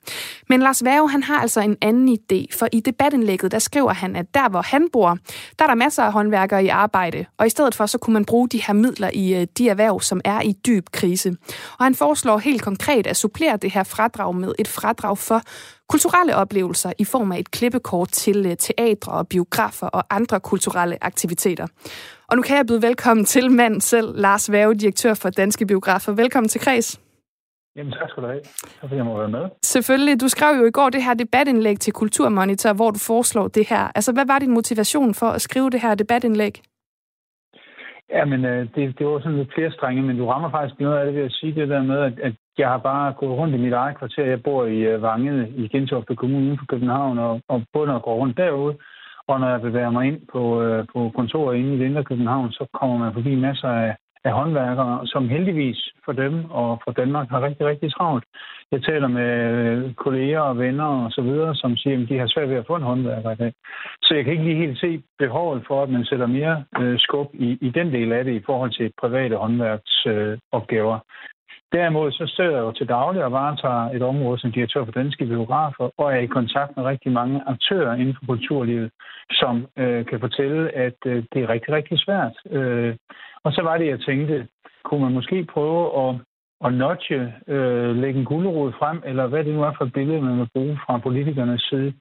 Men 0.48 0.60
Lars 0.60 0.84
Værge, 0.84 1.10
han 1.10 1.22
har 1.22 1.40
altså 1.40 1.60
en 1.60 1.76
anden 1.80 2.18
idé, 2.18 2.58
for 2.58 2.68
i 2.72 2.80
debatindlægget, 2.80 3.52
der 3.52 3.58
skriver 3.58 3.92
han, 3.92 4.16
at 4.16 4.34
der 4.34 4.48
hvor 4.48 4.62
han 4.62 4.88
bor, 4.92 5.18
der 5.58 5.64
er 5.64 5.68
der 5.68 5.74
masser 5.74 6.02
af 6.02 6.12
håndværkere 6.12 6.64
i 6.64 6.68
arbejde, 6.68 7.24
og 7.38 7.46
i 7.46 7.50
stedet 7.50 7.74
for, 7.74 7.86
så 7.86 7.98
kunne 7.98 8.14
man 8.14 8.24
bruge 8.24 8.48
de 8.48 8.62
her 8.62 8.74
midler 8.74 9.10
i 9.14 9.34
øh, 9.34 9.46
de 9.58 9.68
erhverv, 9.68 10.00
som 10.00 10.20
er 10.24 10.40
i 10.40 10.52
dyb 10.66 10.86
krise. 10.92 11.36
Og 11.78 11.84
han 11.84 11.94
foreslår 11.94 12.38
helt 12.38 12.62
konkret 12.62 13.06
at 13.06 13.16
supplere 13.16 13.56
det 13.56 13.70
her 13.70 13.82
fradrag 13.82 14.34
med 14.34 14.52
et 14.58 14.68
fradrag 14.68 15.18
for 15.18 15.42
kulturelle 15.88 16.36
oplevelser 16.36 16.92
i 16.98 17.04
form 17.04 17.32
af 17.32 17.38
et 17.38 17.50
klippekort 17.50 18.08
til 18.08 18.38
øh, 18.46 18.56
teatre 18.56 19.12
og 19.12 19.28
biografer 19.28 19.86
og 19.86 20.02
andre 20.10 20.40
kulturelle 20.40 20.96
aktiviteter. 21.04 21.66
Og 22.28 22.36
nu 22.36 22.42
kan 22.42 22.56
jeg 22.56 22.66
byde 22.66 22.82
velkommen 22.82 23.24
til 23.24 23.50
mand 23.50 23.80
selv, 23.80 24.08
Lars 24.24 24.52
Vave, 24.52 24.74
direktør 24.74 25.14
for 25.14 25.30
Danske 25.30 25.66
Biografer. 25.66 26.12
Velkommen 26.12 26.48
til 26.48 26.60
Kreds. 26.60 27.00
Jamen, 27.76 27.92
tak 27.92 28.08
skal 28.10 28.22
du 28.22 28.28
have. 28.28 28.42
Tak 28.80 28.80
fordi 28.88 28.96
jeg 28.96 29.04
må 29.04 29.18
være 29.18 29.28
med. 29.28 29.44
Selvfølgelig. 29.62 30.20
Du 30.20 30.28
skrev 30.28 30.52
jo 30.60 30.64
i 30.66 30.70
går 30.70 30.88
det 30.90 31.02
her 31.02 31.14
debatindlæg 31.14 31.80
til 31.80 31.92
Kulturmonitor, 31.92 32.72
hvor 32.72 32.90
du 32.90 32.98
foreslår 32.98 33.48
det 33.48 33.68
her. 33.68 33.84
Altså, 33.94 34.12
hvad 34.12 34.26
var 34.26 34.38
din 34.38 34.54
motivation 34.54 35.14
for 35.14 35.26
at 35.26 35.40
skrive 35.40 35.70
det 35.70 35.80
her 35.80 35.94
debatindlæg? 35.94 36.62
Ja, 38.10 38.24
men 38.24 38.44
øh, 38.44 38.68
det, 38.74 38.98
det 38.98 39.06
var 39.06 39.18
sådan 39.20 39.38
lidt 39.38 39.54
flere 39.54 39.72
strenge, 39.72 40.02
men 40.02 40.16
du 40.16 40.26
rammer 40.26 40.50
faktisk 40.50 40.80
noget 40.80 40.98
af 40.98 41.06
det 41.06 41.14
ved 41.14 41.24
at 41.24 41.32
sige 41.32 41.54
det 41.54 41.68
der 41.68 41.82
med, 41.82 41.98
at, 41.98 42.12
at 42.28 42.34
jeg 42.58 42.68
har 42.68 42.78
bare 42.78 43.12
gået 43.12 43.38
rundt 43.38 43.54
i 43.54 43.58
mit 43.58 43.72
eget 43.72 43.98
kvarter. 43.98 44.24
Jeg 44.24 44.42
bor 44.42 44.64
i 44.64 44.94
uh, 44.94 45.02
Vange 45.02 45.48
i 45.56 45.68
Gentofte 45.68 46.16
Kommune 46.16 46.46
uden 46.46 46.58
for 46.58 46.66
København, 46.68 47.18
og, 47.18 47.40
og 47.48 47.62
både 47.72 47.86
når 47.86 47.98
går 47.98 48.14
rundt 48.14 48.36
derude, 48.36 48.76
og 49.28 49.40
når 49.40 49.48
jeg 49.48 49.60
bevæger 49.60 49.90
mig 49.90 50.06
ind 50.06 50.20
på, 50.32 50.62
øh, 50.62 50.84
på 50.92 51.12
kontoret 51.16 51.56
inde 51.56 51.76
i 51.76 51.86
Indre 51.86 52.04
København, 52.04 52.52
så 52.52 52.66
kommer 52.72 52.98
man 52.98 53.12
forbi 53.14 53.34
masser 53.34 53.68
af, 53.68 53.96
af 54.24 54.32
håndværkere, 54.32 55.06
som 55.06 55.28
heldigvis 55.28 55.88
for 56.04 56.12
dem 56.12 56.50
og 56.50 56.80
for 56.84 56.92
Danmark 56.92 57.28
har 57.30 57.42
rigtig, 57.42 57.66
rigtig 57.66 57.92
travlt. 57.92 58.24
Jeg 58.72 58.82
taler 58.82 59.08
med 59.08 59.30
øh, 59.62 59.94
kolleger 59.94 60.40
og 60.40 60.58
venner 60.58 60.84
og 60.84 61.10
så 61.10 61.22
videre, 61.22 61.54
som 61.54 61.76
siger, 61.76 62.02
at 62.02 62.08
de 62.08 62.18
har 62.18 62.26
svært 62.26 62.48
ved 62.48 62.56
at 62.56 62.66
få 62.66 62.76
en 62.76 62.82
håndværker 62.90 63.30
i 63.30 63.34
dag. 63.34 63.52
Så 64.02 64.14
jeg 64.14 64.24
kan 64.24 64.32
ikke 64.32 64.44
lige 64.44 64.66
helt 64.66 64.78
se 64.80 65.02
behovet 65.18 65.64
for, 65.66 65.82
at 65.82 65.90
man 65.90 66.04
sætter 66.04 66.26
mere 66.26 66.64
øh, 66.80 66.98
skub 66.98 67.28
i, 67.34 67.58
i 67.60 67.70
den 67.70 67.92
del 67.92 68.12
af 68.12 68.24
det 68.24 68.32
i 68.32 68.44
forhold 68.46 68.70
til 68.70 68.92
private 69.00 69.36
håndværksopgaver. 69.36 70.94
Øh, 70.94 71.00
Derimod 71.72 72.12
så 72.12 72.32
sidder 72.36 72.50
jeg 72.50 72.60
jo 72.60 72.72
til 72.72 72.88
daglig 72.88 73.24
og 73.24 73.32
varetager 73.32 73.90
et 73.96 74.02
område 74.02 74.38
som 74.38 74.52
direktør 74.52 74.84
for 74.84 74.92
danske 74.92 75.26
biografer, 75.26 75.90
og 75.98 76.12
er 76.14 76.18
i 76.18 76.26
kontakt 76.26 76.76
med 76.76 76.84
rigtig 76.84 77.12
mange 77.12 77.42
aktører 77.46 77.94
inden 77.94 78.14
for 78.14 78.26
kulturlivet, 78.26 78.90
som 79.30 79.66
øh, 79.76 80.06
kan 80.06 80.20
fortælle, 80.20 80.76
at 80.76 80.98
øh, 81.06 81.24
det 81.32 81.42
er 81.42 81.48
rigtig, 81.48 81.74
rigtig 81.74 81.98
svært. 81.98 82.32
Øh, 82.50 82.96
og 83.44 83.52
så 83.52 83.62
var 83.62 83.78
det, 83.78 83.86
jeg 83.86 84.00
tænkte, 84.00 84.46
kunne 84.84 85.02
man 85.04 85.12
måske 85.12 85.44
prøve 85.44 86.08
at, 86.08 86.14
at 86.64 86.74
notche, 86.74 87.34
øh, 87.48 87.96
lægge 87.96 88.18
en 88.20 88.24
gulderod 88.24 88.72
frem, 88.72 89.02
eller 89.06 89.26
hvad 89.26 89.44
det 89.44 89.54
nu 89.54 89.62
er 89.62 89.72
for 89.78 89.84
et 89.84 89.92
billede, 89.92 90.22
man 90.22 90.38
vil 90.38 90.50
bruge 90.54 90.78
fra 90.86 90.98
politikernes 90.98 91.62
side, 91.62 91.92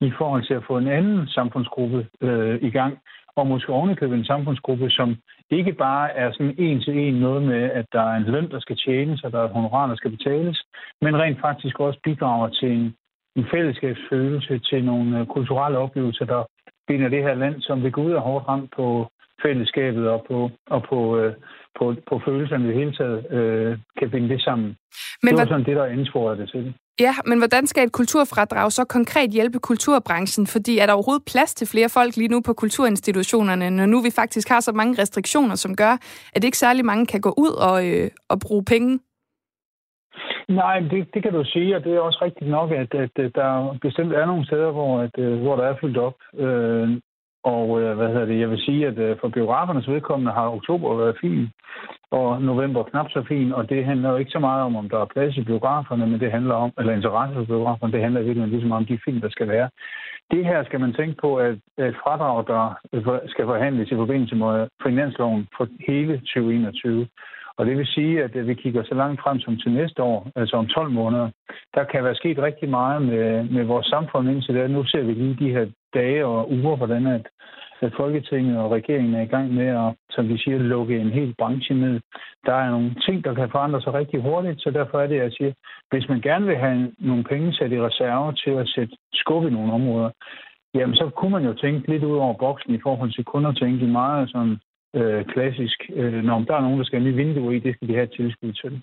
i 0.00 0.12
forhold 0.18 0.46
til 0.46 0.54
at 0.54 0.64
få 0.66 0.78
en 0.78 0.88
anden 0.88 1.28
samfundsgruppe 1.28 2.06
øh, 2.20 2.58
i 2.62 2.70
gang, 2.70 2.98
og 3.36 3.46
måske 3.46 3.72
ovenikøbet 3.72 4.18
en 4.18 4.24
samfundsgruppe, 4.24 4.90
som 4.90 5.16
ikke 5.50 5.72
bare 5.72 6.12
er 6.12 6.32
sådan 6.32 6.54
en 6.58 6.80
til 6.80 6.98
en 6.98 7.14
noget 7.14 7.42
med, 7.42 7.62
at 7.62 7.86
der 7.92 8.00
er 8.00 8.16
en 8.16 8.30
løn, 8.32 8.50
der 8.50 8.60
skal 8.60 8.76
tjenes, 8.76 9.24
og 9.24 9.32
der 9.32 9.38
er 9.40 9.44
et 9.44 9.56
honorar, 9.58 9.86
der 9.86 9.96
skal 9.96 10.10
betales, 10.10 10.62
men 11.00 11.16
rent 11.16 11.40
faktisk 11.40 11.80
også 11.80 11.98
bidrager 12.04 12.48
til 12.48 12.70
en, 12.72 12.94
en 13.36 13.46
fællesskabsfølelse, 13.50 14.58
til 14.58 14.84
nogle 14.84 15.20
øh, 15.20 15.26
kulturelle 15.26 15.78
oplevelser, 15.78 16.24
der 16.24 16.44
binder 16.88 17.08
det 17.08 17.22
her 17.22 17.34
land, 17.34 17.62
som 17.62 17.82
vil 17.82 17.92
gå 17.92 18.02
ud 18.02 18.12
af 18.12 18.20
hårdt 18.20 18.48
ramt 18.48 18.70
på 18.76 19.08
fællesskabet 19.46 20.08
og 20.08 20.20
på, 20.28 20.50
og 20.74 20.80
på, 20.90 21.18
øh, 21.18 21.32
på, 21.78 21.94
på 22.08 22.14
følelserne 22.26 22.64
i 22.64 22.68
det 22.68 22.76
hele 22.80 22.92
taget, 23.00 23.18
øh, 23.36 23.78
kan 23.98 24.10
binde 24.10 24.28
det 24.28 24.42
sammen. 24.42 24.76
Men 25.22 25.30
det 25.30 25.38
var 25.38 25.46
sådan 25.46 25.66
det, 25.66 25.76
der 25.76 25.84
ansporede 25.84 26.38
det 26.40 26.48
til 26.50 26.74
Ja, 27.00 27.14
men 27.26 27.38
hvordan 27.38 27.66
skal 27.66 27.86
et 27.86 27.92
kulturfradrag 27.92 28.72
så 28.72 28.84
konkret 28.84 29.30
hjælpe 29.30 29.58
kulturbranchen? 29.58 30.46
Fordi 30.46 30.78
er 30.78 30.86
der 30.86 30.92
overhovedet 30.92 31.30
plads 31.32 31.54
til 31.54 31.66
flere 31.72 31.88
folk 31.88 32.16
lige 32.16 32.32
nu 32.34 32.40
på 32.46 32.52
kulturinstitutionerne, 32.52 33.70
når 33.70 33.86
nu 33.86 33.98
vi 34.02 34.10
faktisk 34.20 34.48
har 34.48 34.60
så 34.60 34.72
mange 34.72 35.02
restriktioner, 35.02 35.54
som 35.54 35.76
gør, 35.76 35.94
at 36.34 36.44
ikke 36.44 36.58
særlig 36.58 36.84
mange 36.84 37.06
kan 37.06 37.20
gå 37.20 37.32
ud 37.44 37.52
og, 37.70 37.76
øh, 37.90 38.10
og 38.28 38.36
bruge 38.46 38.64
penge? 38.64 38.98
Nej, 40.48 40.80
det, 40.80 41.14
det 41.14 41.22
kan 41.22 41.32
du 41.32 41.44
sige, 41.44 41.76
og 41.76 41.84
det 41.84 41.92
er 41.94 42.00
også 42.00 42.18
rigtigt 42.22 42.50
nok, 42.50 42.70
at, 42.70 42.94
at, 42.94 43.10
at 43.24 43.34
der 43.34 43.78
bestemt 43.82 44.12
er 44.12 44.26
nogle 44.26 44.46
steder, 44.46 44.70
hvor, 44.70 45.00
at, 45.00 45.18
øh, 45.18 45.40
hvor 45.42 45.56
der 45.56 45.64
er 45.64 45.76
fyldt 45.80 45.98
op. 45.98 46.18
Øh, 46.38 46.88
og 47.52 47.80
øh, 47.80 47.96
hvad 47.96 48.08
hedder 48.08 48.24
det, 48.24 48.40
jeg 48.40 48.50
vil 48.50 48.64
sige, 48.66 48.86
at 48.86 48.98
øh, 48.98 49.16
for 49.20 49.28
biografernes 49.28 49.88
vedkommende 49.88 50.32
har 50.32 50.54
oktober 50.58 50.96
været 50.96 51.16
fin, 51.20 51.48
og 52.10 52.42
november 52.42 52.82
knap 52.82 53.08
så 53.10 53.24
fin, 53.28 53.52
og 53.52 53.70
det 53.70 53.84
handler 53.84 54.10
jo 54.10 54.16
ikke 54.16 54.30
så 54.30 54.38
meget 54.38 54.62
om, 54.62 54.76
om 54.76 54.88
der 54.88 54.98
er 55.00 55.12
plads 55.14 55.36
i 55.36 55.44
biograferne, 55.44 56.06
men 56.06 56.20
det 56.20 56.30
handler 56.30 56.54
om, 56.54 56.70
eller 56.78 56.92
interesse 56.92 57.34
for 57.34 57.44
biograferne, 57.44 57.92
det 57.92 58.02
handler 58.02 58.22
virkelig 58.22 58.48
ligesom 58.48 58.72
om 58.72 58.86
de 58.86 58.98
film, 59.04 59.20
der 59.20 59.30
skal 59.30 59.48
være. 59.48 59.68
Det 60.30 60.44
her 60.44 60.64
skal 60.64 60.80
man 60.80 60.92
tænke 60.94 61.16
på, 61.20 61.36
at 61.36 61.54
et 61.78 61.96
fradrag, 62.02 62.46
der 62.46 62.62
skal 63.26 63.44
forhandles 63.44 63.90
i 63.90 63.94
forbindelse 63.94 64.36
med 64.36 64.68
finansloven 64.82 65.48
for 65.56 65.68
hele 65.88 66.14
2021. 66.14 67.06
Og 67.58 67.66
det 67.66 67.78
vil 67.78 67.86
sige, 67.86 68.24
at 68.24 68.36
øh, 68.36 68.48
vi 68.48 68.54
kigger 68.54 68.82
så 68.84 68.94
langt 68.94 69.20
frem 69.20 69.38
som 69.40 69.56
til 69.56 69.72
næste 69.72 70.02
år, 70.02 70.30
altså 70.36 70.56
om 70.56 70.66
12 70.66 70.90
måneder. 70.90 71.30
Der 71.74 71.84
kan 71.84 72.04
være 72.04 72.14
sket 72.14 72.38
rigtig 72.38 72.68
meget 72.68 73.02
med, 73.02 73.44
med 73.44 73.64
vores 73.64 73.86
samfund 73.86 74.28
indtil 74.30 74.54
da. 74.54 74.66
Nu 74.66 74.84
ser 74.84 75.02
vi 75.02 75.12
lige 75.12 75.36
de 75.44 75.50
her 75.50 75.66
dage 75.94 76.26
og 76.26 76.50
uger, 76.52 76.76
hvordan 76.76 77.06
at, 77.06 77.28
at 77.80 77.92
Folketinget 77.96 78.58
og 78.58 78.70
regeringen 78.70 79.14
er 79.14 79.22
i 79.22 79.32
gang 79.34 79.54
med 79.54 79.66
at, 79.66 79.94
som 80.10 80.28
vi 80.28 80.38
siger, 80.38 80.58
lukke 80.58 80.98
en 80.98 81.10
hel 81.10 81.34
branche 81.38 81.74
ned. 81.74 82.00
Der 82.46 82.54
er 82.54 82.70
nogle 82.70 82.94
ting, 83.06 83.24
der 83.24 83.34
kan 83.34 83.50
forandre 83.50 83.80
sig 83.82 83.92
rigtig 83.94 84.22
hurtigt, 84.22 84.62
så 84.62 84.70
derfor 84.70 85.00
er 85.00 85.06
det, 85.06 85.16
jeg 85.16 85.32
siger, 85.32 85.52
hvis 85.90 86.08
man 86.08 86.20
gerne 86.20 86.46
vil 86.46 86.56
have 86.56 86.92
nogle 86.98 87.24
penge 87.24 87.52
sat 87.52 87.72
i 87.72 87.82
reserve 87.82 88.32
til 88.32 88.50
at 88.50 88.68
sætte 88.68 88.96
skub 89.12 89.44
i 89.44 89.50
nogle 89.50 89.72
områder, 89.72 90.10
jamen 90.74 90.96
så 90.96 91.10
kunne 91.16 91.30
man 91.30 91.44
jo 91.44 91.52
tænke 91.52 91.90
lidt 91.90 92.04
ud 92.04 92.16
over 92.16 92.34
boksen 92.34 92.74
i 92.74 92.80
forhold 92.82 93.12
til 93.12 93.24
kun 93.24 93.46
at 93.46 93.56
tænke 93.56 93.84
i 93.84 93.90
meget 93.90 94.30
sådan 94.30 94.58
øh, 94.94 95.24
klassisk, 95.24 95.78
øh, 95.94 96.22
når 96.24 96.38
der 96.38 96.54
er 96.54 96.60
nogen, 96.60 96.78
der 96.78 96.84
skal 96.84 97.00
have 97.00 97.10
nye 97.10 97.16
vinduer 97.16 97.52
i, 97.52 97.58
det 97.58 97.74
skal 97.74 97.88
de 97.88 97.94
have 97.94 98.04
et 98.04 98.16
tilskud 98.16 98.52
til. 98.52 98.82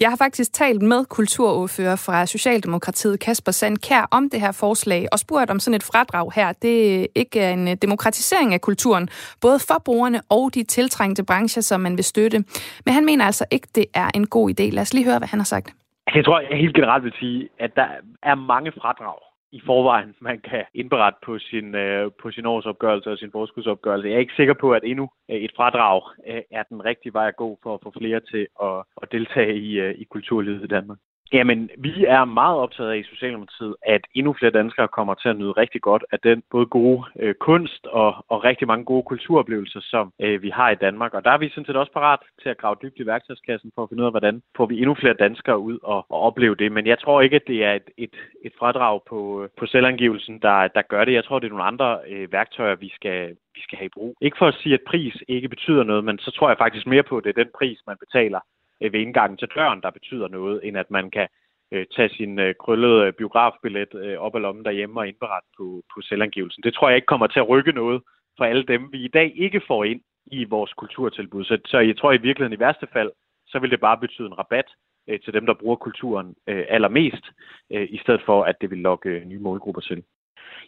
Jeg 0.00 0.08
har 0.08 0.16
faktisk 0.16 0.52
talt 0.52 0.82
med 0.82 1.04
kulturordfører 1.04 1.96
fra 2.06 2.26
Socialdemokratiet, 2.26 3.20
Kasper 3.20 3.52
Sandkær, 3.52 4.08
om 4.10 4.30
det 4.30 4.40
her 4.40 4.52
forslag, 4.52 5.06
og 5.12 5.18
spurgt 5.18 5.50
om 5.50 5.58
sådan 5.58 5.76
et 5.76 5.82
fradrag 5.92 6.32
her, 6.32 6.52
det 6.52 7.06
ikke 7.14 7.40
er 7.40 7.50
en 7.50 7.76
demokratisering 7.76 8.54
af 8.54 8.60
kulturen, 8.60 9.08
både 9.40 9.58
for 9.68 9.82
brugerne 9.84 10.20
og 10.30 10.50
de 10.54 10.64
tiltrængte 10.64 11.24
brancher, 11.24 11.62
som 11.62 11.80
man 11.80 11.96
vil 11.96 12.04
støtte. 12.04 12.38
Men 12.84 12.94
han 12.94 13.04
mener 13.04 13.24
altså 13.24 13.44
ikke, 13.50 13.68
det 13.74 13.86
er 13.94 14.10
en 14.14 14.26
god 14.26 14.50
idé. 14.50 14.64
Lad 14.74 14.82
os 14.82 14.94
lige 14.94 15.04
høre, 15.04 15.18
hvad 15.18 15.28
han 15.28 15.40
har 15.40 15.44
sagt. 15.44 15.68
Jeg 16.14 16.24
tror, 16.24 16.40
jeg 16.40 16.58
helt 16.58 16.74
generelt 16.74 17.04
vil 17.04 17.12
sige, 17.20 17.48
at 17.58 17.70
der 17.76 17.86
er 18.22 18.34
mange 18.34 18.72
fradrag 18.80 19.25
i 19.52 19.60
forvejen, 19.66 20.14
man 20.20 20.40
kan 20.40 20.64
indberette 20.74 21.18
på 21.24 21.38
sin, 21.38 21.74
øh, 21.74 22.10
på 22.22 22.30
sin 22.30 22.46
årsopgørelse 22.46 23.10
og 23.10 23.18
sin 23.18 23.32
forskudsopgørelse. 23.32 24.08
Jeg 24.08 24.14
er 24.14 24.18
ikke 24.18 24.36
sikker 24.36 24.54
på, 24.54 24.72
at 24.72 24.82
endnu 24.84 25.10
øh, 25.30 25.36
et 25.36 25.52
fradrag 25.56 26.02
øh, 26.26 26.42
er 26.50 26.62
den 26.62 26.84
rigtige 26.84 27.12
vej 27.12 27.28
at 27.28 27.36
gå 27.36 27.58
for 27.62 27.74
at 27.74 27.80
få 27.82 27.92
flere 27.98 28.20
til 28.20 28.46
at, 28.62 28.84
at 29.02 29.12
deltage 29.12 29.56
i, 29.58 29.80
øh, 29.80 29.94
i 29.98 30.04
kulturlivet 30.04 30.64
i 30.64 30.66
Danmark. 30.66 30.98
Jamen, 31.32 31.70
vi 31.78 32.04
er 32.04 32.24
meget 32.24 32.58
optaget 32.58 32.90
af 32.90 32.96
i 32.96 33.02
Socialdemokratiet, 33.02 33.74
at 33.82 34.00
endnu 34.14 34.32
flere 34.32 34.50
danskere 34.50 34.88
kommer 34.88 35.14
til 35.14 35.28
at 35.28 35.36
nyde 35.36 35.52
rigtig 35.52 35.82
godt 35.82 36.04
af 36.12 36.18
den 36.20 36.42
både 36.50 36.66
gode 36.66 37.04
øh, 37.18 37.34
kunst 37.34 37.86
og, 37.86 38.24
og 38.28 38.44
rigtig 38.44 38.66
mange 38.66 38.84
gode 38.84 39.02
kulturoplevelser, 39.02 39.80
som 39.82 40.12
øh, 40.20 40.42
vi 40.42 40.50
har 40.50 40.70
i 40.70 40.74
Danmark. 40.74 41.14
Og 41.14 41.24
der 41.24 41.30
er 41.30 41.38
vi 41.38 41.48
sådan 41.48 41.64
set 41.64 41.76
også 41.76 41.92
parat 41.92 42.20
til 42.42 42.48
at 42.48 42.58
grave 42.58 42.76
dybt 42.82 42.98
i 42.98 43.06
værktøjskassen 43.06 43.72
for 43.74 43.82
at 43.82 43.88
finde 43.88 44.02
ud 44.02 44.06
af, 44.06 44.12
hvordan 44.12 44.42
får 44.56 44.66
vi 44.66 44.76
endnu 44.76 44.94
flere 44.94 45.14
danskere 45.14 45.58
ud 45.58 45.78
og, 45.82 46.06
og 46.08 46.20
opleve 46.20 46.54
det. 46.54 46.72
Men 46.72 46.86
jeg 46.86 46.98
tror 46.98 47.20
ikke, 47.20 47.36
at 47.36 47.46
det 47.46 47.64
er 47.64 47.72
et, 47.72 47.88
et, 47.96 48.16
et 48.44 48.52
fradrag 48.58 49.00
på, 49.08 49.48
på 49.58 49.66
selvangivelsen, 49.66 50.38
der, 50.42 50.68
der 50.68 50.82
gør 50.82 51.04
det. 51.04 51.12
Jeg 51.12 51.24
tror, 51.24 51.38
det 51.38 51.46
er 51.46 51.50
nogle 51.56 51.64
andre 51.72 51.98
øh, 52.08 52.32
værktøjer, 52.32 52.74
vi 52.74 52.92
skal, 52.94 53.28
vi 53.54 53.60
skal 53.62 53.78
have 53.78 53.86
i 53.86 53.96
brug. 53.96 54.16
Ikke 54.20 54.38
for 54.38 54.46
at 54.46 54.54
sige, 54.54 54.74
at 54.74 54.86
pris 54.86 55.16
ikke 55.28 55.48
betyder 55.48 55.82
noget, 55.84 56.04
men 56.04 56.18
så 56.18 56.30
tror 56.30 56.48
jeg 56.48 56.58
faktisk 56.58 56.86
mere 56.86 57.02
på, 57.02 57.16
at 57.18 57.24
det 57.24 57.30
er 57.30 57.42
den 57.44 57.52
pris, 57.58 57.78
man 57.86 57.96
betaler 58.00 58.40
Øh, 58.80 58.92
ved 58.92 59.00
indgangen 59.00 59.38
til 59.38 59.48
døren, 59.54 59.80
der 59.82 59.90
betyder 59.90 60.28
noget, 60.28 60.60
end 60.64 60.76
at 60.78 60.90
man 60.90 61.10
kan 61.10 61.28
øh, 61.72 61.86
tage 61.96 62.08
sin 62.08 62.38
øh, 62.38 62.54
krøllede 62.60 63.06
øh, 63.06 63.12
biografbillet 63.12 63.94
øh, 63.94 64.18
op 64.18 64.34
af 64.34 64.42
lommen 64.42 64.64
derhjemme 64.64 65.00
og 65.00 65.08
indberette 65.08 65.48
på, 65.56 65.82
på 65.94 66.00
selvangivelsen. 66.02 66.62
Det 66.62 66.74
tror 66.74 66.88
jeg 66.88 66.96
ikke 66.96 67.12
kommer 67.12 67.26
til 67.26 67.40
at 67.40 67.48
rykke 67.48 67.72
noget 67.72 68.02
for 68.36 68.44
alle 68.44 68.62
dem, 68.62 68.92
vi 68.92 68.98
i 69.04 69.08
dag 69.08 69.32
ikke 69.36 69.60
får 69.66 69.84
ind 69.84 70.00
i 70.26 70.44
vores 70.44 70.72
kulturtilbud. 70.72 71.44
Så, 71.44 71.58
så 71.66 71.78
jeg 71.78 71.96
tror 71.96 72.12
i 72.12 72.24
virkeligheden 72.26 72.58
i 72.58 72.64
værste 72.64 72.86
fald, 72.92 73.10
så 73.46 73.58
vil 73.58 73.70
det 73.70 73.80
bare 73.80 73.98
betyde 73.98 74.26
en 74.26 74.38
rabat 74.38 74.68
øh, 75.08 75.20
til 75.20 75.32
dem, 75.32 75.46
der 75.46 75.54
bruger 75.54 75.76
kulturen 75.76 76.34
øh, 76.46 76.64
allermest, 76.68 77.24
øh, 77.72 77.88
i 77.90 77.98
stedet 77.98 78.22
for 78.26 78.42
at 78.42 78.60
det 78.60 78.70
vil 78.70 78.78
lokke 78.78 79.08
øh, 79.08 79.24
nye 79.24 79.38
målgrupper 79.38 79.80
til. 79.80 80.02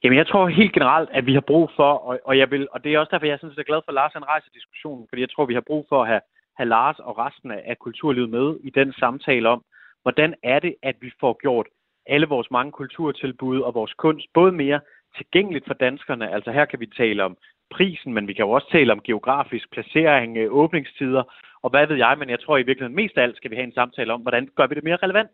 Jamen, 0.02 0.18
jeg 0.18 0.26
tror 0.26 0.48
helt 0.48 0.72
generelt, 0.72 1.10
at 1.12 1.26
vi 1.26 1.34
har 1.34 1.40
brug 1.40 1.70
for, 1.76 1.92
og, 1.92 2.20
og, 2.24 2.38
jeg 2.38 2.50
vil, 2.50 2.68
og 2.72 2.84
det 2.84 2.94
er 2.94 2.98
også 2.98 3.10
derfor, 3.10 3.26
jeg 3.26 3.38
synes, 3.38 3.56
jeg 3.56 3.62
er 3.62 3.72
glad 3.72 3.80
for, 3.84 3.90
at 3.90 3.94
Lars 3.94 4.12
han 4.12 4.24
rejser 4.24 4.50
diskussionen, 4.54 5.06
fordi 5.08 5.20
jeg 5.22 5.30
tror, 5.30 5.46
vi 5.46 5.54
har 5.54 5.64
brug 5.70 5.86
for 5.88 6.02
at 6.02 6.08
have 6.08 6.20
have 6.58 6.68
Lars 6.68 6.98
og 6.98 7.18
resten 7.18 7.50
af 7.50 7.76
kulturlivet 7.78 8.30
med 8.30 8.56
i 8.68 8.70
den 8.70 8.92
samtale 8.92 9.48
om, 9.48 9.60
hvordan 10.02 10.34
er 10.42 10.58
det, 10.58 10.74
at 10.82 10.96
vi 11.00 11.10
får 11.20 11.38
gjort 11.42 11.66
alle 12.06 12.26
vores 12.26 12.50
mange 12.50 12.72
kulturtilbud 12.72 13.60
og 13.60 13.74
vores 13.74 13.94
kunst 14.04 14.26
både 14.34 14.52
mere 14.52 14.80
tilgængeligt 15.16 15.66
for 15.66 15.74
danskerne. 15.74 16.32
Altså 16.34 16.50
her 16.52 16.64
kan 16.64 16.80
vi 16.80 16.86
tale 16.86 17.24
om 17.24 17.36
prisen, 17.70 18.14
men 18.14 18.28
vi 18.28 18.32
kan 18.32 18.44
jo 18.44 18.50
også 18.50 18.68
tale 18.72 18.92
om 18.92 19.00
geografisk 19.00 19.66
placering, 19.72 20.36
øh, 20.36 20.52
åbningstider 20.52 21.22
og 21.62 21.70
hvad 21.70 21.86
ved 21.86 21.96
jeg, 21.96 22.16
men 22.18 22.30
jeg 22.30 22.40
tror 22.40 22.56
i 22.58 22.62
virkeligheden 22.62 22.96
mest 22.96 23.16
af 23.16 23.22
alt 23.22 23.36
skal 23.36 23.50
vi 23.50 23.56
have 23.56 23.66
en 23.66 23.78
samtale 23.80 24.12
om, 24.12 24.20
hvordan 24.20 24.48
gør 24.56 24.66
vi 24.66 24.74
det 24.74 24.84
mere 24.84 24.98
relevant. 25.02 25.30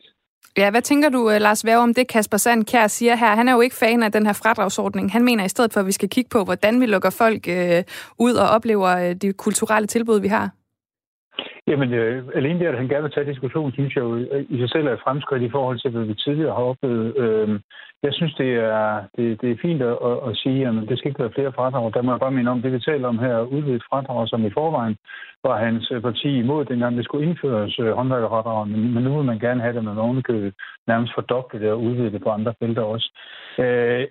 Ja, 0.56 0.70
hvad 0.70 0.82
tænker 0.82 1.08
du, 1.08 1.30
øh, 1.30 1.40
Lars 1.40 1.66
Værge, 1.66 1.82
om 1.82 1.94
det 1.94 2.08
Kasper 2.08 2.37
Sand 2.37 2.64
Kjær 2.64 2.87
siger 2.87 3.16
her? 3.16 3.34
Han 3.34 3.48
er 3.48 3.52
jo 3.52 3.60
ikke 3.60 3.76
fan 3.76 4.02
af 4.02 4.12
den 4.12 4.26
her 4.26 4.32
fradragsordning. 4.32 5.12
Han 5.12 5.24
mener 5.24 5.44
i 5.44 5.48
stedet 5.48 5.72
for, 5.72 5.80
at 5.80 5.87
vi 5.87 5.92
skal 5.92 6.08
kigge 6.08 6.28
på, 6.32 6.44
hvordan 6.44 6.80
vi 6.80 6.87
lukker 6.87 7.10
folk 7.10 7.48
øh, 7.48 7.82
ud 8.18 8.34
og 8.34 8.48
oplever 8.48 8.90
øh, 8.96 9.14
de 9.14 9.32
kulturelle 9.32 9.87
tilbud, 9.87 10.20
vi 10.20 10.28
har. 10.28 10.50
Jamen, 11.66 11.94
øh, 11.94 12.24
alene 12.34 12.58
det, 12.58 12.66
at 12.66 12.76
han 12.76 12.88
gerne 12.88 13.02
vil 13.02 13.12
tage 13.12 13.30
diskussion, 13.32 13.72
synes 13.72 13.96
jeg 13.96 14.02
jo 14.02 14.16
øh, 14.16 14.44
i 14.48 14.58
sig 14.58 14.70
selv 14.70 14.86
er 14.86 14.92
et 14.92 15.04
fremskridt 15.04 15.42
i 15.42 15.50
forhold 15.50 15.78
til, 15.78 15.90
hvad 15.90 16.04
vi 16.04 16.14
tidligere 16.14 16.54
har 16.54 16.62
oplevet. 16.62 17.16
Øh, 17.16 17.60
jeg 18.02 18.12
synes, 18.14 18.34
det 18.34 18.50
er, 18.54 19.02
det, 19.16 19.40
det 19.40 19.50
er 19.50 19.62
fint 19.62 19.82
at, 19.82 19.96
at, 20.08 20.16
at 20.28 20.36
sige, 20.36 20.68
at 20.68 20.74
det 20.88 20.98
skal 20.98 21.08
ikke 21.08 21.22
være 21.22 21.36
flere 21.36 21.52
fradrag. 21.52 21.94
Der 21.94 22.02
må 22.02 22.10
jeg 22.12 22.20
bare 22.20 22.36
minde 22.38 22.50
om, 22.50 22.62
det 22.62 22.72
vi 22.72 22.80
taler 22.80 23.08
om 23.08 23.18
her, 23.18 23.40
udvidet 23.40 23.88
fradrag, 23.90 24.28
som 24.28 24.46
i 24.46 24.50
forvejen 24.50 24.96
var 25.44 25.64
hans 25.64 25.90
øh, 25.94 26.02
parti 26.02 26.38
imod, 26.38 26.64
dengang 26.64 26.96
det 26.96 27.04
skulle 27.04 27.26
indføres 27.28 27.78
øh, 27.78 27.92
håndværkerfradrag, 27.92 28.68
men, 28.68 28.94
men 28.94 29.02
nu 29.04 29.16
vil 29.16 29.24
man 29.24 29.38
gerne 29.38 29.60
have 29.60 29.74
det 29.74 29.84
med 29.84 29.96
ovenikøbet 29.96 30.54
nærmest 30.86 31.12
fordoblet 31.14 31.62
det 31.62 31.70
og 31.70 31.82
udvide 31.82 32.12
det 32.12 32.22
på 32.22 32.30
andre 32.30 32.54
felter 32.58 32.82
også. 32.82 33.08
Øh, 33.58 34.06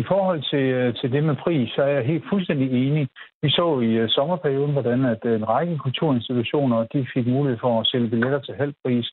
i 0.00 0.04
forhold 0.12 0.42
til, 0.50 0.64
øh, 0.78 0.94
til 1.00 1.12
det 1.12 1.24
med 1.24 1.36
pris, 1.44 1.70
så 1.70 1.82
er 1.82 1.92
jeg 1.96 2.04
helt 2.04 2.24
fuldstændig 2.30 2.68
enig. 2.86 3.08
Vi 3.42 3.50
så 3.50 3.80
i 3.80 4.02
uh, 4.02 4.08
sommerperioden, 4.08 4.72
hvordan 4.72 5.04
at 5.04 5.22
øh, 5.24 5.34
en 5.36 5.48
række 5.48 5.78
kulturinstitutioner 5.78 6.86
de 6.92 7.06
fik 7.14 7.26
mulighed 7.26 7.58
for 7.60 7.80
at 7.80 7.86
sælge 7.86 8.08
billetter 8.08 8.40
til 8.40 8.54
halv 8.54 8.74
pris, 8.84 9.06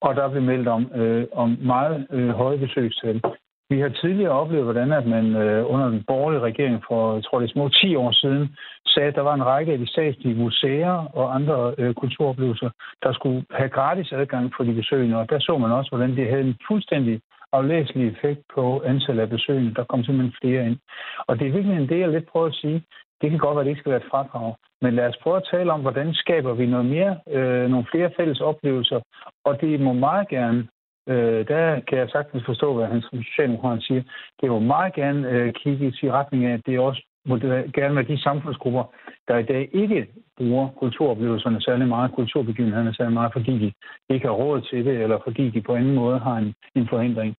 og 0.00 0.16
der 0.16 0.30
blev 0.30 0.42
meldt 0.42 0.68
om, 0.68 0.92
øh, 0.94 1.26
om 1.32 1.58
meget 1.60 2.06
øh, 2.10 2.28
høje 2.28 2.58
besøgstal. 2.58 3.20
Vi 3.70 3.80
har 3.80 3.88
tidligere 3.88 4.38
oplevet, 4.40 4.64
hvordan 4.64 4.92
at 4.92 5.06
man 5.06 5.36
øh, 5.36 5.72
under 5.72 5.88
den 5.88 6.04
borgerlige 6.06 6.40
regering 6.40 6.82
for, 6.88 7.14
jeg 7.14 7.24
tror 7.24 7.38
det 7.38 7.48
er 7.48 7.52
små 7.52 7.68
10 7.68 7.96
år 7.96 8.12
siden, 8.12 8.56
sagde, 8.86 9.08
at 9.08 9.14
der 9.14 9.22
var 9.22 9.34
en 9.34 9.46
række 9.46 9.72
af 9.72 9.78
de 9.78 9.88
statslige 9.88 10.40
museer 10.44 10.94
og 11.18 11.34
andre 11.34 11.74
øh, 11.78 11.94
kulturoplevelser, 11.94 12.70
der 13.02 13.12
skulle 13.12 13.44
have 13.50 13.68
gratis 13.68 14.12
adgang 14.12 14.52
for 14.56 14.64
de 14.64 14.74
besøgende, 14.74 15.16
og 15.16 15.30
der 15.30 15.38
så 15.38 15.58
man 15.58 15.72
også, 15.72 15.90
hvordan 15.90 16.16
det 16.16 16.30
havde 16.30 16.42
en 16.42 16.56
fuldstændig 16.68 17.20
aflæselig 17.52 18.08
effekt 18.08 18.40
på 18.54 18.82
antallet 18.82 19.22
af 19.22 19.30
besøgende. 19.30 19.74
Der 19.74 19.84
kom 19.84 20.04
simpelthen 20.04 20.34
flere 20.42 20.66
ind. 20.66 20.78
Og 21.26 21.38
det 21.38 21.46
er 21.46 21.52
virkelig 21.52 21.88
det, 21.88 21.98
jeg 22.00 22.08
lidt 22.08 22.28
prøver 22.28 22.46
at 22.46 22.54
sige. 22.54 22.82
Det 23.20 23.30
kan 23.30 23.38
godt 23.38 23.54
være, 23.54 23.60
at 23.60 23.66
det 23.66 23.70
ikke 23.70 23.80
skal 23.80 23.90
være 23.90 24.04
et 24.04 24.10
fradrag. 24.10 24.54
Men 24.82 24.94
lad 24.94 25.06
os 25.08 25.16
prøve 25.22 25.36
at 25.36 25.48
tale 25.50 25.72
om, 25.72 25.80
hvordan 25.80 26.14
skaber 26.14 26.54
vi 26.54 26.66
noget 26.66 26.86
mere, 26.86 27.20
øh, 27.30 27.70
nogle 27.70 27.86
flere 27.90 28.10
fælles 28.16 28.40
oplevelser. 28.40 29.00
Og 29.44 29.60
det 29.60 29.80
må 29.80 29.92
meget 29.92 30.28
gerne, 30.28 30.68
øh, 31.08 31.48
der 31.48 31.80
kan 31.80 31.98
jeg 31.98 32.08
sagtens 32.10 32.44
forstå, 32.46 32.74
hvad 32.74 32.86
han 32.86 33.02
som 33.02 33.22
socialdemokrat 33.22 33.82
siger, 33.82 34.02
det 34.40 34.50
må 34.50 34.58
meget 34.58 34.94
gerne 34.94 35.28
øh, 35.30 35.52
kigge 35.52 35.86
i 36.02 36.10
retning 36.10 36.44
af, 36.44 36.52
at 36.52 36.66
det 36.66 36.78
også 36.78 37.02
må 37.26 37.36
det 37.36 37.72
gerne 37.72 37.94
være 37.94 38.04
de 38.04 38.22
samfundsgrupper, 38.22 38.84
der 39.28 39.36
i 39.38 39.42
dag 39.42 39.68
ikke 39.72 40.06
bruger 40.36 40.68
kulturoplevelserne 40.68 41.60
særlig 41.60 41.88
meget, 41.88 42.12
kulturbegivenhederne 42.12 42.94
særlig 42.94 43.12
meget, 43.12 43.32
fordi 43.32 43.52
de 43.58 43.72
ikke 44.14 44.26
har 44.26 44.34
råd 44.34 44.60
til 44.60 44.84
det, 44.84 45.02
eller 45.02 45.18
fordi 45.24 45.50
de 45.50 45.62
på 45.62 45.74
anden 45.74 45.94
måde 45.94 46.18
har 46.18 46.36
en, 46.36 46.54
en 46.74 46.88
forhindring. 46.88 47.36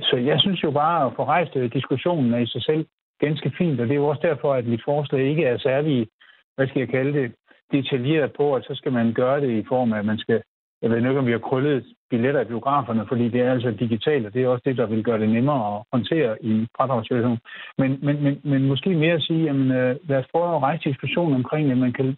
Så 0.00 0.16
jeg 0.16 0.40
synes 0.40 0.62
jo 0.62 0.70
bare 0.70 1.06
at 1.06 1.12
få 1.16 1.24
rejst 1.24 1.56
øh, 1.56 1.72
diskussionen 1.72 2.34
er 2.34 2.38
i 2.38 2.46
sig 2.46 2.62
selv 2.62 2.86
ganske 3.20 3.52
fint, 3.58 3.80
og 3.80 3.86
det 3.86 3.92
er 3.92 4.02
jo 4.02 4.08
også 4.08 4.22
derfor, 4.22 4.54
at 4.54 4.66
mit 4.66 4.84
forslag 4.84 5.22
ikke 5.30 5.44
er 5.44 5.58
særlig, 5.58 6.08
hvad 6.56 6.68
skal 6.68 6.80
jeg 6.80 6.88
kalde 6.88 7.12
det, 7.20 7.34
detaljeret 7.72 8.32
på, 8.32 8.54
at 8.54 8.64
så 8.64 8.74
skal 8.74 8.92
man 8.92 9.12
gøre 9.12 9.40
det 9.40 9.50
i 9.50 9.64
form 9.68 9.92
af, 9.92 9.98
at 9.98 10.04
man 10.04 10.18
skal 10.18 10.42
jeg 10.82 10.90
ved 10.90 10.96
ikke, 10.96 11.18
om 11.18 11.26
vi 11.26 11.32
har 11.32 11.48
krøllet 11.48 11.84
billetter 12.10 12.40
i 12.40 12.50
biograferne, 12.52 13.04
fordi 13.08 13.28
det 13.28 13.40
er 13.40 13.52
altså 13.52 13.70
digitalt, 13.70 14.26
og 14.26 14.34
det 14.34 14.42
er 14.42 14.48
også 14.48 14.62
det, 14.64 14.76
der 14.76 14.86
vil 14.86 15.04
gøre 15.04 15.20
det 15.20 15.28
nemmere 15.28 15.76
at 15.76 15.82
håndtere 15.92 16.44
i 16.44 16.66
fradragssituationen. 16.76 17.38
Men, 17.78 17.98
men, 18.02 18.22
men, 18.22 18.40
men 18.44 18.68
måske 18.68 18.90
mere 18.90 19.14
at 19.14 19.22
sige, 19.22 19.44
jamen, 19.44 19.70
øh, 19.72 19.96
lad 20.08 20.18
os 20.18 20.30
prøve 20.32 20.56
at 20.56 20.62
rejse 20.62 20.88
diskussionen 20.88 21.34
omkring, 21.34 21.70
at 21.70 21.78
man 21.78 21.92
kan 21.92 22.16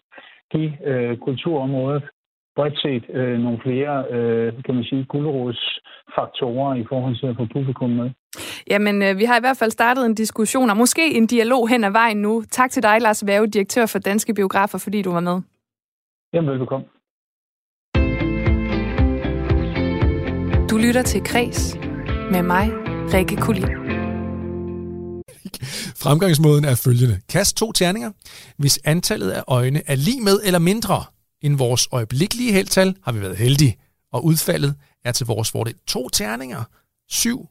give 0.51 0.71
øh, 0.87 1.17
kulturområdet 1.17 2.03
bredt 2.55 2.79
set 2.81 3.03
øh, 3.09 3.39
nogle 3.39 3.59
flere, 3.63 4.05
øh, 4.15 4.53
kan 4.65 4.75
man 4.75 4.83
sige, 4.83 5.05
gulerodsfaktorer 5.05 6.75
i 6.75 6.85
forhold 6.89 7.15
til 7.19 7.27
at 7.27 7.35
få 7.35 7.45
publikum 7.53 7.89
med. 7.89 8.09
Jamen, 8.69 9.03
øh, 9.03 9.17
vi 9.17 9.23
har 9.23 9.37
i 9.37 9.43
hvert 9.45 9.57
fald 9.57 9.71
startet 9.71 10.05
en 10.05 10.15
diskussion, 10.15 10.69
og 10.69 10.77
måske 10.77 11.17
en 11.17 11.27
dialog 11.27 11.69
hen 11.69 11.83
ad 11.83 11.91
vejen 11.91 12.17
nu. 12.21 12.43
Tak 12.51 12.69
til 12.71 12.83
dig, 12.83 13.01
Lars 13.01 13.23
Væve, 13.27 13.47
direktør 13.47 13.85
for 13.85 13.99
Danske 13.99 14.33
Biografer, 14.33 14.77
fordi 14.83 15.01
du 15.01 15.11
var 15.11 15.19
med. 15.19 15.41
Jamen, 16.33 16.49
velbekomme. 16.51 16.85
Du 20.73 20.77
lytter 20.77 21.03
til 21.03 21.23
Kres 21.23 21.75
med 22.31 22.41
mig, 22.41 22.69
Rikke 23.13 23.35
Kulin. 23.35 23.67
Fremgangsmåden 25.95 26.65
er 26.65 26.75
følgende. 26.75 27.21
Kast 27.29 27.57
to 27.57 27.71
terninger. 27.71 28.11
Hvis 28.57 28.79
antallet 28.83 29.31
af 29.31 29.43
øjne 29.47 29.81
er 29.85 29.95
lige 29.95 30.21
med 30.21 30.39
eller 30.43 30.59
mindre 30.59 31.03
end 31.41 31.57
vores 31.57 31.87
øjeblikkelige 31.91 32.53
heldtal, 32.53 32.95
har 33.03 33.11
vi 33.11 33.21
været 33.21 33.37
heldige. 33.37 33.77
Og 34.13 34.25
udfaldet 34.25 34.75
er 35.05 35.11
til 35.11 35.25
vores 35.25 35.51
fordel. 35.51 35.75
To 35.87 36.09
terninger. 36.09 36.63
Syv. 37.09 37.47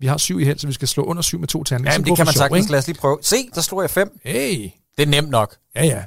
Vi 0.00 0.06
har 0.06 0.16
syv 0.16 0.40
i 0.40 0.44
held, 0.44 0.58
så 0.58 0.66
vi 0.66 0.72
skal 0.72 0.88
slå 0.88 1.04
under 1.04 1.22
syv 1.22 1.38
med 1.38 1.48
to 1.48 1.64
terninger. 1.64 1.92
Jamen, 1.92 2.06
det 2.06 2.16
kan 2.16 2.26
man 2.26 2.34
sagtens. 2.34 2.70
Lad 2.70 2.78
os 2.78 2.86
lige 2.86 2.98
prøve. 2.98 3.18
Se, 3.22 3.36
der 3.54 3.60
slår 3.60 3.82
jeg 3.82 3.90
fem. 3.90 4.18
Hey. 4.24 4.70
Det 4.96 5.02
er 5.02 5.06
nemt 5.06 5.30
nok. 5.30 5.56
Ja, 5.74 5.84
ja. 5.84 6.04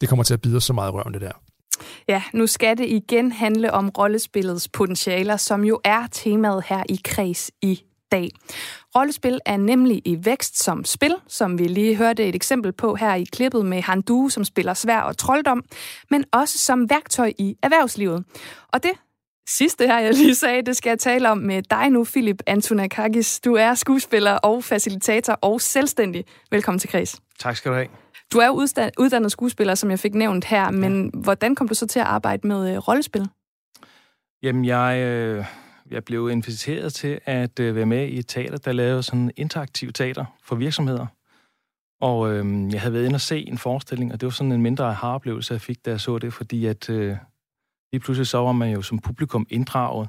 Det 0.00 0.08
kommer 0.08 0.22
til 0.22 0.34
at 0.34 0.40
bide 0.40 0.56
os 0.56 0.64
så 0.64 0.72
meget 0.72 0.94
røven, 0.94 1.12
det 1.12 1.20
der. 1.20 1.32
Ja, 2.08 2.22
nu 2.32 2.46
skal 2.46 2.78
det 2.78 2.88
igen 2.88 3.32
handle 3.32 3.72
om 3.72 3.88
rollespillets 3.88 4.68
potentialer, 4.68 5.36
som 5.36 5.64
jo 5.64 5.80
er 5.84 6.06
temaet 6.10 6.64
her 6.66 6.82
i 6.88 7.00
Kreds 7.04 7.50
i 7.62 7.82
dag. 8.12 8.30
Rollespil 8.96 9.40
er 9.46 9.56
nemlig 9.56 10.02
i 10.04 10.18
vækst 10.24 10.62
som 10.64 10.84
spil, 10.84 11.14
som 11.28 11.58
vi 11.58 11.64
lige 11.64 11.96
hørte 11.96 12.24
et 12.24 12.34
eksempel 12.34 12.72
på 12.72 12.94
her 12.94 13.14
i 13.14 13.24
klippet 13.24 13.66
med 13.66 13.82
Handu, 13.82 14.28
som 14.28 14.44
spiller 14.44 14.74
svær 14.74 15.00
og 15.00 15.16
trolddom, 15.16 15.64
men 16.10 16.24
også 16.32 16.58
som 16.58 16.90
værktøj 16.90 17.32
i 17.38 17.56
erhvervslivet. 17.62 18.24
Og 18.68 18.82
det 18.82 18.92
sidste 19.48 19.86
her, 19.86 19.98
jeg 19.98 20.14
lige 20.14 20.34
sagde, 20.34 20.62
det 20.62 20.76
skal 20.76 20.90
jeg 20.90 20.98
tale 20.98 21.30
om 21.30 21.38
med 21.38 21.62
dig 21.62 21.90
nu, 21.90 22.04
Philip 22.04 22.42
Antonakakis. 22.46 23.40
Du 23.40 23.54
er 23.54 23.74
skuespiller 23.74 24.32
og 24.32 24.64
facilitator 24.64 25.32
og 25.32 25.60
selvstændig. 25.60 26.24
Velkommen 26.50 26.78
til 26.78 26.88
Kreds. 26.88 27.20
Tak 27.38 27.56
skal 27.56 27.70
du 27.70 27.76
have. 27.76 27.88
Du 28.32 28.38
er 28.38 28.50
uddannet 28.98 29.32
skuespiller, 29.32 29.74
som 29.74 29.90
jeg 29.90 29.98
fik 29.98 30.14
nævnt 30.14 30.44
her, 30.44 30.70
men 30.70 31.04
ja. 31.04 31.20
hvordan 31.20 31.54
kom 31.54 31.68
du 31.68 31.74
så 31.74 31.86
til 31.86 32.00
at 32.00 32.06
arbejde 32.06 32.48
med 32.48 32.72
øh, 32.72 32.78
rollespil? 32.78 33.28
Jamen, 34.42 34.64
jeg, 34.64 34.98
øh, 35.00 35.44
jeg 35.90 36.04
blev 36.04 36.30
inviteret 36.30 36.92
til 36.94 37.20
at 37.24 37.60
øh, 37.60 37.76
være 37.76 37.86
med 37.86 38.08
i 38.08 38.18
et 38.18 38.28
teater, 38.28 38.56
der 38.56 38.72
lavede 38.72 39.02
sådan 39.02 39.30
interaktiv 39.36 39.92
teater 39.92 40.24
for 40.44 40.56
virksomheder. 40.56 41.06
Og 42.00 42.32
øh, 42.32 42.72
jeg 42.72 42.80
havde 42.80 42.92
været 42.92 43.04
inde 43.04 43.16
og 43.16 43.20
se 43.20 43.48
en 43.48 43.58
forestilling, 43.58 44.12
og 44.12 44.20
det 44.20 44.26
var 44.26 44.30
sådan 44.30 44.52
en 44.52 44.62
mindre 44.62 44.84
aha-oplevelse, 44.84 45.54
jeg 45.54 45.60
fik, 45.60 45.84
da 45.84 45.90
jeg 45.90 46.00
så 46.00 46.18
det, 46.18 46.34
fordi 46.34 46.66
at 46.66 46.90
øh, 46.90 47.16
lige 47.92 48.00
pludselig 48.00 48.26
så 48.26 48.38
var 48.38 48.52
man 48.52 48.70
jo 48.70 48.82
som 48.82 48.98
publikum 48.98 49.46
inddraget 49.50 50.08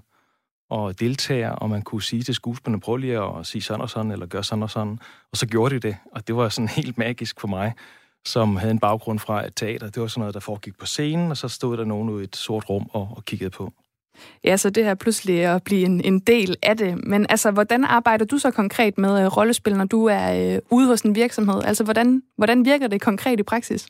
og 0.69 0.99
deltager, 0.99 1.49
og 1.49 1.69
man 1.69 1.81
kunne 1.81 2.03
sige 2.03 2.23
til 2.23 2.35
skuespillerne, 2.35 2.81
prøv 2.81 2.97
lige 2.97 3.19
at 3.19 3.45
sige 3.45 3.61
sådan 3.61 3.81
og 3.81 3.89
sådan, 3.89 4.11
eller 4.11 4.25
gøre 4.25 4.43
sådan 4.43 4.63
og 4.63 4.69
sådan. 4.69 4.99
Og 5.31 5.37
så 5.37 5.47
gjorde 5.47 5.75
de 5.75 5.79
det, 5.79 5.97
og 6.11 6.27
det 6.27 6.35
var 6.35 6.49
sådan 6.49 6.67
helt 6.79 6.97
magisk 6.97 7.39
for 7.39 7.47
mig 7.47 7.73
som 8.25 8.55
havde 8.55 8.71
en 8.71 8.79
baggrund 8.79 9.19
fra 9.19 9.45
et 9.47 9.55
teater. 9.55 9.89
Det 9.89 10.01
var 10.01 10.07
sådan 10.07 10.19
noget, 10.19 10.33
der 10.33 10.39
foregik 10.39 10.77
på 10.77 10.85
scenen, 10.85 11.31
og 11.31 11.37
så 11.37 11.47
stod 11.47 11.77
der 11.77 11.85
nogen 11.85 12.09
ude 12.09 12.21
i 12.21 12.23
et 12.23 12.35
sort 12.35 12.69
rum 12.69 12.89
og, 12.91 13.09
og 13.15 13.25
kiggede 13.25 13.49
på. 13.49 13.73
Ja, 14.43 14.57
så 14.57 14.69
det 14.69 14.83
her 14.83 14.95
pludselig 14.95 15.45
at 15.45 15.63
blive 15.63 15.85
en, 15.85 16.01
en 16.01 16.19
del 16.19 16.55
af 16.63 16.77
det. 16.77 17.05
Men 17.05 17.25
altså, 17.29 17.51
hvordan 17.51 17.83
arbejder 17.83 18.25
du 18.25 18.37
så 18.37 18.51
konkret 18.51 18.97
med 18.97 19.25
uh, 19.25 19.37
rollespil, 19.37 19.75
når 19.75 19.85
du 19.85 20.05
er 20.05 20.55
uh, 20.55 20.77
ude 20.77 20.87
hos 20.87 21.01
en 21.01 21.15
virksomhed? 21.15 21.63
Altså, 21.63 21.83
hvordan, 21.83 22.23
hvordan 22.37 22.65
virker 22.65 22.87
det 22.87 23.01
konkret 23.01 23.39
i 23.39 23.43
praksis? 23.43 23.87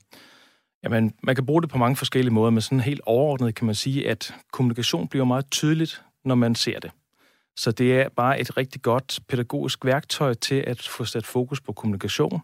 Jamen, 0.83 1.13
man 1.23 1.35
kan 1.35 1.45
bruge 1.45 1.61
det 1.61 1.69
på 1.69 1.77
mange 1.77 1.95
forskellige 1.95 2.33
måder, 2.33 2.49
men 2.49 2.61
sådan 2.61 2.79
helt 2.79 3.01
overordnet 3.05 3.55
kan 3.55 3.65
man 3.65 3.75
sige, 3.75 4.09
at 4.09 4.35
kommunikation 4.51 5.07
bliver 5.07 5.25
meget 5.25 5.51
tydeligt, 5.51 6.01
når 6.25 6.35
man 6.35 6.55
ser 6.55 6.79
det. 6.79 6.91
Så 7.55 7.71
det 7.71 8.01
er 8.01 8.09
bare 8.09 8.39
et 8.39 8.57
rigtig 8.57 8.81
godt 8.81 9.19
pædagogisk 9.27 9.85
værktøj 9.85 10.33
til 10.33 10.55
at 10.55 10.81
få 10.81 11.05
sat 11.05 11.25
fokus 11.25 11.61
på 11.61 11.73
kommunikation, 11.73 12.41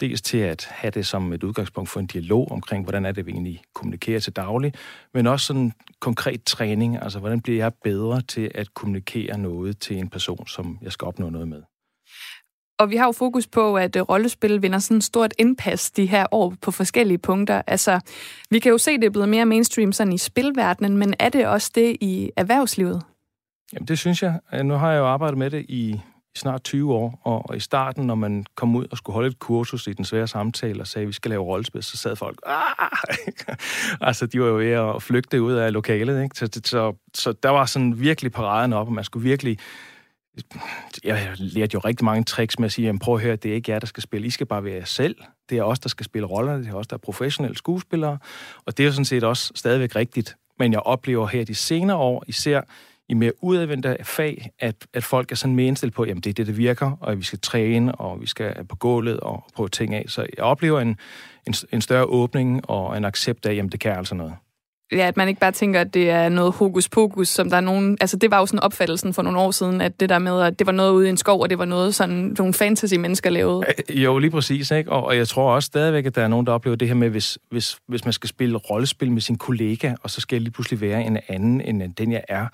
dels 0.00 0.22
til 0.22 0.38
at 0.38 0.68
have 0.70 0.90
det 0.90 1.06
som 1.06 1.32
et 1.32 1.44
udgangspunkt 1.44 1.90
for 1.90 2.00
en 2.00 2.06
dialog 2.06 2.52
omkring, 2.52 2.84
hvordan 2.84 3.06
er 3.06 3.12
det, 3.12 3.26
vi 3.26 3.30
egentlig 3.30 3.62
kommunikerer 3.74 4.20
til 4.20 4.32
daglig, 4.32 4.72
men 5.14 5.26
også 5.26 5.46
sådan 5.46 5.72
konkret 6.00 6.42
træning, 6.44 7.02
altså 7.02 7.18
hvordan 7.18 7.40
bliver 7.40 7.58
jeg 7.58 7.72
bedre 7.84 8.20
til 8.20 8.50
at 8.54 8.74
kommunikere 8.74 9.38
noget 9.38 9.78
til 9.78 9.98
en 9.98 10.08
person, 10.08 10.46
som 10.46 10.78
jeg 10.82 10.92
skal 10.92 11.06
opnå 11.06 11.30
noget 11.30 11.48
med. 11.48 11.62
Og 12.78 12.90
vi 12.90 12.96
har 12.96 13.06
jo 13.06 13.12
fokus 13.12 13.46
på, 13.46 13.76
at 13.76 13.96
øh, 13.96 14.02
rollespil 14.02 14.62
vinder 14.62 14.78
sådan 14.78 15.00
stort 15.00 15.34
indpas 15.38 15.90
de 15.90 16.06
her 16.06 16.26
år 16.30 16.54
på 16.62 16.70
forskellige 16.70 17.18
punkter. 17.18 17.62
Altså, 17.66 18.00
vi 18.50 18.58
kan 18.58 18.70
jo 18.70 18.78
se, 18.78 18.96
det 18.96 19.04
er 19.04 19.10
blevet 19.10 19.28
mere 19.28 19.46
mainstream 19.46 19.92
sådan 19.92 20.12
i 20.12 20.18
spilverdenen, 20.18 20.96
men 20.96 21.14
er 21.18 21.28
det 21.28 21.46
også 21.46 21.70
det 21.74 21.96
i 22.00 22.30
erhvervslivet? 22.36 23.02
Jamen, 23.72 23.88
det 23.88 23.98
synes 23.98 24.22
jeg. 24.22 24.40
Nu 24.64 24.74
har 24.74 24.92
jeg 24.92 24.98
jo 24.98 25.06
arbejdet 25.06 25.38
med 25.38 25.50
det 25.50 25.66
i 25.68 26.00
snart 26.36 26.64
20 26.64 26.94
år, 26.94 27.20
og, 27.24 27.56
i 27.56 27.60
starten, 27.60 28.06
når 28.06 28.14
man 28.14 28.44
kom 28.54 28.76
ud 28.76 28.86
og 28.90 28.96
skulle 28.96 29.14
holde 29.14 29.28
et 29.28 29.38
kursus 29.38 29.86
i 29.86 29.92
den 29.92 30.04
svære 30.04 30.26
samtale 30.26 30.80
og 30.80 30.86
sagde, 30.86 31.02
at 31.02 31.08
vi 31.08 31.12
skal 31.12 31.28
lave 31.28 31.42
rollespil, 31.42 31.82
så 31.82 31.96
sad 31.96 32.16
folk, 32.16 32.40
ah! 32.46 32.88
altså 34.08 34.26
de 34.26 34.40
var 34.40 34.46
jo 34.46 34.56
ved 34.56 34.70
at 34.70 35.02
flygte 35.02 35.42
ud 35.42 35.52
af 35.52 35.72
lokalet, 35.72 36.22
ikke? 36.22 36.38
Så, 36.38 36.60
så, 36.64 36.96
så 37.14 37.32
der 37.32 37.48
var 37.48 37.66
sådan 37.66 38.00
virkelig 38.00 38.32
paraden 38.32 38.72
op, 38.72 38.86
og 38.86 38.92
man 38.92 39.04
skulle 39.04 39.24
virkelig 39.24 39.58
jeg 41.04 41.32
lærte 41.38 41.74
jo 41.74 41.78
rigtig 41.78 42.04
mange 42.04 42.24
tricks 42.24 42.58
med 42.58 42.66
at 42.66 42.72
sige, 42.72 42.86
jamen 42.86 42.98
prøv 42.98 43.14
at 43.14 43.20
høre, 43.20 43.36
det 43.36 43.50
er 43.50 43.54
ikke 43.54 43.70
jer, 43.70 43.78
der 43.78 43.86
skal 43.86 44.02
spille. 44.02 44.26
I 44.26 44.30
skal 44.30 44.46
bare 44.46 44.64
være 44.64 44.74
jer 44.74 44.84
selv. 44.84 45.16
Det 45.50 45.58
er 45.58 45.62
os, 45.62 45.78
der 45.78 45.88
skal 45.88 46.04
spille 46.04 46.26
rollerne. 46.26 46.64
Det 46.64 46.70
er 46.70 46.74
os, 46.74 46.86
der 46.86 46.94
er 46.96 46.98
professionelle 46.98 47.56
skuespillere. 47.56 48.18
Og 48.66 48.76
det 48.76 48.82
er 48.82 48.86
jo 48.86 48.92
sådan 48.92 49.04
set 49.04 49.24
også 49.24 49.52
stadigvæk 49.54 49.96
rigtigt. 49.96 50.36
Men 50.58 50.72
jeg 50.72 50.80
oplever 50.80 51.26
her 51.26 51.44
de 51.44 51.54
senere 51.54 51.96
år, 51.96 52.24
især 52.26 52.60
i 53.08 53.14
mere 53.14 53.32
udadvendte 53.40 53.96
fag, 54.02 54.50
at, 54.58 54.74
at 54.94 55.04
folk 55.04 55.32
er 55.32 55.36
sådan 55.36 55.56
mere 55.56 55.66
indstillet 55.66 55.94
på, 55.94 56.04
jamen 56.04 56.20
det 56.20 56.30
er 56.30 56.34
det, 56.34 56.46
der 56.46 56.52
virker, 56.52 56.96
og 57.00 57.18
vi 57.18 57.22
skal 57.22 57.38
træne, 57.38 57.94
og 57.94 58.20
vi 58.20 58.26
skal 58.26 58.64
på 58.68 58.76
gulvet 58.76 59.20
og 59.20 59.44
prøve 59.54 59.68
ting 59.68 59.94
af. 59.94 60.04
Så 60.08 60.26
jeg 60.36 60.44
oplever 60.44 60.80
en, 60.80 60.96
en, 61.46 61.54
en 61.72 61.80
større 61.80 62.04
åbning 62.04 62.70
og 62.70 62.96
en 62.96 63.04
accept 63.04 63.46
af, 63.46 63.54
jamen 63.54 63.72
det 63.72 63.80
kan 63.80 63.92
altså 63.92 64.14
noget. 64.14 64.34
Ja, 64.92 65.06
at 65.06 65.16
man 65.16 65.28
ikke 65.28 65.40
bare 65.40 65.52
tænker, 65.52 65.80
at 65.80 65.94
det 65.94 66.10
er 66.10 66.28
noget 66.28 66.52
hokus 66.52 66.88
pokus, 66.88 67.28
som 67.28 67.50
der 67.50 67.56
er 67.56 67.60
nogen... 67.60 67.98
Altså, 68.00 68.16
det 68.16 68.30
var 68.30 68.38
jo 68.38 68.46
sådan 68.46 68.60
opfattelsen 68.60 69.14
for 69.14 69.22
nogle 69.22 69.38
år 69.38 69.50
siden, 69.50 69.80
at 69.80 70.00
det 70.00 70.08
der 70.08 70.18
med, 70.18 70.42
at 70.42 70.58
det 70.58 70.66
var 70.66 70.72
noget 70.72 70.92
ude 70.92 71.06
i 71.06 71.10
en 71.10 71.16
skov, 71.16 71.40
og 71.40 71.50
det 71.50 71.58
var 71.58 71.64
noget 71.64 71.94
sådan, 71.94 72.34
nogle 72.38 72.54
fantasy-mennesker 72.54 73.30
lavede. 73.30 73.66
Jo, 73.90 74.18
lige 74.18 74.30
præcis, 74.30 74.70
ikke? 74.70 74.92
Og, 74.92 75.04
og 75.04 75.16
jeg 75.16 75.28
tror 75.28 75.54
også 75.54 75.66
stadigvæk, 75.66 76.06
at 76.06 76.14
der 76.14 76.22
er 76.22 76.28
nogen, 76.28 76.46
der 76.46 76.52
oplever 76.52 76.76
det 76.76 76.88
her 76.88 76.94
med, 76.94 77.10
hvis, 77.10 77.38
hvis, 77.50 77.78
hvis 77.86 78.04
man 78.04 78.12
skal 78.12 78.28
spille 78.28 78.56
rollespil 78.56 79.12
med 79.12 79.20
sin 79.20 79.38
kollega, 79.38 79.94
og 80.02 80.10
så 80.10 80.20
skal 80.20 80.36
jeg 80.36 80.42
lige 80.42 80.52
pludselig 80.52 80.80
være 80.80 81.02
en 81.02 81.18
anden, 81.28 81.60
end 81.60 81.94
den 81.94 82.12
jeg 82.12 82.22
er, 82.28 82.46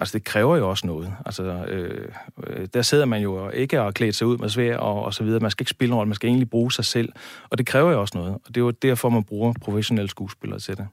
Altså, 0.00 0.18
det 0.18 0.24
kræver 0.24 0.56
jo 0.56 0.70
også 0.70 0.86
noget. 0.86 1.12
Altså, 1.26 1.42
øh, 1.42 2.08
øh, 2.46 2.66
der 2.74 2.82
sidder 2.82 3.04
man 3.04 3.22
jo 3.22 3.50
ikke 3.50 3.82
og 3.82 3.94
klæder 3.94 4.12
sig 4.12 4.26
ud 4.26 4.38
med 4.38 4.48
svær 4.48 4.76
og, 4.76 5.04
og 5.04 5.14
så 5.14 5.24
videre. 5.24 5.40
Man 5.40 5.50
skal 5.50 5.62
ikke 5.62 5.70
spille 5.70 5.92
en 5.92 5.96
rolle, 5.96 6.08
man 6.08 6.14
skal 6.14 6.28
egentlig 6.28 6.50
bruge 6.50 6.72
sig 6.72 6.84
selv. 6.84 7.12
Og 7.50 7.58
det 7.58 7.66
kræver 7.66 7.90
jo 7.90 8.00
også 8.00 8.18
noget. 8.18 8.34
Og 8.34 8.48
det 8.48 8.56
er 8.56 8.60
jo 8.60 8.70
derfor, 8.70 9.08
man 9.08 9.24
bruger 9.24 9.52
professionelle 9.60 10.10
skuespillere 10.10 10.60
til 10.60 10.76
det. 10.76 10.86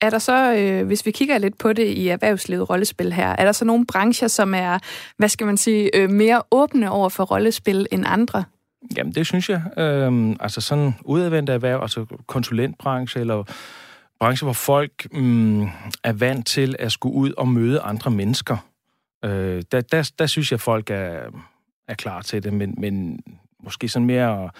Er 0.00 0.10
der 0.10 0.18
så, 0.18 0.54
øh, 0.54 0.86
hvis 0.86 1.06
vi 1.06 1.10
kigger 1.10 1.38
lidt 1.38 1.58
på 1.58 1.72
det 1.72 1.86
i 1.86 2.08
erhvervslivet 2.08 2.70
rollespil 2.70 3.12
her, 3.12 3.28
er 3.28 3.44
der 3.44 3.52
så 3.52 3.64
nogle 3.64 3.86
brancher, 3.86 4.28
som 4.28 4.54
er, 4.54 4.78
hvad 5.16 5.28
skal 5.28 5.46
man 5.46 5.56
sige, 5.56 5.96
øh, 5.96 6.10
mere 6.10 6.42
åbne 6.50 6.90
over 6.90 7.08
for 7.08 7.24
rollespil 7.24 7.86
end 7.92 8.04
andre? 8.06 8.44
Jamen, 8.96 9.14
det 9.14 9.26
synes 9.26 9.50
jeg. 9.50 9.62
Øh, 9.78 10.36
altså 10.40 10.60
sådan 10.60 10.94
udadvendte 11.04 11.52
erhverv, 11.52 11.82
altså 11.82 12.06
konsulentbranche 12.26 13.20
eller 13.20 13.44
branche, 14.22 14.44
hvor 14.44 14.52
folk 14.52 15.08
mm, 15.12 15.62
er 16.04 16.12
vant 16.12 16.46
til 16.46 16.76
at 16.78 16.92
skulle 16.92 17.14
ud 17.14 17.32
og 17.32 17.48
møde 17.48 17.80
andre 17.80 18.10
mennesker. 18.10 18.56
Øh, 19.24 19.62
der, 19.72 19.80
der, 19.80 20.10
der 20.18 20.26
synes 20.26 20.50
jeg, 20.50 20.56
at 20.56 20.60
folk 20.60 20.90
er, 20.90 21.20
er 21.88 21.94
klar 21.94 22.22
til 22.22 22.42
det, 22.42 22.52
men, 22.52 22.74
men 22.78 23.20
måske 23.64 23.88
sådan 23.88 24.06
mere 24.06 24.50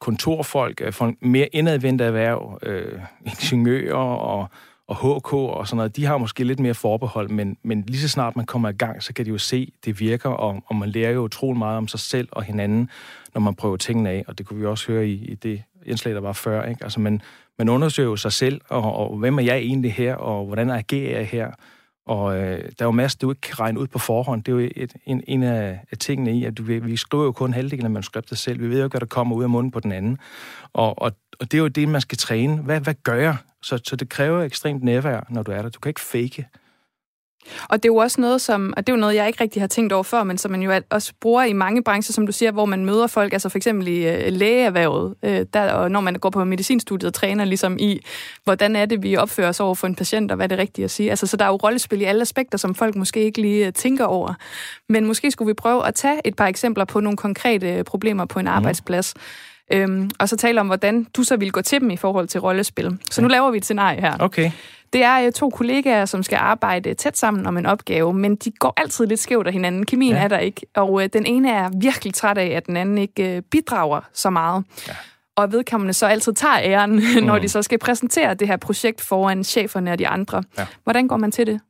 kontorfolk, 0.00 0.80
øh, 0.80 0.92
folk, 0.92 1.16
mere 1.20 1.46
indadvendte 1.46 2.04
erhverv, 2.04 2.58
øh, 2.62 3.00
ingeniører 3.26 3.96
og, 3.96 4.48
og 4.88 4.96
HK 4.96 5.32
og 5.32 5.68
sådan 5.68 5.76
noget, 5.76 5.96
de 5.96 6.04
har 6.04 6.18
måske 6.18 6.44
lidt 6.44 6.60
mere 6.60 6.74
forbehold, 6.74 7.28
men, 7.28 7.56
men 7.62 7.84
lige 7.86 8.00
så 8.00 8.08
snart 8.08 8.36
man 8.36 8.46
kommer 8.46 8.68
i 8.68 8.72
gang, 8.76 9.02
så 9.02 9.14
kan 9.14 9.24
de 9.24 9.30
jo 9.30 9.38
se, 9.38 9.72
det 9.84 10.00
virker, 10.00 10.30
og, 10.30 10.62
og 10.66 10.76
man 10.76 10.88
lærer 10.88 11.10
jo 11.10 11.22
utrolig 11.22 11.58
meget 11.58 11.76
om 11.76 11.88
sig 11.88 12.00
selv 12.00 12.28
og 12.32 12.42
hinanden, 12.42 12.90
når 13.34 13.40
man 13.40 13.54
prøver 13.54 13.76
tingene 13.76 14.10
af, 14.10 14.24
og 14.26 14.38
det 14.38 14.46
kunne 14.46 14.60
vi 14.60 14.66
også 14.66 14.92
høre 14.92 15.08
i, 15.08 15.24
i 15.24 15.34
det 15.34 15.62
indslag, 15.86 16.14
der 16.14 16.20
var 16.20 16.32
før. 16.32 16.64
Ikke? 16.64 16.84
Altså, 16.84 17.00
man, 17.00 17.22
man 17.58 17.68
undersøger 17.68 18.08
jo 18.08 18.16
sig 18.16 18.32
selv, 18.32 18.60
og, 18.68 18.94
og 18.94 19.16
hvem 19.16 19.38
er 19.38 19.42
jeg 19.42 19.56
egentlig 19.56 19.94
her, 19.94 20.14
og 20.14 20.46
hvordan 20.46 20.70
agerer 20.70 21.18
jeg 21.18 21.26
her? 21.26 21.50
Og 22.06 22.36
øh, 22.36 22.58
der 22.58 22.74
er 22.78 22.84
jo 22.84 22.90
masser, 22.90 23.18
du 23.18 23.30
ikke 23.30 23.40
kan 23.40 23.60
regne 23.60 23.80
ud 23.80 23.86
på 23.86 23.98
forhånd. 23.98 24.44
Det 24.44 24.52
er 24.52 24.56
jo 24.56 24.70
et, 24.76 24.94
en, 25.06 25.22
en 25.26 25.42
af, 25.42 25.80
af 25.90 25.98
tingene 25.98 26.38
i, 26.38 26.44
at 26.44 26.58
du, 26.58 26.62
vi 26.62 26.96
skriver 26.96 27.24
jo 27.24 27.32
kun 27.32 27.52
halvdelen 27.52 27.84
af 27.84 27.90
manuskriptet 27.90 28.38
selv. 28.38 28.60
Vi 28.60 28.68
ved 28.68 28.78
jo 28.78 28.84
ikke, 28.84 28.92
hvad 28.92 29.00
der 29.00 29.06
kommer 29.06 29.36
ud 29.36 29.42
af 29.42 29.50
munden 29.50 29.70
på 29.70 29.80
den 29.80 29.92
anden. 29.92 30.18
Og, 30.72 31.02
og, 31.02 31.12
og 31.40 31.52
det 31.52 31.54
er 31.54 31.62
jo 31.62 31.68
det, 31.68 31.88
man 31.88 32.00
skal 32.00 32.18
træne. 32.18 32.56
Hvad, 32.56 32.80
hvad 32.80 32.94
gør 33.02 33.14
jeg? 33.14 33.36
Så, 33.62 33.80
så 33.84 33.96
det 33.96 34.08
kræver 34.08 34.42
ekstremt 34.42 34.82
nærvær, 34.82 35.26
når 35.30 35.42
du 35.42 35.52
er 35.52 35.62
der. 35.62 35.68
Du 35.68 35.80
kan 35.80 35.90
ikke 35.90 36.00
fake. 36.00 36.48
Og 37.68 37.82
det 37.82 37.88
er 37.88 37.92
jo 37.92 37.96
også 37.96 38.20
noget, 38.20 38.40
som, 38.40 38.74
og 38.76 38.86
det 38.86 38.92
er 38.92 38.96
jo 38.96 39.00
noget, 39.00 39.14
jeg 39.14 39.26
ikke 39.26 39.42
rigtig 39.42 39.62
har 39.62 39.66
tænkt 39.66 39.92
over 39.92 40.02
før, 40.02 40.24
men 40.24 40.38
som 40.38 40.50
man 40.50 40.62
jo 40.62 40.72
også 40.90 41.12
bruger 41.20 41.42
i 41.42 41.52
mange 41.52 41.82
brancher, 41.82 42.12
som 42.12 42.26
du 42.26 42.32
siger, 42.32 42.50
hvor 42.50 42.64
man 42.64 42.84
møder 42.84 43.06
folk, 43.06 43.32
altså 43.32 43.48
for 43.48 43.58
eksempel 43.58 43.88
i 43.88 44.08
øh, 44.08 44.32
lægeerhvervet, 44.32 45.14
øh, 45.22 45.46
der, 45.52 45.72
og 45.72 45.90
når 45.90 46.00
man 46.00 46.14
går 46.14 46.30
på 46.30 46.44
medicinstudiet 46.44 47.08
og 47.08 47.14
træner 47.14 47.44
ligesom 47.44 47.76
i, 47.80 48.00
hvordan 48.44 48.76
er 48.76 48.86
det, 48.86 49.02
vi 49.02 49.16
opfører 49.16 49.48
os 49.48 49.60
over 49.60 49.74
for 49.74 49.86
en 49.86 49.94
patient, 49.94 50.30
og 50.30 50.36
hvad 50.36 50.46
er 50.46 50.48
det 50.48 50.58
rigtige 50.58 50.84
at 50.84 50.90
sige. 50.90 51.10
Altså, 51.10 51.26
så 51.26 51.36
der 51.36 51.44
er 51.44 51.48
jo 51.48 51.56
rollespil 51.56 52.00
i 52.00 52.04
alle 52.04 52.22
aspekter, 52.22 52.58
som 52.58 52.74
folk 52.74 52.96
måske 52.96 53.20
ikke 53.20 53.40
lige 53.40 53.66
øh, 53.66 53.72
tænker 53.72 54.04
over. 54.04 54.34
Men 54.88 55.06
måske 55.06 55.30
skulle 55.30 55.46
vi 55.46 55.54
prøve 55.54 55.86
at 55.86 55.94
tage 55.94 56.20
et 56.24 56.36
par 56.36 56.46
eksempler 56.46 56.84
på 56.84 57.00
nogle 57.00 57.16
konkrete 57.16 57.84
problemer 57.84 58.24
på 58.24 58.38
en 58.38 58.44
mm. 58.44 58.50
Øhm, 59.72 60.10
og 60.18 60.28
så 60.28 60.36
tale 60.36 60.60
om, 60.60 60.66
hvordan 60.66 61.04
du 61.04 61.22
så 61.22 61.36
vil 61.36 61.52
gå 61.52 61.62
til 61.62 61.80
dem 61.80 61.90
i 61.90 61.96
forhold 61.96 62.28
til 62.28 62.40
rollespil. 62.40 62.98
Så 63.10 63.22
nu 63.22 63.28
laver 63.28 63.50
vi 63.50 63.56
et 63.56 63.64
scenarie 63.64 64.00
her. 64.00 64.16
Okay. 64.20 64.50
Det 64.92 65.02
er 65.02 65.26
øh, 65.26 65.32
to 65.32 65.50
kollegaer, 65.50 66.04
som 66.04 66.22
skal 66.22 66.36
arbejde 66.36 66.94
tæt 66.94 67.18
sammen 67.18 67.46
om 67.46 67.56
en 67.56 67.66
opgave, 67.66 68.14
men 68.14 68.36
de 68.36 68.50
går 68.50 68.72
altid 68.76 69.06
lidt 69.06 69.20
skævt 69.20 69.46
af 69.46 69.52
hinanden. 69.52 69.86
Kemien 69.86 70.14
ja. 70.14 70.22
er 70.22 70.28
der 70.28 70.38
ikke, 70.38 70.66
og 70.76 71.02
øh, 71.02 71.08
den 71.12 71.26
ene 71.26 71.50
er 71.50 71.70
virkelig 71.80 72.14
træt 72.14 72.38
af, 72.38 72.46
at 72.46 72.66
den 72.66 72.76
anden 72.76 72.98
ikke 72.98 73.36
øh, 73.36 73.42
bidrager 73.42 74.00
så 74.12 74.30
meget. 74.30 74.64
Ja. 74.88 74.92
Og 75.36 75.52
vedkommende 75.52 75.92
så 75.92 76.06
altid 76.06 76.32
tager 76.32 76.58
æren, 76.58 76.90
mm. 77.20 77.24
når 77.26 77.38
de 77.38 77.48
så 77.48 77.62
skal 77.62 77.78
præsentere 77.78 78.34
det 78.34 78.48
her 78.48 78.56
projekt 78.56 79.00
foran 79.00 79.44
cheferne 79.44 79.92
og 79.92 79.98
de 79.98 80.08
andre. 80.08 80.42
Ja. 80.58 80.66
Hvordan 80.84 81.08
går 81.08 81.16
man 81.16 81.32
til 81.32 81.46
det? 81.46 81.60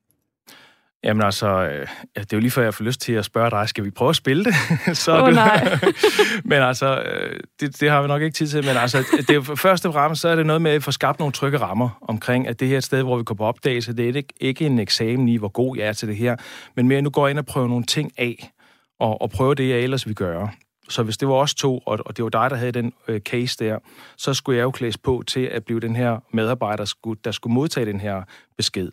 Jamen 1.05 1.23
altså, 1.23 1.47
øh, 1.49 1.87
det 2.15 2.33
er 2.33 2.37
jo 2.37 2.39
lige 2.39 2.51
før, 2.51 2.63
jeg 2.63 2.75
får 2.75 2.85
lyst 2.85 3.01
til 3.01 3.13
at 3.13 3.25
spørge 3.25 3.51
dig, 3.51 3.69
skal 3.69 3.85
vi 3.85 3.91
prøve 3.91 4.09
at 4.09 4.17
spille 4.17 4.45
det? 4.45 4.55
så 5.05 5.21
oh, 5.21 5.29
du... 5.29 5.35
nej. 5.35 5.79
men 6.45 6.63
altså, 6.63 7.03
øh, 7.03 7.41
det, 7.61 7.81
det 7.81 7.91
har 7.91 8.03
vi 8.03 8.09
nok 8.09 8.23
ikke 8.23 8.35
tid 8.35 8.47
til, 8.47 8.65
men 8.65 8.77
altså, 8.77 9.05
det 9.29 9.31
er, 9.31 9.57
først 9.57 9.87
og 9.87 9.93
fremmest, 9.93 10.23
så 10.23 10.29
er 10.29 10.37
det 10.37 10.47
noget 10.47 10.63
med 10.63 10.71
at 10.71 10.83
få 10.83 10.91
skabt 10.91 11.19
nogle 11.19 11.33
trygge 11.33 11.59
rammer 11.59 11.99
omkring, 12.03 12.49
at 12.49 12.61
det 12.61 12.69
her 12.69 12.75
er 12.75 12.79
et 12.79 12.85
sted, 12.85 13.03
hvor 13.03 13.17
vi 13.17 13.25
går 13.25 13.35
på 13.35 13.45
opdagelse. 13.45 13.97
Det 13.97 14.09
er 14.09 14.17
ikke, 14.17 14.35
ikke 14.41 14.67
en 14.67 14.79
eksamen 14.79 15.29
i, 15.29 15.37
hvor 15.37 15.49
god 15.49 15.77
jeg 15.77 15.87
er 15.87 15.93
til 15.93 16.09
det 16.09 16.17
her, 16.17 16.37
men 16.77 16.89
mere, 16.89 17.03
nu 17.03 17.11
går 17.11 17.27
jeg 17.27 17.31
ind 17.31 17.39
og 17.39 17.47
prøver 17.47 17.69
nogle 17.69 17.85
ting 17.85 18.13
af, 18.19 18.53
og, 19.01 19.23
og 19.23 19.31
prøve 19.31 19.55
det, 19.55 19.69
jeg 19.69 19.79
ellers 19.79 20.07
vil 20.07 20.15
gøre. 20.15 20.51
Så 20.89 21.03
hvis 21.03 21.17
det 21.17 21.29
var 21.29 21.35
os 21.35 21.55
to, 21.55 21.79
og, 21.79 21.99
og 22.07 22.17
det 22.17 22.23
var 22.23 22.29
dig, 22.29 22.51
der 22.51 22.57
havde 22.57 22.73
den 22.73 22.93
øh, 23.09 23.21
case 23.21 23.57
der, 23.65 23.79
så 24.17 24.35
skulle 24.35 24.57
jeg 24.57 24.63
jo 24.63 24.71
klædes 24.71 24.99
på 24.99 25.23
til 25.27 25.41
at 25.41 25.65
blive 25.65 25.81
den 25.81 25.97
her 25.97 26.19
medarbejder, 26.33 26.77
der 26.77 26.85
skulle, 26.85 27.21
der 27.25 27.31
skulle 27.31 27.55
modtage 27.55 27.87
den 27.87 28.01
her 28.01 28.23
besked. 28.57 28.91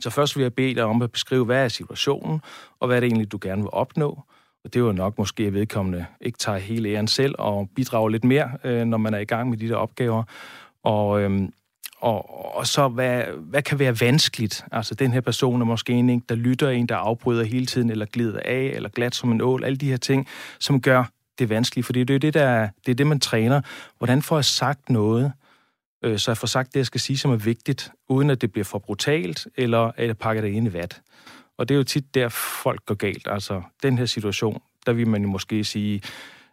Så 0.00 0.10
først 0.10 0.36
vil 0.36 0.42
jeg 0.42 0.54
bede 0.54 0.74
dig 0.74 0.84
om 0.84 1.02
at 1.02 1.12
beskrive, 1.12 1.44
hvad 1.44 1.64
er 1.64 1.68
situationen, 1.68 2.40
og 2.80 2.86
hvad 2.86 2.96
er 2.96 3.00
det 3.00 3.06
egentlig, 3.06 3.32
du 3.32 3.38
gerne 3.42 3.62
vil 3.62 3.70
opnå. 3.72 4.22
Og 4.64 4.74
det 4.74 4.76
er 4.76 4.84
jo 4.84 4.92
nok 4.92 5.18
måske, 5.18 5.42
at 5.42 5.54
vedkommende 5.54 6.06
ikke 6.20 6.38
tager 6.38 6.58
hele 6.58 6.88
æren 6.88 7.08
selv 7.08 7.34
og 7.38 7.70
bidrager 7.76 8.08
lidt 8.08 8.24
mere, 8.24 8.50
øh, 8.64 8.84
når 8.84 8.98
man 8.98 9.14
er 9.14 9.18
i 9.18 9.24
gang 9.24 9.50
med 9.50 9.58
de 9.58 9.68
der 9.68 9.76
opgaver. 9.76 10.22
Og, 10.82 11.22
øhm, 11.22 11.52
og, 12.00 12.56
og 12.56 12.66
så, 12.66 12.88
hvad, 12.88 13.24
hvad 13.38 13.62
kan 13.62 13.78
være 13.78 14.00
vanskeligt? 14.00 14.64
Altså, 14.72 14.94
den 14.94 15.12
her 15.12 15.20
person 15.20 15.60
er 15.60 15.64
måske 15.64 15.92
en, 15.92 16.20
der 16.20 16.34
lytter, 16.34 16.68
en, 16.68 16.86
der 16.86 16.96
afbryder 16.96 17.44
hele 17.44 17.66
tiden, 17.66 17.90
eller 17.90 18.06
glider 18.06 18.40
af, 18.44 18.72
eller 18.74 18.88
glat 18.88 19.14
som 19.14 19.32
en 19.32 19.40
ål. 19.40 19.64
Alle 19.64 19.76
de 19.76 19.90
her 19.90 19.96
ting, 19.96 20.26
som 20.58 20.80
gør 20.80 21.04
det 21.38 21.48
vanskeligt, 21.48 21.86
fordi 21.86 22.04
det 22.04 22.14
er 22.14 22.18
det, 22.18 22.34
der, 22.34 22.68
det 22.86 22.92
er 22.92 22.96
det, 22.96 23.06
man 23.06 23.20
træner. 23.20 23.60
Hvordan 23.98 24.22
får 24.22 24.36
jeg 24.36 24.44
sagt 24.44 24.90
noget, 24.90 25.32
øh, 26.02 26.18
så 26.18 26.30
jeg 26.30 26.36
får 26.36 26.46
sagt 26.46 26.74
det, 26.74 26.76
jeg 26.76 26.86
skal 26.86 27.00
sige, 27.00 27.18
som 27.18 27.30
er 27.30 27.36
vigtigt, 27.36 27.92
uden 28.08 28.30
at 28.30 28.40
det 28.40 28.52
bliver 28.52 28.64
for 28.64 28.78
brutalt, 28.78 29.46
eller 29.56 29.92
at 29.96 30.06
jeg 30.06 30.18
pakker 30.18 30.42
det 30.42 30.48
ind 30.48 30.66
i 30.66 30.72
vat. 30.72 31.00
Og 31.58 31.68
det 31.68 31.74
er 31.74 31.78
jo 31.78 31.84
tit 31.84 32.14
der, 32.14 32.28
folk 32.62 32.86
går 32.86 32.94
galt. 32.94 33.28
Altså, 33.30 33.62
den 33.82 33.98
her 33.98 34.06
situation, 34.06 34.62
der 34.86 34.92
vil 34.92 35.08
man 35.08 35.22
jo 35.22 35.28
måske 35.28 35.64
sige, 35.64 36.02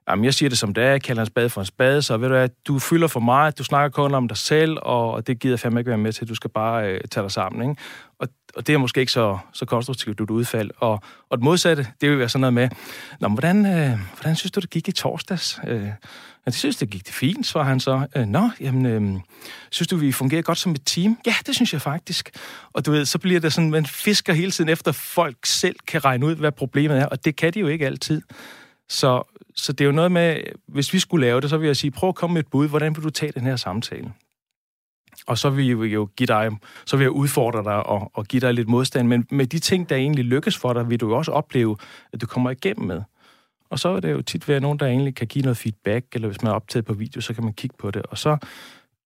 jamen, 0.10 0.26
jeg 0.26 0.34
siger 0.34 0.50
det 0.50 0.58
som 0.58 0.74
det 0.74 0.84
er, 0.84 0.90
jeg 0.90 1.02
kalder 1.02 1.22
en 1.22 1.28
spade 1.28 1.50
for 1.50 1.62
en 1.62 1.66
spade, 1.66 2.02
så 2.02 2.18
ved 2.18 2.30
du 2.30 2.36
at 2.36 2.52
du 2.68 2.80
fylder 2.80 3.08
for 3.08 3.20
meget, 3.20 3.58
du 3.58 3.64
snakker 3.64 3.90
kun 3.90 4.14
om 4.14 4.28
dig 4.28 4.38
selv, 4.38 4.78
og 4.82 5.28
det 5.28 5.40
gider 5.40 5.54
jeg 5.54 5.60
fandme 5.60 5.80
ikke 5.80 5.90
være 5.90 5.98
med 5.98 6.14
til, 6.14 6.30
du 6.30 6.36
skal 6.36 6.50
bare 6.50 6.92
øh, 6.92 7.02
tage 7.12 7.24
dig 7.24 7.32
sammen. 7.32 7.70
Ikke? 7.70 7.82
Og, 8.20 8.28
og 8.56 8.68
det 8.68 8.74
er 8.74 8.78
måske 8.78 9.00
ikke 9.00 9.12
så, 9.12 9.38
så 9.54 9.66
konstruktivt 9.66 10.22
et 10.22 10.30
udfald. 10.30 10.72
Og, 10.78 11.02
og 11.30 11.38
det 11.38 11.44
modsatte, 11.44 11.88
det 12.02 12.10
vil 12.10 12.20
være 12.20 12.30
sådan 12.30 12.42
noget 12.42 12.54
med, 12.54 12.70
Nå, 13.20 13.28
hvordan, 13.28 13.66
øh, 13.66 14.00
hvordan 14.16 14.36
synes 14.36 14.52
du, 14.52 14.60
det 14.60 14.70
gik 14.70 14.88
i 14.88 14.92
torsdags? 14.92 15.60
Øh, 15.68 15.90
men 16.48 16.52
det 16.52 16.60
synes, 16.60 16.76
det 16.76 16.90
gik 16.90 17.06
det 17.06 17.14
fint, 17.14 17.46
svarer 17.46 17.66
han 17.66 17.80
så. 17.80 18.08
Øh, 18.16 18.26
Nå, 18.26 18.50
jamen, 18.60 18.86
øh, 18.86 19.20
synes 19.72 19.88
du, 19.88 19.96
vi 19.96 20.12
fungerer 20.12 20.42
godt 20.42 20.58
som 20.58 20.72
et 20.72 20.82
team? 20.86 21.18
Ja, 21.26 21.34
det 21.46 21.56
synes 21.56 21.74
jeg 21.74 21.82
faktisk. 21.82 22.30
Og 22.74 22.86
du 22.86 22.92
ved, 22.92 23.06
så 23.06 23.20
bliver 23.20 23.40
det 23.40 23.54
sådan, 23.54 23.72
man 23.72 23.86
fisker 23.86 24.34
hele 24.34 24.52
tiden 24.52 24.70
efter, 24.70 24.92
folk 24.92 25.38
selv 25.46 25.76
kan 25.88 26.06
regne 26.06 26.26
ud, 26.26 26.36
hvad 26.36 26.52
problemet 26.52 26.98
er, 26.98 27.06
og 27.06 27.26
det 27.26 27.36
kan 27.36 27.54
de 27.54 27.60
jo 27.60 27.68
ikke 27.68 27.86
altid. 27.86 28.22
Så, 28.90 29.24
så 29.56 29.74
det 29.74 29.82
er 29.82 29.86
jo 29.86 29.92
noget 29.92 30.12
med, 30.12 30.38
hvis 30.68 30.94
vi 30.94 31.00
skulle 31.00 31.26
lave 31.26 31.42
det, 31.42 31.50
så 31.50 31.58
vil 31.58 31.68
jeg 31.68 31.78
sige, 31.78 31.92
prøv 31.92 32.10
at 32.10 32.16
komme 32.16 32.34
med 32.34 32.42
et 32.44 32.48
bud, 32.52 32.68
hvordan 32.68 32.96
vil 32.96 33.04
du 33.04 33.10
tage 33.10 33.32
den 33.32 33.44
her 33.44 33.56
samtale? 33.56 34.14
Og 35.28 35.38
så 35.38 35.50
vil 35.50 35.68
jeg 35.68 35.94
jo 35.94 36.10
give 36.18 36.28
dig, 36.28 36.52
så 36.86 36.98
vil 36.98 37.04
jeg 37.04 37.12
udfordre 37.12 37.64
dig 37.64 37.86
og, 37.86 38.12
og 38.14 38.26
give 38.26 38.40
dig 38.40 38.54
lidt 38.54 38.68
modstand, 38.68 39.08
men 39.08 39.28
med 39.32 39.48
de 39.48 39.60
ting, 39.60 39.90
der 39.90 39.96
egentlig 39.96 40.26
lykkes 40.26 40.58
for 40.58 40.74
dig, 40.74 40.90
vil 40.90 41.00
du 41.00 41.10
jo 41.10 41.18
også 41.18 41.32
opleve, 41.32 41.78
at 42.14 42.22
du 42.22 42.26
kommer 42.26 42.50
igennem 42.50 42.88
med. 42.88 43.02
Og 43.70 43.80
så 43.80 43.90
er 43.90 44.00
det 44.00 44.12
jo 44.12 44.22
tit 44.22 44.48
være 44.48 44.60
nogen, 44.60 44.80
der 44.80 44.86
egentlig 44.86 45.16
kan 45.16 45.28
give 45.28 45.42
noget 45.42 45.58
feedback, 45.58 46.06
eller 46.14 46.28
hvis 46.28 46.42
man 46.42 46.52
er 46.52 46.56
optaget 46.56 46.86
på 46.86 46.94
video, 46.94 47.22
så 47.22 47.34
kan 47.34 47.44
man 47.44 47.54
kigge 47.54 47.76
på 47.80 47.92
det, 47.92 48.06
og 48.06 48.18
så 48.18 48.38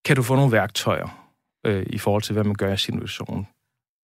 kan 0.05 0.15
du 0.15 0.23
få 0.23 0.35
nogle 0.35 0.51
værktøjer 0.51 1.27
øh, 1.65 1.85
i 1.87 1.97
forhold 1.97 2.21
til, 2.21 2.33
hvad 2.33 2.43
man 2.43 2.55
gør 2.55 2.73
i 2.73 2.77
situationen. 2.77 3.47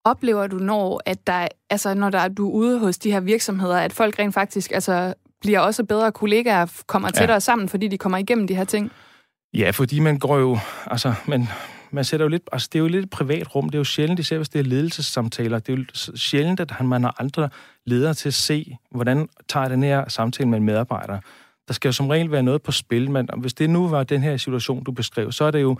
Oplever 0.06 0.48
du, 0.48 0.58
når, 0.58 1.02
at 1.06 1.28
der, 1.28 1.48
altså, 1.70 1.94
når 1.94 2.10
der, 2.10 2.28
du 2.28 2.50
er 2.50 2.54
ude 2.54 2.80
hos 2.80 2.98
de 2.98 3.12
her 3.12 3.20
virksomheder, 3.20 3.78
at 3.78 3.94
folk 3.94 4.20
rent 4.20 4.34
faktisk 4.34 4.72
altså, 4.72 5.14
bliver 5.42 5.60
også 5.60 5.84
bedre 5.84 6.12
kollegaer, 6.12 6.82
kommer 6.88 7.10
tættere 7.10 7.36
ja. 7.36 7.40
sammen, 7.40 7.70
fordi 7.70 7.88
de 7.88 7.98
kommer 7.98 8.18
igennem 8.18 8.48
de 8.48 8.56
her 8.56 8.64
ting? 8.64 8.92
Ja, 9.54 9.70
fordi 9.70 10.00
man 10.00 10.20
går 10.20 10.38
jo, 10.38 10.58
altså, 10.86 11.14
man, 11.28 11.48
man 11.92 12.04
sætter 12.04 12.24
jo 12.24 12.30
lidt, 12.30 12.44
altså 12.52 12.70
det 12.74 12.80
er 12.80 12.82
jo 12.82 12.88
lidt 12.88 13.04
et 13.04 13.10
privat 13.10 13.56
rum. 13.56 13.70
Det 13.70 13.76
er 13.76 13.80
jo 13.80 13.84
sjældent, 13.84 14.20
især 14.20 14.38
hvis 14.38 14.50
det 14.50 14.60
er 14.60 14.64
ledelsessamtaler, 14.64 15.60
det 15.60 15.74
er 15.74 15.78
jo 15.78 15.84
sjældent, 16.16 16.60
at 16.60 16.86
man 16.86 17.04
har 17.04 17.16
andre 17.20 17.50
ledere 17.86 18.14
til 18.14 18.30
at 18.30 18.34
se, 18.34 18.78
hvordan 18.92 19.30
tager 19.48 19.68
den 19.68 19.84
her 19.84 20.10
samtale 20.10 20.50
med 20.50 20.58
en 20.58 20.64
medarbejder. 20.64 21.20
Der 21.68 21.74
skal 21.74 21.90
jo 21.90 21.94
som 21.94 22.08
regel 22.08 22.32
være 22.32 22.44
noget 22.44 22.62
på 22.62 22.72
spil, 22.72 23.12
men 23.12 23.30
hvis 23.38 23.54
det 23.54 23.70
nu 23.70 23.88
var 23.88 24.04
den 24.04 24.24
her 24.24 24.38
situation, 24.38 24.84
du 24.84 24.92
beskrev, 24.92 25.32
så 25.32 25.44
er 25.44 25.52
det 25.52 25.62
jo, 25.62 25.78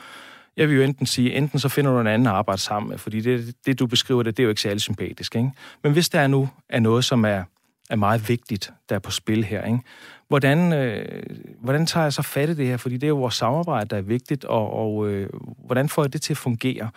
jeg 0.58 0.70
vil 0.70 0.76
jo 0.76 0.82
enten 0.82 1.06
sige, 1.06 1.34
enten 1.34 1.60
så 1.60 1.70
finder 1.70 1.92
du 1.92 2.00
en 2.00 2.08
anden 2.08 2.28
arbejde 2.28 2.62
sammen 2.62 2.90
med, 2.90 2.98
fordi 2.98 3.22
det, 3.22 3.56
det 3.66 3.80
du 3.80 3.88
beskriver, 3.88 4.24
det, 4.24 4.38
det 4.38 4.44
er 4.44 4.46
jo 4.46 4.50
ikke 4.50 4.62
særlig 4.62 4.82
sympatisk. 4.82 5.36
Ikke? 5.36 5.52
Men 5.84 5.94
hvis 5.94 6.10
der 6.10 6.20
er 6.20 6.28
nu 6.28 6.50
er 6.70 6.80
noget, 6.80 7.06
som 7.06 7.26
er, 7.26 7.44
er 7.90 7.96
meget 7.96 8.30
vigtigt, 8.30 8.74
der 8.90 8.96
er 8.96 9.00
på 9.00 9.12
spil 9.12 9.44
her, 9.44 9.66
ikke? 9.66 9.80
Hvordan, 10.28 10.74
øh, 10.74 11.24
hvordan 11.60 11.86
tager 11.86 12.04
jeg 12.04 12.14
så 12.14 12.22
fat 12.22 12.50
i 12.50 12.54
det 12.54 12.68
her? 12.68 12.78
Fordi 12.78 12.96
det 12.96 13.04
er 13.04 13.08
jo 13.08 13.18
vores 13.18 13.36
samarbejde, 13.36 13.90
der 13.90 13.98
er 13.98 14.02
vigtigt, 14.02 14.46
og, 14.46 14.74
og 14.74 15.08
øh, 15.08 15.30
hvordan 15.66 15.90
får 15.90 16.04
jeg 16.04 16.14
det 16.14 16.22
til 16.22 16.34
at 16.34 16.38
fungere? 16.38 16.90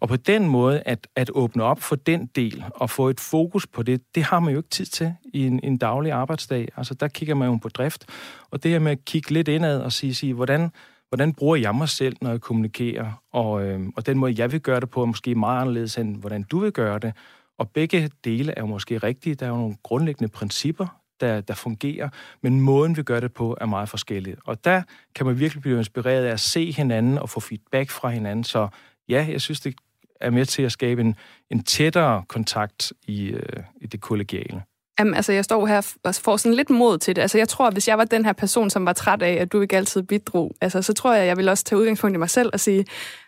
Og 0.00 0.08
på 0.08 0.16
den 0.16 0.48
måde, 0.48 0.82
at, 0.86 1.06
at 1.16 1.30
åbne 1.34 1.62
op 1.62 1.80
for 1.80 1.96
den 1.96 2.26
del, 2.26 2.64
og 2.74 2.90
få 2.90 3.08
et 3.08 3.20
fokus 3.20 3.66
på 3.66 3.82
det, 3.82 4.14
det 4.14 4.22
har 4.22 4.40
man 4.40 4.52
jo 4.52 4.58
ikke 4.58 4.68
tid 4.68 4.86
til 4.86 5.14
i 5.24 5.46
en, 5.46 5.60
en 5.62 5.76
daglig 5.76 6.12
arbejdsdag. 6.12 6.68
Altså, 6.76 6.94
der 6.94 7.08
kigger 7.08 7.34
man 7.34 7.48
jo 7.48 7.56
på 7.56 7.68
drift. 7.68 8.06
Og 8.50 8.62
det 8.62 8.70
her 8.70 8.78
med 8.78 8.92
at 8.92 9.04
kigge 9.04 9.30
lidt 9.30 9.48
indad 9.48 9.80
og 9.80 9.92
sige, 9.92 10.14
sige 10.14 10.34
hvordan, 10.34 10.70
hvordan 11.08 11.34
bruger 11.34 11.56
jeg 11.56 11.74
mig 11.74 11.88
selv, 11.88 12.16
når 12.20 12.30
jeg 12.30 12.40
kommunikerer? 12.40 13.22
Og, 13.32 13.64
øh, 13.64 13.80
og 13.96 14.06
den 14.06 14.18
måde, 14.18 14.34
jeg 14.38 14.52
vil 14.52 14.60
gøre 14.60 14.80
det 14.80 14.90
på, 14.90 15.02
er 15.02 15.06
måske 15.06 15.34
meget 15.34 15.60
anderledes, 15.60 15.98
end 15.98 16.16
hvordan 16.16 16.42
du 16.42 16.58
vil 16.58 16.72
gøre 16.72 16.98
det. 16.98 17.12
Og 17.58 17.70
begge 17.70 18.10
dele 18.24 18.52
er 18.56 18.60
jo 18.60 18.66
måske 18.66 18.98
rigtige. 18.98 19.34
Der 19.34 19.46
er 19.46 19.50
jo 19.50 19.56
nogle 19.56 19.76
grundlæggende 19.82 20.32
principper, 20.32 20.86
der, 21.20 21.40
der 21.40 21.54
fungerer, 21.54 22.08
men 22.42 22.60
måden, 22.60 22.96
vi 22.96 23.02
gør 23.02 23.20
det 23.20 23.32
på, 23.32 23.56
er 23.60 23.66
meget 23.66 23.88
forskellig. 23.88 24.36
Og 24.44 24.64
der 24.64 24.82
kan 25.14 25.26
man 25.26 25.38
virkelig 25.38 25.62
blive 25.62 25.78
inspireret 25.78 26.24
af 26.24 26.32
at 26.32 26.40
se 26.40 26.72
hinanden 26.72 27.18
og 27.18 27.30
få 27.30 27.40
feedback 27.40 27.90
fra 27.90 28.08
hinanden. 28.08 28.44
Så 28.44 28.68
ja, 29.08 29.26
jeg 29.30 29.40
synes, 29.40 29.60
det 29.60 29.74
er 30.20 30.30
med 30.30 30.46
til 30.46 30.62
at 30.62 30.72
skabe 30.72 31.00
en, 31.00 31.16
en 31.50 31.62
tættere 31.62 32.24
kontakt 32.28 32.92
i, 33.06 33.26
øh, 33.26 33.62
i 33.80 33.86
det 33.86 34.00
kollegiale. 34.00 34.62
Jamen, 34.98 35.14
altså, 35.14 35.32
jeg 35.32 35.44
står 35.44 35.66
her 35.66 35.94
og 36.04 36.14
får 36.14 36.36
sådan 36.36 36.56
lidt 36.56 36.70
mod 36.70 36.98
til 36.98 37.16
det. 37.16 37.22
Altså, 37.22 37.38
jeg 37.38 37.48
tror, 37.48 37.66
at 37.66 37.72
hvis 37.72 37.88
jeg 37.88 37.98
var 37.98 38.04
den 38.04 38.24
her 38.24 38.32
person, 38.32 38.70
som 38.70 38.86
var 38.86 38.92
træt 38.92 39.22
af, 39.22 39.32
at 39.32 39.52
du 39.52 39.60
ikke 39.60 39.76
altid 39.76 40.02
bidrog, 40.02 40.54
altså, 40.60 40.82
så 40.82 40.92
tror 40.92 41.14
jeg, 41.14 41.26
jeg 41.26 41.36
vil 41.36 41.48
også 41.48 41.64
tage 41.64 41.78
udgangspunkt 41.78 42.14
i 42.14 42.18
mig 42.18 42.30
selv 42.30 42.50
og 42.52 42.60
sige, 42.60 42.84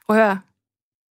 prøv 0.07 0.17
at 0.17 0.23
høre, 0.23 0.41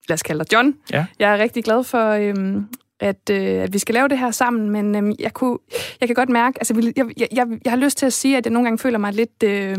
lad 0.10 0.14
os 0.14 0.24
kalde 0.24 0.44
dig 0.44 0.54
John. 0.54 0.74
Ja. 0.92 1.06
Jeg 1.20 1.34
er 1.34 1.38
rigtig 1.38 1.64
glad 1.64 1.84
for, 1.84 2.10
øhm, 2.10 2.68
at, 3.00 3.30
øh, 3.32 3.64
at 3.64 3.74
vi 3.74 3.80
skal 3.80 3.96
lave 3.96 4.08
det 4.08 4.20
her 4.20 4.32
sammen, 4.32 4.70
men 4.70 4.96
øh, 4.96 5.16
jeg, 5.20 5.34
kunne, 5.34 5.58
jeg 6.00 6.08
kan 6.08 6.16
godt 6.16 6.30
mærke, 6.30 6.60
altså 6.60 6.92
jeg, 6.96 7.06
jeg, 7.18 7.28
jeg, 7.32 7.48
jeg 7.66 7.72
har 7.72 7.78
lyst 7.78 7.98
til 7.98 8.06
at 8.06 8.14
sige, 8.14 8.38
at 8.38 8.46
jeg 8.46 8.54
nogle 8.54 8.66
gange 8.66 8.80
føler 8.80 8.98
mig 8.98 9.14
lidt... 9.14 9.44
Øh, 9.44 9.78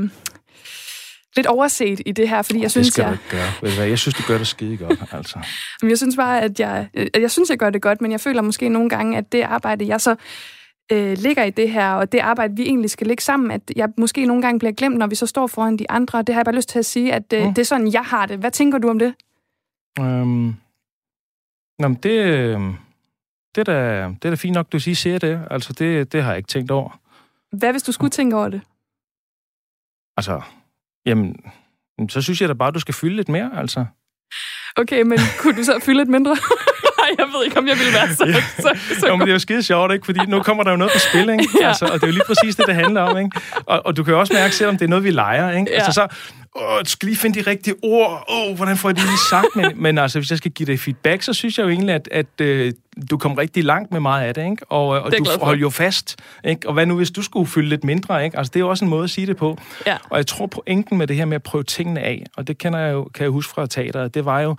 lidt 1.36 1.46
overset 1.46 2.00
i 2.06 2.12
det 2.12 2.28
her, 2.28 2.42
fordi 2.42 2.58
oh, 2.58 2.62
jeg 2.62 2.70
synes, 2.70 2.86
det 2.86 2.92
skal 2.92 3.02
jeg... 3.02 3.10
du 3.10 3.66
ikke 3.66 3.76
gøre. 3.76 3.88
Jeg 3.88 3.98
synes, 3.98 4.14
du 4.14 4.22
gør 4.28 4.38
det 4.38 4.46
skide 4.46 4.76
godt, 4.76 5.02
altså. 5.12 5.38
Men 5.82 5.90
jeg 5.90 5.98
synes 5.98 6.16
bare, 6.16 6.42
at 6.42 6.60
jeg, 6.60 6.88
at 6.94 7.22
jeg 7.22 7.30
synes, 7.30 7.50
jeg 7.50 7.58
gør 7.58 7.70
det 7.70 7.82
godt, 7.82 8.00
men 8.00 8.12
jeg 8.12 8.20
føler 8.20 8.42
måske 8.42 8.68
nogle 8.68 8.88
gange, 8.88 9.18
at 9.18 9.32
det 9.32 9.42
arbejde, 9.42 9.86
jeg 9.86 10.00
så 10.00 10.16
øh, 10.92 11.18
ligger 11.18 11.44
i 11.44 11.50
det 11.50 11.70
her, 11.70 11.92
og 11.92 12.12
det 12.12 12.18
arbejde, 12.18 12.56
vi 12.56 12.62
egentlig 12.62 12.90
skal 12.90 13.06
lægge 13.06 13.22
sammen, 13.22 13.50
at 13.50 13.62
jeg 13.76 13.88
måske 13.98 14.26
nogle 14.26 14.42
gange 14.42 14.58
bliver 14.58 14.72
glemt, 14.72 14.96
når 14.96 15.06
vi 15.06 15.14
så 15.14 15.26
står 15.26 15.46
foran 15.46 15.76
de 15.76 15.90
andre. 15.90 16.22
Det 16.22 16.34
har 16.34 16.40
jeg 16.40 16.44
bare 16.44 16.54
lyst 16.54 16.68
til 16.68 16.78
at 16.78 16.86
sige, 16.86 17.12
at 17.12 17.32
øh, 17.34 17.44
mm. 17.44 17.54
det 17.54 17.58
er 17.58 17.66
sådan, 17.66 17.92
jeg 17.92 18.02
har 18.02 18.26
det. 18.26 18.38
Hvad 18.38 18.50
tænker 18.50 18.78
du 18.78 18.88
om 18.88 18.98
det? 18.98 19.14
Øhm, 20.00 20.54
nå, 21.78 21.88
det, 22.02 22.10
øh, 22.10 22.60
det 23.56 23.68
er 23.68 23.72
da, 23.72 24.08
det 24.08 24.24
er 24.24 24.30
da 24.30 24.34
fint 24.36 24.54
nok, 24.54 24.72
du 24.72 24.78
siger, 24.78 24.94
siger 24.94 25.18
det. 25.18 25.40
Altså, 25.50 25.72
det, 25.72 26.12
det 26.12 26.22
har 26.22 26.30
jeg 26.30 26.36
ikke 26.36 26.48
tænkt 26.48 26.70
over. 26.70 27.00
Hvad 27.52 27.72
hvis 27.72 27.82
du 27.82 27.92
skulle 27.92 28.10
tænke 28.10 28.36
over 28.36 28.48
det? 28.48 28.60
Altså, 30.16 30.42
jamen, 31.06 31.36
så 32.08 32.22
synes 32.22 32.40
jeg 32.40 32.48
da 32.48 32.54
bare, 32.54 32.70
du 32.70 32.80
skal 32.80 32.94
fylde 32.94 33.16
lidt 33.16 33.28
mere, 33.28 33.50
altså. 33.58 33.86
Okay, 34.76 35.02
men 35.02 35.18
kunne 35.38 35.56
du 35.56 35.64
så 35.64 35.80
fylde 35.82 35.98
lidt 35.98 36.08
mindre? 36.08 36.36
jeg 37.18 37.26
ved 37.34 37.44
ikke, 37.44 37.58
om 37.58 37.66
jeg 37.68 37.76
ville 37.78 37.92
være 37.92 38.14
så... 38.14 38.24
Ja. 38.26 38.62
så, 38.62 38.70
så 39.00 39.06
jo, 39.06 39.16
men 39.16 39.20
det 39.20 39.28
er 39.28 39.32
jo 39.32 39.38
skide 39.38 39.62
sjovt, 39.62 39.92
ikke? 39.92 40.04
Fordi 40.04 40.20
nu 40.28 40.42
kommer 40.42 40.64
der 40.64 40.70
jo 40.70 40.76
noget 40.76 40.92
på 40.92 40.98
spil, 40.98 41.28
ikke? 41.28 41.48
Ja. 41.60 41.68
Altså, 41.68 41.84
og 41.84 41.92
det 41.92 42.02
er 42.02 42.06
jo 42.06 42.12
lige 42.12 42.24
præcis 42.26 42.56
det, 42.56 42.66
det 42.66 42.74
handler 42.74 43.02
om, 43.02 43.18
ikke? 43.18 43.30
Og, 43.66 43.86
og 43.86 43.96
du 43.96 44.04
kan 44.04 44.14
jo 44.14 44.20
også 44.20 44.32
mærke, 44.32 44.54
selvom 44.54 44.76
det 44.78 44.84
er 44.84 44.88
noget, 44.88 45.04
vi 45.04 45.10
leger, 45.10 45.50
ikke? 45.50 45.70
Ja. 45.70 45.76
Altså 45.76 45.92
så, 45.92 46.06
åh, 46.56 46.82
skal 46.84 47.06
lige 47.06 47.18
finde 47.18 47.42
de 47.42 47.50
rigtige 47.50 47.74
ord. 47.82 48.24
Åh, 48.28 48.56
hvordan 48.56 48.76
får 48.76 48.88
jeg 48.88 48.96
det 48.96 49.04
lige 49.04 49.18
sagt? 49.30 49.46
Men, 49.56 49.72
men 49.82 49.98
altså, 49.98 50.18
hvis 50.18 50.30
jeg 50.30 50.38
skal 50.38 50.50
give 50.50 50.66
dig 50.66 50.80
feedback, 50.80 51.22
så 51.22 51.32
synes 51.32 51.58
jeg 51.58 51.64
jo 51.64 51.70
egentlig, 51.70 51.94
at, 51.94 52.08
at 52.12 52.40
øh, 52.40 52.72
du 53.10 53.18
kom 53.18 53.34
rigtig 53.34 53.64
langt 53.64 53.92
med 53.92 54.00
meget 54.00 54.26
af 54.26 54.34
det, 54.34 54.50
ikke? 54.50 54.64
Og, 54.68 54.88
og 54.88 55.10
Det 55.10 55.18
du 55.18 55.26
holdt 55.42 55.60
jo 55.60 55.70
fast, 55.70 56.16
ikke? 56.44 56.68
Og 56.68 56.74
hvad 56.74 56.86
nu, 56.86 56.96
hvis 56.96 57.10
du 57.10 57.22
skulle 57.22 57.46
fylde 57.46 57.68
lidt 57.68 57.84
mindre, 57.84 58.24
ikke? 58.24 58.38
Altså, 58.38 58.50
det 58.54 58.60
er 58.60 58.64
jo 58.64 58.68
også 58.68 58.84
en 58.84 58.90
måde 58.90 59.04
at 59.04 59.10
sige 59.10 59.26
det 59.26 59.36
på. 59.36 59.58
Ja. 59.86 59.96
Og 60.10 60.16
jeg 60.16 60.26
tror 60.26 60.46
pointen 60.46 60.98
med 60.98 61.06
det 61.06 61.16
her 61.16 61.24
med 61.24 61.34
at 61.34 61.42
prøve 61.42 61.64
tingene 61.64 62.00
af, 62.00 62.24
og 62.36 62.48
det 62.48 62.58
kender 62.58 62.78
jeg 62.78 62.92
jo, 62.92 63.08
kan 63.14 63.22
jeg 63.22 63.30
huske 63.30 63.52
fra 63.52 63.66
teateret, 63.66 64.14
det 64.14 64.24
var 64.24 64.40
jo, 64.40 64.56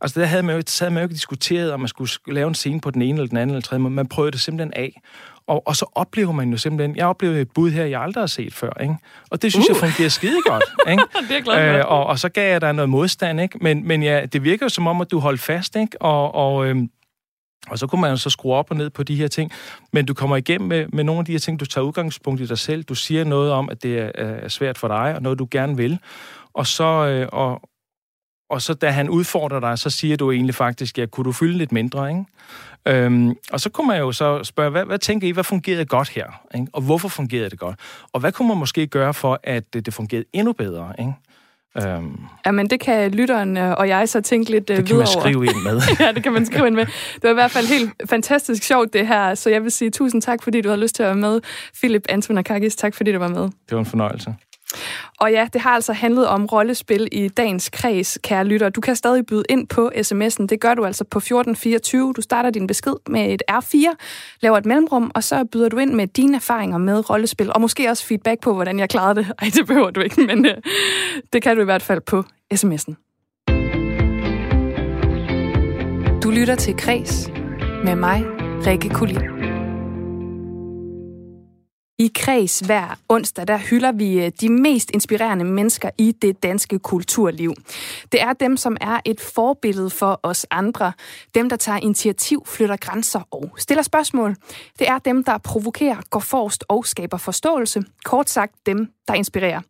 altså 0.00 0.20
der 0.20 0.26
havde 0.26 0.42
man 0.42 0.56
jo, 0.56 0.62
havde 0.80 0.90
man 0.90 1.00
jo 1.00 1.04
ikke 1.04 1.14
diskuteret, 1.14 1.72
om 1.72 1.80
man 1.80 1.88
skulle 1.88 2.10
sk- 2.10 2.32
lave 2.32 2.48
en 2.48 2.54
scene 2.54 2.80
på 2.80 2.90
den 2.90 3.02
ene 3.02 3.18
eller 3.18 3.28
den 3.28 3.36
anden 3.36 3.56
eller 3.56 3.62
tredje 3.62 3.82
måde. 3.82 3.94
Man 3.94 4.06
prøvede 4.06 4.32
det 4.32 4.40
simpelthen 4.40 4.72
af. 4.76 5.00
Og, 5.46 5.66
og 5.66 5.76
så 5.76 5.86
oplever 5.94 6.32
man 6.32 6.50
jo 6.50 6.56
simpelthen, 6.56 6.96
jeg 6.96 7.06
oplevede 7.06 7.40
et 7.40 7.50
bud 7.54 7.70
her, 7.70 7.84
jeg 7.84 8.00
aldrig 8.02 8.22
har 8.22 8.26
set 8.26 8.54
før, 8.54 8.72
ikke? 8.82 8.94
Og 9.30 9.42
det 9.42 9.52
synes 9.52 9.70
uh. 9.70 9.74
Jeg 9.74 9.88
fungerer 9.90 10.08
skide 10.08 10.36
godt, 10.46 10.64
ikke? 10.90 11.02
Det 11.28 11.36
er 11.36 11.40
glad 11.40 11.82
for. 11.82 11.88
og, 11.88 12.06
og 12.06 12.18
så 12.18 12.28
gav 12.28 12.52
jeg 12.52 12.60
dig 12.60 12.72
noget 12.72 12.88
modstand, 12.88 13.40
ikke? 13.40 13.58
Men, 13.60 13.88
men 13.88 14.02
ja, 14.02 14.26
det 14.26 14.44
virker 14.44 14.66
jo 14.66 14.68
som 14.68 14.86
om, 14.86 15.00
at 15.00 15.10
du 15.10 15.18
holdt 15.18 15.40
fast, 15.40 15.76
ikke? 15.76 16.02
Og, 16.02 16.34
og, 16.34 16.66
øhm, 16.66 16.90
og 17.68 17.78
så 17.78 17.86
kunne 17.86 18.00
man 18.00 18.10
jo 18.10 18.16
så 18.16 18.30
skrue 18.30 18.54
op 18.54 18.70
og 18.70 18.76
ned 18.76 18.90
på 18.90 19.02
de 19.02 19.16
her 19.16 19.28
ting. 19.28 19.52
Men 19.92 20.06
du 20.06 20.14
kommer 20.14 20.36
igennem 20.36 20.68
med, 20.68 20.86
med 20.92 21.04
nogle 21.04 21.18
af 21.18 21.24
de 21.24 21.32
her 21.32 21.38
ting, 21.38 21.60
du 21.60 21.66
tager 21.66 21.84
udgangspunkt 21.84 22.40
i 22.40 22.46
dig 22.46 22.58
selv. 22.58 22.82
Du 22.84 22.94
siger 22.94 23.24
noget 23.24 23.52
om, 23.52 23.68
at 23.70 23.82
det 23.82 23.98
er, 23.98 24.10
er 24.14 24.48
svært 24.48 24.78
for 24.78 24.88
dig, 24.88 25.14
og 25.14 25.22
noget, 25.22 25.38
du 25.38 25.48
gerne 25.50 25.76
vil. 25.76 25.98
Og 26.54 26.66
så, 26.66 26.84
øh, 26.84 27.28
og, 27.32 27.69
og 28.50 28.62
så 28.62 28.74
da 28.74 28.90
han 28.90 29.08
udfordrer 29.08 29.60
dig, 29.60 29.78
så 29.78 29.90
siger 29.90 30.16
du 30.16 30.30
egentlig 30.30 30.54
faktisk, 30.54 30.98
ja, 30.98 31.06
kunne 31.06 31.24
du 31.24 31.32
fylde 31.32 31.58
lidt 31.58 31.72
mindre, 31.72 32.08
ikke? 32.08 32.24
Øhm, 32.88 33.34
og 33.52 33.60
så 33.60 33.70
kunne 33.70 33.86
man 33.86 33.98
jo 33.98 34.12
så 34.12 34.44
spørge, 34.44 34.70
hvad, 34.70 34.84
hvad 34.84 34.98
tænker 34.98 35.28
I, 35.28 35.30
hvad 35.30 35.44
fungerede 35.44 35.84
godt 35.84 36.08
her? 36.08 36.42
Ikke? 36.54 36.66
Og 36.72 36.82
hvorfor 36.82 37.08
fungerede 37.08 37.50
det 37.50 37.58
godt? 37.58 37.76
Og 38.12 38.20
hvad 38.20 38.32
kunne 38.32 38.48
man 38.48 38.56
måske 38.56 38.86
gøre 38.86 39.14
for, 39.14 39.40
at 39.44 39.74
det, 39.74 39.86
det 39.86 39.94
fungerede 39.94 40.24
endnu 40.32 40.52
bedre? 40.52 40.92
Ikke? 40.98 41.12
Øhm, 41.78 42.20
Jamen, 42.46 42.70
det 42.70 42.80
kan 42.80 43.10
lytteren 43.10 43.56
øh, 43.56 43.74
og 43.78 43.88
jeg 43.88 44.08
så 44.08 44.20
tænke 44.20 44.50
lidt 44.50 44.70
øh, 44.70 44.76
det 44.76 44.86
kan 44.86 44.94
videre 44.96 45.06
man 45.06 45.16
over. 45.16 45.20
skrive 45.20 45.44
ind 45.44 45.62
med. 45.64 45.80
ja, 46.06 46.12
det 46.12 46.22
kan 46.22 46.32
man 46.32 46.46
skrive 46.46 46.66
ind 46.66 46.74
med. 46.74 46.86
Det 46.86 47.22
var 47.22 47.30
i 47.30 47.34
hvert 47.34 47.50
fald 47.50 47.66
helt 47.66 47.90
fantastisk 48.10 48.62
sjovt, 48.62 48.92
det 48.92 49.06
her. 49.06 49.34
Så 49.34 49.50
jeg 49.50 49.62
vil 49.62 49.70
sige 49.70 49.90
tusind 49.90 50.22
tak, 50.22 50.42
fordi 50.42 50.60
du 50.60 50.68
havde 50.68 50.80
lyst 50.80 50.94
til 50.94 51.02
at 51.02 51.06
være 51.06 51.16
med. 51.16 51.40
Philip 51.74 52.02
Antonakakis, 52.08 52.76
tak 52.76 52.94
fordi 52.94 53.12
du 53.12 53.18
var 53.18 53.28
med. 53.28 53.42
Det 53.42 53.52
var 53.70 53.78
en 53.78 53.86
fornøjelse. 53.86 54.34
Og 55.20 55.32
ja, 55.32 55.48
det 55.52 55.60
har 55.60 55.70
altså 55.70 55.92
handlet 55.92 56.26
om 56.28 56.46
rollespil 56.46 57.08
i 57.12 57.28
dagens 57.28 57.68
kreds, 57.68 58.18
kære 58.22 58.44
lytter. 58.44 58.68
Du 58.68 58.80
kan 58.80 58.96
stadig 58.96 59.26
byde 59.26 59.42
ind 59.48 59.68
på 59.68 59.90
sms'en. 59.96 60.46
Det 60.46 60.60
gør 60.60 60.74
du 60.74 60.84
altså 60.84 61.04
på 61.04 61.18
1424. 61.18 62.12
Du 62.16 62.22
starter 62.22 62.50
din 62.50 62.66
besked 62.66 62.94
med 63.08 63.32
et 63.32 63.42
R4, 63.50 63.96
laver 64.40 64.58
et 64.58 64.66
mellemrum, 64.66 65.10
og 65.14 65.24
så 65.24 65.44
byder 65.44 65.68
du 65.68 65.78
ind 65.78 65.92
med 65.94 66.06
dine 66.06 66.36
erfaringer 66.36 66.78
med 66.78 67.10
rollespil, 67.10 67.52
og 67.52 67.60
måske 67.60 67.90
også 67.90 68.06
feedback 68.06 68.40
på, 68.40 68.54
hvordan 68.54 68.78
jeg 68.78 68.88
klarede 68.88 69.14
det. 69.14 69.32
Ej, 69.42 69.48
det 69.54 69.66
behøver 69.66 69.90
du 69.90 70.00
ikke, 70.00 70.20
men 70.20 70.46
øh, 70.46 70.54
det 71.32 71.42
kan 71.42 71.56
du 71.56 71.62
i 71.62 71.64
hvert 71.64 71.82
fald 71.82 72.00
på 72.00 72.24
sms'en. 72.54 72.94
Du 76.22 76.30
lytter 76.30 76.54
til 76.54 76.76
Kres 76.76 77.30
med 77.84 77.94
mig, 77.94 78.24
Rikke 78.66 78.88
Kulin. 78.88 79.39
I 82.00 82.10
Kreds 82.14 82.60
hver 82.60 82.98
onsdag, 83.08 83.48
der 83.48 83.58
hylder 83.70 83.92
vi 83.92 84.24
øh, 84.24 84.32
de 84.40 84.48
mest 84.48 84.90
inspirerende 84.90 85.44
mennesker 85.44 85.90
i 85.98 86.12
det 86.12 86.42
danske 86.42 86.78
kulturliv. 86.78 87.54
Det 88.12 88.22
er 88.22 88.32
dem, 88.32 88.56
som 88.56 88.76
er 88.80 89.00
et 89.04 89.20
forbillede 89.34 89.90
for 89.90 90.20
os 90.22 90.46
andre. 90.50 90.92
Dem, 91.34 91.48
der 91.48 91.56
tager 91.56 91.78
initiativ, 91.78 92.46
flytter 92.46 92.76
grænser 92.76 93.20
og 93.30 93.50
stiller 93.58 93.82
spørgsmål. 93.82 94.34
Det 94.78 94.88
er 94.88 94.98
dem, 94.98 95.24
der 95.24 95.38
provokerer, 95.38 96.00
går 96.10 96.20
forrest 96.20 96.64
og 96.68 96.86
skaber 96.86 97.16
forståelse. 97.16 97.82
Kort 98.04 98.30
sagt 98.30 98.54
dem, 98.66 98.92
der 99.08 99.14
inspirerer. 99.14 99.60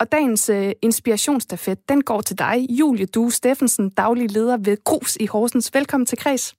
Og 0.00 0.12
dagens 0.12 0.48
øh, 0.48 0.72
inspirationsstafet, 0.82 1.88
den 1.88 2.02
går 2.02 2.20
til 2.20 2.38
dig, 2.38 2.66
Julie 2.70 3.06
Due 3.06 3.32
Steffensen, 3.32 3.90
daglig 3.90 4.30
leder 4.30 4.56
ved 4.56 4.84
Grus 4.84 5.16
i 5.16 5.26
Horsens. 5.26 5.70
Velkommen 5.74 6.06
til 6.06 6.18
Kreds. 6.18 6.54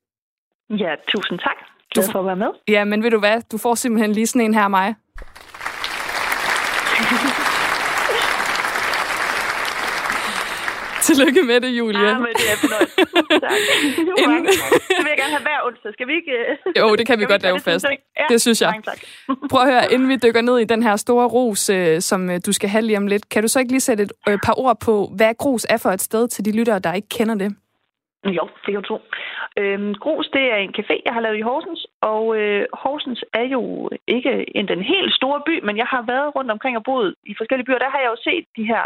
Ja, 0.70 0.96
tusind 1.08 1.40
tak. 1.40 1.75
For 2.02 2.20
at 2.20 2.26
være 2.26 2.36
med. 2.36 2.48
Ja, 2.68 2.84
men 2.84 3.04
ved 3.04 3.12
du 3.12 3.20
hvad? 3.20 3.42
Du 3.52 3.58
får 3.58 3.76
simpelthen 3.76 4.12
lige 4.12 4.28
sådan 4.28 4.42
en 4.42 4.54
her 4.54 4.64
af 4.64 4.70
mig. 4.70 4.96
Tillykke 11.06 11.42
med 11.44 11.62
det, 11.62 11.68
Julie. 11.70 12.02
Ja, 12.08 12.18
men 12.20 12.28
det 12.28 12.52
er 12.54 12.58
fornøjelse. 12.58 12.96
Tak. 12.96 13.06
Det 14.98 15.04
vil 15.06 15.10
jeg 15.14 15.18
gerne 15.18 15.32
have 15.38 15.42
hver 15.42 15.60
onsdag. 15.68 15.94
Skal 15.94 16.08
vi 16.08 16.14
ikke... 16.14 16.32
øh, 16.32 16.74
Jo, 16.82 16.96
det 16.96 17.08
kan 17.08 17.20
vi 17.20 17.24
skal 17.24 17.34
godt 17.34 17.42
lave 17.44 17.56
det 17.56 17.64
fast. 17.64 17.86
Ja, 18.20 18.24
Det 18.30 18.42
synes 18.42 18.62
jeg. 18.62 18.70
Mange 18.70 18.84
tak. 18.84 19.00
Prøv 19.50 19.62
at 19.62 19.68
høre, 19.74 19.94
inden 19.94 20.10
vi 20.10 20.16
dykker 20.16 20.42
ned 20.42 20.58
i 20.60 20.64
den 20.64 20.84
her 20.84 20.96
store 20.96 21.28
ros, 21.28 21.70
øh, 21.70 22.02
som 22.02 22.30
øh, 22.30 22.40
du 22.46 22.52
skal 22.52 22.70
have 22.70 22.82
lige 22.82 22.98
om 22.98 23.08
lidt, 23.08 23.30
kan 23.30 23.42
du 23.42 23.48
så 23.48 23.60
ikke 23.60 23.72
lige 23.72 23.82
sætte 23.82 24.04
et 24.04 24.12
øh, 24.30 24.38
par 24.46 24.60
ord 24.60 24.80
på, 24.80 25.12
hvad 25.16 25.34
grus 25.38 25.66
er 25.70 25.78
for 25.78 25.90
et 25.92 26.02
sted 26.02 26.28
til 26.28 26.46
de 26.46 26.52
lyttere, 26.52 26.80
der 26.80 26.94
ikke 26.94 27.10
kender 27.10 27.36
det? 27.36 27.56
Jo, 28.26 28.50
det 28.66 28.74
kan 28.74 28.82
du 28.82 28.88
tro. 28.88 29.02
Øhm, 29.58 29.94
Grus, 29.94 30.28
det 30.34 30.52
er 30.52 30.56
en 30.56 30.76
café, 30.78 31.02
jeg 31.06 31.14
har 31.14 31.22
lavet 31.22 31.38
i 31.38 31.48
Horsens, 31.50 31.86
og 32.02 32.38
øh, 32.38 32.66
Horsens 32.74 33.24
er 33.34 33.44
jo 33.44 33.90
ikke 34.08 34.58
en 34.58 34.68
den 34.68 34.82
helt 34.82 35.14
store 35.14 35.42
by, 35.46 35.64
men 35.64 35.78
jeg 35.78 35.86
har 35.86 36.02
været 36.02 36.36
rundt 36.36 36.52
omkring 36.52 36.78
og 36.78 36.84
boet 36.84 37.16
i 37.26 37.34
forskellige 37.38 37.66
byer, 37.66 37.78
der 37.78 37.90
har 37.90 38.00
jeg 38.00 38.10
jo 38.14 38.18
set 38.24 38.46
de 38.58 38.64
her 38.64 38.84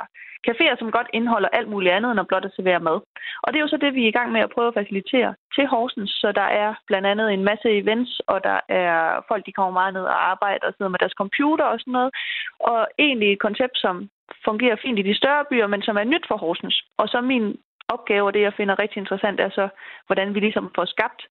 caféer, 0.48 0.76
som 0.80 0.92
godt 0.92 1.10
indeholder 1.14 1.50
alt 1.50 1.70
muligt 1.70 1.94
andet 1.94 2.12
end 2.12 2.20
at 2.20 2.28
blot 2.28 2.46
at 2.46 2.56
servere 2.56 2.80
mad. 2.80 2.98
Og 3.44 3.48
det 3.48 3.58
er 3.58 3.66
jo 3.66 3.74
så 3.74 3.78
det, 3.78 3.94
vi 3.94 4.04
er 4.04 4.08
i 4.08 4.18
gang 4.20 4.32
med 4.32 4.42
at 4.42 4.54
prøve 4.56 4.68
at 4.68 4.78
facilitere 4.80 5.36
til 5.56 5.66
Horsens, 5.68 6.12
så 6.22 6.32
der 6.32 6.48
er 6.64 6.74
blandt 6.88 7.08
andet 7.08 7.34
en 7.34 7.44
masse 7.44 7.70
events, 7.82 8.22
og 8.28 8.44
der 8.44 8.60
er 8.70 9.24
folk, 9.28 9.46
de 9.46 9.52
kommer 9.52 9.74
meget 9.80 9.94
ned 9.94 10.02
og 10.02 10.30
arbejder 10.32 10.68
og 10.68 10.74
sidder 10.74 10.92
med 10.92 11.00
deres 11.00 11.20
computer 11.22 11.66
og 11.66 11.80
sådan 11.80 11.92
noget. 11.92 12.12
Og 12.60 12.88
egentlig 13.00 13.32
et 13.32 13.40
koncept, 13.40 13.78
som 13.78 14.10
fungerer 14.46 14.76
fint 14.84 15.00
i 15.00 15.08
de 15.10 15.16
større 15.16 15.46
byer, 15.50 15.68
men 15.68 15.82
som 15.82 15.98
er 15.98 16.04
nyt 16.04 16.26
for 16.28 16.38
Horsens. 16.38 16.84
Og 16.98 17.08
så 17.10 17.22
min 17.22 17.58
opgave, 17.96 18.26
og 18.26 18.34
det 18.34 18.42
jeg 18.42 18.54
finder 18.58 18.80
rigtig 18.80 18.98
interessant, 18.98 19.40
er 19.40 19.50
så, 19.50 19.70
hvordan 20.08 20.36
vi 20.36 20.40
ligesom 20.40 20.72
får 20.76 20.86
skabt 20.86 21.22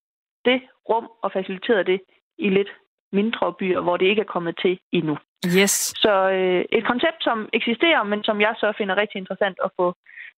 det 0.45 0.61
rum 0.89 1.09
og 1.23 1.31
faciliteret 1.31 1.87
det 1.87 2.01
i 2.37 2.49
lidt 2.49 2.71
mindre 3.11 3.53
byer, 3.53 3.81
hvor 3.81 3.97
det 3.97 4.05
ikke 4.05 4.21
er 4.21 4.33
kommet 4.35 4.55
til 4.61 4.79
endnu. 4.91 5.17
Yes. 5.59 5.93
Så 6.03 6.29
øh, 6.29 6.65
et 6.71 6.85
koncept, 6.85 7.19
som 7.21 7.49
eksisterer, 7.53 8.03
men 8.03 8.23
som 8.23 8.41
jeg 8.41 8.53
så 8.57 8.73
finder 8.77 8.97
rigtig 8.97 9.19
interessant 9.19 9.57
at 9.63 9.71
få, 9.75 9.95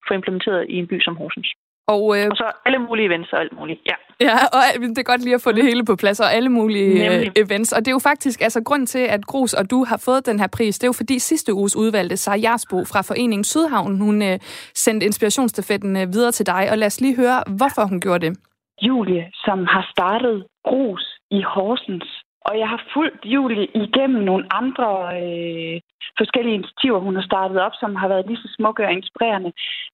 få 0.07 0.13
implementeret 0.13 0.65
i 0.69 0.75
en 0.75 0.87
by 0.87 1.01
som 1.01 1.15
Horsens. 1.15 1.53
Og, 1.87 2.17
øh, 2.17 2.27
og 2.31 2.37
så 2.37 2.51
alle 2.65 2.79
mulige 2.79 3.05
events 3.07 3.33
og 3.33 3.39
alt 3.39 3.53
muligt, 3.59 3.79
ja. 3.85 3.95
Ja, 4.27 4.37
og 4.55 4.61
det 4.81 4.97
er 4.97 5.03
godt 5.03 5.23
lige 5.23 5.35
at 5.35 5.41
få 5.41 5.51
det 5.51 5.63
hele 5.63 5.85
på 5.85 5.95
plads, 5.95 6.19
og 6.19 6.33
alle 6.33 6.49
mulige 6.49 7.05
øh, 7.05 7.11
Nemlig. 7.11 7.31
events. 7.35 7.71
Og 7.73 7.79
det 7.79 7.87
er 7.87 7.91
jo 7.91 7.99
faktisk, 7.99 8.41
altså 8.41 8.63
grund 8.63 8.87
til, 8.87 8.99
at 8.99 9.25
Grus 9.25 9.53
og 9.53 9.71
du 9.71 9.83
har 9.83 10.01
fået 10.05 10.25
den 10.25 10.39
her 10.39 10.47
pris, 10.47 10.79
det 10.79 10.83
er 10.83 10.87
jo 10.87 10.93
fordi 10.93 11.19
sidste 11.19 11.53
uges 11.53 11.75
udvalgte 11.75 12.17
Sara 12.17 12.35
Jarsbo 12.35 12.77
fra 12.91 13.01
Foreningen 13.01 13.43
Sydhavn, 13.43 14.01
hun 14.01 14.21
øh, 14.21 14.39
sendte 14.75 15.05
inspirationsstafetten 15.05 15.97
øh, 15.97 16.13
videre 16.13 16.31
til 16.31 16.45
dig, 16.45 16.67
og 16.71 16.77
lad 16.77 16.87
os 16.87 17.01
lige 17.01 17.15
høre, 17.15 17.43
hvorfor 17.57 17.83
hun 17.89 18.01
gjorde 18.01 18.25
det. 18.25 18.37
Julie, 18.81 19.31
som 19.45 19.65
har 19.65 19.87
startet 19.91 20.45
Grus 20.67 21.05
i 21.31 21.41
Horsens. 21.41 22.23
Og 22.47 22.59
jeg 22.59 22.69
har 22.69 22.81
fulgt 22.93 23.25
Julie 23.25 23.67
igennem 23.83 24.23
nogle 24.23 24.45
andre 24.51 24.87
øh, 25.21 25.81
forskellige 26.17 26.55
initiativer, 26.59 26.99
hun 26.99 27.15
har 27.15 27.25
startet 27.31 27.61
op, 27.61 27.75
som 27.79 27.95
har 27.95 28.07
været 28.07 28.27
lige 28.27 28.43
så 28.43 28.49
smukke 28.57 28.83
og 28.85 28.91
inspirerende. 28.91 29.51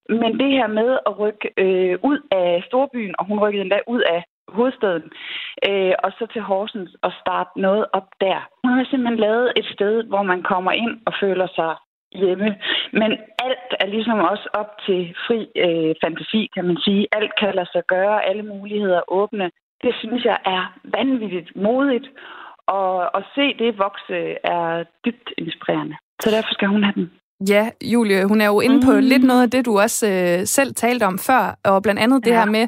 Men 0.10 0.40
det 0.40 0.50
her 0.58 0.68
med 0.68 0.90
at 1.08 1.20
rykke 1.20 1.48
øh, 1.58 2.00
ud 2.10 2.20
af 2.32 2.64
storbyen, 2.68 3.16
og 3.20 3.26
hun 3.26 3.40
rykkede 3.40 3.64
endda 3.64 3.80
ud 3.88 4.02
af 4.02 4.24
hovedstaden, 4.48 5.12
øh, 5.70 5.94
og 6.04 6.12
så 6.18 6.28
til 6.34 6.42
Horsens 6.42 6.92
og 7.02 7.12
starte 7.22 7.50
noget 7.56 7.86
op 7.94 8.10
der. 8.22 8.40
Hun 8.64 8.74
har 8.78 8.86
simpelthen 8.86 9.20
lavet 9.20 9.54
et 9.60 9.66
sted, 9.76 10.04
hvor 10.04 10.24
man 10.24 10.44
kommer 10.44 10.72
ind 10.72 10.94
og 11.06 11.14
føler 11.22 11.48
sig 11.56 11.76
hjemme. 12.12 12.50
Men 12.94 13.12
alt 13.46 13.72
er 13.80 13.88
ligesom 13.96 14.20
også 14.20 14.48
op 14.54 14.72
til 14.86 15.16
fri 15.28 15.40
øh, 15.66 15.96
fantasi, 16.04 16.50
kan 16.56 16.66
man 16.66 16.78
sige. 16.86 17.08
Alt 17.12 17.32
kan 17.40 17.56
lade 17.56 17.70
sig 17.72 17.84
gøre, 17.88 18.26
alle 18.26 18.44
muligheder 18.44 19.02
åbne. 19.08 19.52
Det 19.84 19.92
synes 20.02 20.26
jeg 20.26 20.38
er 20.46 20.64
vanvittigt 20.98 21.50
modigt, 21.56 22.08
og 22.68 23.18
at 23.18 23.24
se 23.36 23.46
det 23.60 23.78
vokse 23.78 24.18
er 24.44 24.84
dybt 25.06 25.30
inspirerende. 25.38 25.96
Så 26.22 26.32
derfor 26.32 26.54
skal 26.54 26.68
hun 26.68 26.84
have 26.84 26.94
den. 26.96 27.12
Ja, 27.50 27.70
Julie, 27.94 28.26
hun 28.28 28.42
er 28.42 28.46
jo 28.48 28.60
inde 28.60 28.82
på 28.86 28.92
mm. 28.92 29.00
lidt 29.00 29.24
noget 29.24 29.44
af 29.44 29.52
det, 29.52 29.66
du 29.66 29.80
også 29.80 30.08
øh, 30.08 30.46
selv 30.46 30.74
talte 30.76 31.04
om 31.04 31.18
før, 31.20 31.60
og 31.66 31.84
blandt 31.84 32.00
andet 32.02 32.26
det 32.26 32.32
Ja. 32.32 32.40
her 32.40 32.46
med 32.46 32.68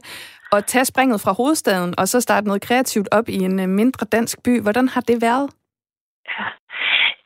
at 0.51 0.66
tage 0.66 0.86
springet 0.86 1.22
fra 1.22 1.32
hovedstaden, 1.34 1.93
og 1.99 2.07
så 2.07 2.22
starte 2.22 2.47
noget 2.47 2.62
kreativt 2.62 3.07
op 3.12 3.30
i 3.30 3.36
en 3.38 3.60
øh, 3.60 3.70
mindre 3.70 4.05
dansk 4.05 4.43
by. 4.43 4.62
Hvordan 4.62 4.88
har 4.89 5.01
det 5.01 5.22
været? 5.22 5.49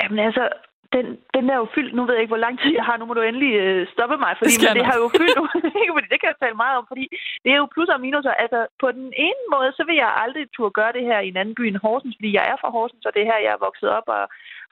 Jamen 0.01 0.19
altså, 0.19 0.49
den, 0.95 1.05
den 1.35 1.43
er 1.53 1.57
jo 1.61 1.67
fyldt. 1.75 1.93
Nu 1.95 2.01
ved 2.05 2.13
jeg 2.13 2.23
ikke, 2.23 2.35
hvor 2.35 2.45
lang 2.45 2.55
tid 2.59 2.71
jeg 2.79 2.85
har. 2.89 2.95
Nu 2.97 3.05
må 3.05 3.13
du 3.13 3.21
endelig 3.21 3.53
øh, 3.63 3.81
stoppe 3.93 4.17
mig, 4.23 4.33
fordi 4.39 4.53
det, 4.61 4.69
men 4.69 4.77
det 4.79 4.89
har 4.91 4.97
jo 5.03 5.07
fyldt. 5.19 5.37
fordi 5.95 6.07
det 6.13 6.19
kan 6.19 6.31
jeg 6.31 6.39
tale 6.39 6.61
meget 6.63 6.75
om, 6.79 6.85
fordi 6.91 7.05
det 7.43 7.49
er 7.51 7.59
jo 7.61 7.67
plus 7.73 7.89
og 7.95 8.01
minus. 8.05 8.25
Altså, 8.43 8.59
på 8.83 8.87
den 8.97 9.09
ene 9.27 9.43
måde, 9.53 9.69
så 9.77 9.83
vil 9.87 9.97
jeg 10.03 10.11
aldrig 10.23 10.43
turde 10.55 10.77
gøre 10.79 10.95
det 10.97 11.03
her 11.09 11.19
i 11.19 11.29
en 11.31 11.39
anden 11.41 11.55
by 11.59 11.63
end 11.67 11.81
Horsens, 11.83 12.15
fordi 12.17 12.31
jeg 12.37 12.45
er 12.51 12.57
fra 12.61 12.73
Horsens, 12.75 13.05
og 13.07 13.11
det 13.13 13.21
er 13.21 13.31
her, 13.31 13.45
jeg 13.45 13.53
er 13.53 13.65
vokset 13.67 13.89
op 13.97 14.07
og 14.17 14.23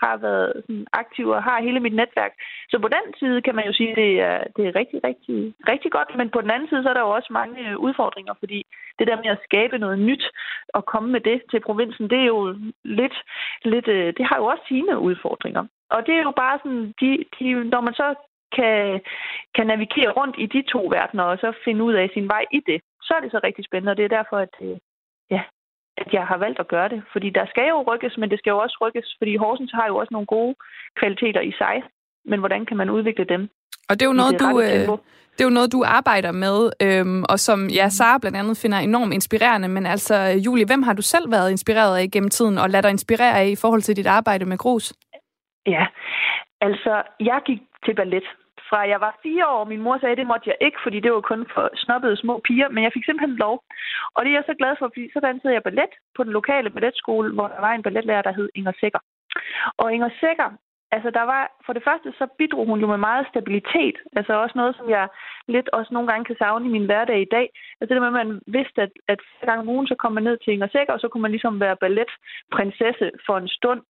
har 0.03 0.17
været 0.17 0.51
sådan, 0.65 0.87
aktiv 0.93 1.25
og 1.27 1.43
har 1.43 1.61
hele 1.61 1.79
mit 1.79 1.95
netværk. 2.01 2.33
Så 2.69 2.79
på 2.79 2.87
den 2.87 3.05
side 3.19 3.41
kan 3.41 3.55
man 3.55 3.65
jo 3.65 3.73
sige, 3.73 3.91
at 3.91 3.97
det 3.97 4.11
er, 4.21 4.37
det 4.55 4.63
er 4.67 4.75
rigtig, 4.79 4.99
rigtig, 5.03 5.53
rigtig 5.71 5.91
godt. 5.91 6.09
Men 6.17 6.29
på 6.29 6.41
den 6.41 6.51
anden 6.51 6.69
side, 6.69 6.83
så 6.83 6.89
er 6.89 6.93
der 6.93 7.07
jo 7.07 7.15
også 7.17 7.29
mange 7.39 7.69
øh, 7.69 7.77
udfordringer, 7.77 8.33
fordi 8.39 8.59
det 8.99 9.07
der 9.07 9.15
med 9.15 9.29
at 9.35 9.43
skabe 9.47 9.77
noget 9.77 9.99
nyt 9.99 10.25
og 10.73 10.85
komme 10.85 11.09
med 11.11 11.21
det 11.29 11.41
til 11.51 11.59
provinsen, 11.59 12.09
det 12.09 12.19
er 12.19 12.25
jo 12.35 12.55
lidt, 12.83 13.17
lidt 13.65 13.87
øh, 13.87 14.13
det 14.17 14.25
har 14.29 14.37
jo 14.37 14.45
også 14.45 14.63
sine 14.67 14.99
udfordringer. 14.99 15.63
Og 15.89 16.05
det 16.05 16.13
er 16.15 16.23
jo 16.23 16.33
bare 16.43 16.59
sådan, 16.63 16.93
de, 17.01 17.09
de, 17.39 17.63
når 17.73 17.81
man 17.81 17.93
så 17.93 18.15
kan, 18.57 19.01
kan 19.55 19.67
navigere 19.67 20.11
rundt 20.11 20.35
i 20.39 20.45
de 20.45 20.61
to 20.61 20.81
verdener, 20.95 21.23
og 21.23 21.37
så 21.37 21.53
finde 21.65 21.83
ud 21.83 21.93
af 21.93 22.09
sin 22.13 22.27
vej 22.27 22.45
i 22.51 22.59
det, 22.69 22.81
så 23.01 23.13
er 23.13 23.19
det 23.19 23.31
så 23.31 23.39
rigtig 23.43 23.65
spændende, 23.65 23.91
og 23.91 23.97
det 23.97 24.05
er 24.05 24.17
derfor, 24.17 24.37
at, 24.37 24.55
øh, 24.61 24.77
ja, 25.29 25.41
at 25.97 26.13
jeg 26.13 26.23
har 26.27 26.37
valgt 26.37 26.59
at 26.59 26.67
gøre 26.67 26.89
det. 26.89 27.03
Fordi 27.11 27.29
der 27.29 27.45
skal 27.45 27.67
jo 27.69 27.83
rykkes, 27.91 28.17
men 28.17 28.29
det 28.29 28.39
skal 28.39 28.51
jo 28.51 28.57
også 28.57 28.77
rykkes, 28.81 29.15
fordi 29.17 29.35
Horsens 29.35 29.71
har 29.71 29.87
jo 29.87 29.95
også 29.95 30.13
nogle 30.13 30.27
gode 30.27 30.55
kvaliteter 30.99 31.41
i 31.41 31.51
sig. 31.51 31.83
Men 32.25 32.39
hvordan 32.39 32.65
kan 32.65 32.77
man 32.77 32.89
udvikle 32.89 33.25
dem? 33.25 33.49
Og 33.89 33.93
det 33.99 34.01
er 34.01 34.09
jo 34.09 34.19
noget, 34.21 34.39
du, 34.39 34.59
øh, 34.59 34.97
det 35.35 35.41
er 35.41 35.49
jo 35.51 35.57
noget, 35.59 35.71
du 35.71 35.83
arbejder 35.85 36.31
med, 36.31 36.57
øhm, 36.85 37.23
og 37.29 37.39
som 37.39 37.67
ja, 37.67 37.89
Sara 37.89 38.17
blandt 38.17 38.37
andet 38.37 38.57
finder 38.61 38.77
enormt 38.77 39.13
inspirerende. 39.13 39.67
Men 39.67 39.85
altså, 39.85 40.15
Julie, 40.45 40.65
hvem 40.65 40.83
har 40.83 40.93
du 40.93 41.01
selv 41.01 41.31
været 41.31 41.51
inspireret 41.51 41.97
af 41.97 42.11
gennem 42.13 42.29
tiden, 42.29 42.57
og 42.57 42.69
lader 42.69 42.81
dig 42.81 42.91
inspirere 42.91 43.39
af 43.39 43.47
i 43.47 43.55
forhold 43.55 43.81
til 43.81 43.95
dit 43.95 44.07
arbejde 44.07 44.45
med 44.45 44.57
grus? 44.57 44.93
Ja, 45.65 45.85
altså, 46.61 47.03
jeg 47.19 47.39
gik 47.45 47.61
til 47.85 47.95
ballet 47.95 48.23
fra 48.71 48.89
jeg 48.93 48.99
var 49.05 49.19
fire 49.25 49.45
år. 49.55 49.63
Min 49.71 49.83
mor 49.85 49.97
sagde, 49.97 50.11
at 50.15 50.21
det 50.21 50.31
måtte 50.31 50.49
jeg 50.49 50.57
ikke, 50.67 50.79
fordi 50.85 50.99
det 50.99 51.11
var 51.13 51.21
kun 51.21 51.41
for 51.53 51.65
snobbede 51.83 52.17
små 52.23 52.33
piger, 52.47 52.69
men 52.69 52.83
jeg 52.83 52.91
fik 52.93 53.05
simpelthen 53.05 53.37
lov. 53.43 53.55
Og 54.15 54.19
det 54.21 54.29
er 54.29 54.37
jeg 54.39 54.47
så 54.47 54.55
glad 54.61 54.73
for, 54.79 54.85
fordi 54.87 55.09
så 55.13 55.19
dansede 55.27 55.53
jeg 55.53 55.63
ballet 55.63 55.93
på 56.15 56.23
den 56.23 56.33
lokale 56.39 56.69
balletskole, 56.75 57.33
hvor 57.35 57.47
der 57.47 57.59
var 57.65 57.73
en 57.73 57.85
balletlærer, 57.87 58.21
der 58.27 58.33
hed 58.37 58.49
Inger 58.55 58.73
Sækker. 58.79 59.01
Og 59.81 59.93
Inger 59.93 60.09
Sækker, 60.19 60.49
altså 60.95 61.09
der 61.09 61.25
var, 61.33 61.43
for 61.65 61.73
det 61.73 61.83
første 61.87 62.09
så 62.19 62.25
bidrog 62.37 62.65
hun 62.65 62.79
jo 62.79 62.87
med 62.87 62.97
meget 62.97 63.27
stabilitet. 63.31 63.97
Altså 64.15 64.33
også 64.33 64.55
noget, 64.57 64.75
som 64.75 64.89
jeg 64.89 65.07
lidt 65.47 65.69
også 65.69 65.93
nogle 65.93 66.07
gange 66.11 66.25
kan 66.25 66.35
savne 66.39 66.65
i 66.65 66.73
min 66.75 66.85
hverdag 66.85 67.21
i 67.21 67.31
dag. 67.35 67.47
Altså 67.79 67.93
det 67.93 68.01
med, 68.01 68.13
at 68.13 68.27
man 68.27 68.41
vidste, 68.47 68.81
at, 68.81 68.91
at 69.07 69.19
hver 69.39 69.47
gang 69.49 69.59
om 69.59 69.69
ugen, 69.69 69.87
så 69.87 69.95
kom 69.95 70.11
man 70.13 70.23
ned 70.23 70.37
til 70.37 70.53
Inger 70.53 70.67
Sækker, 70.71 70.93
og 70.93 70.99
så 70.99 71.07
kunne 71.07 71.21
man 71.21 71.31
ligesom 71.31 71.59
være 71.59 71.81
balletprinsesse 71.83 73.11
for 73.25 73.37
en 73.37 73.47
stund. 73.47 73.81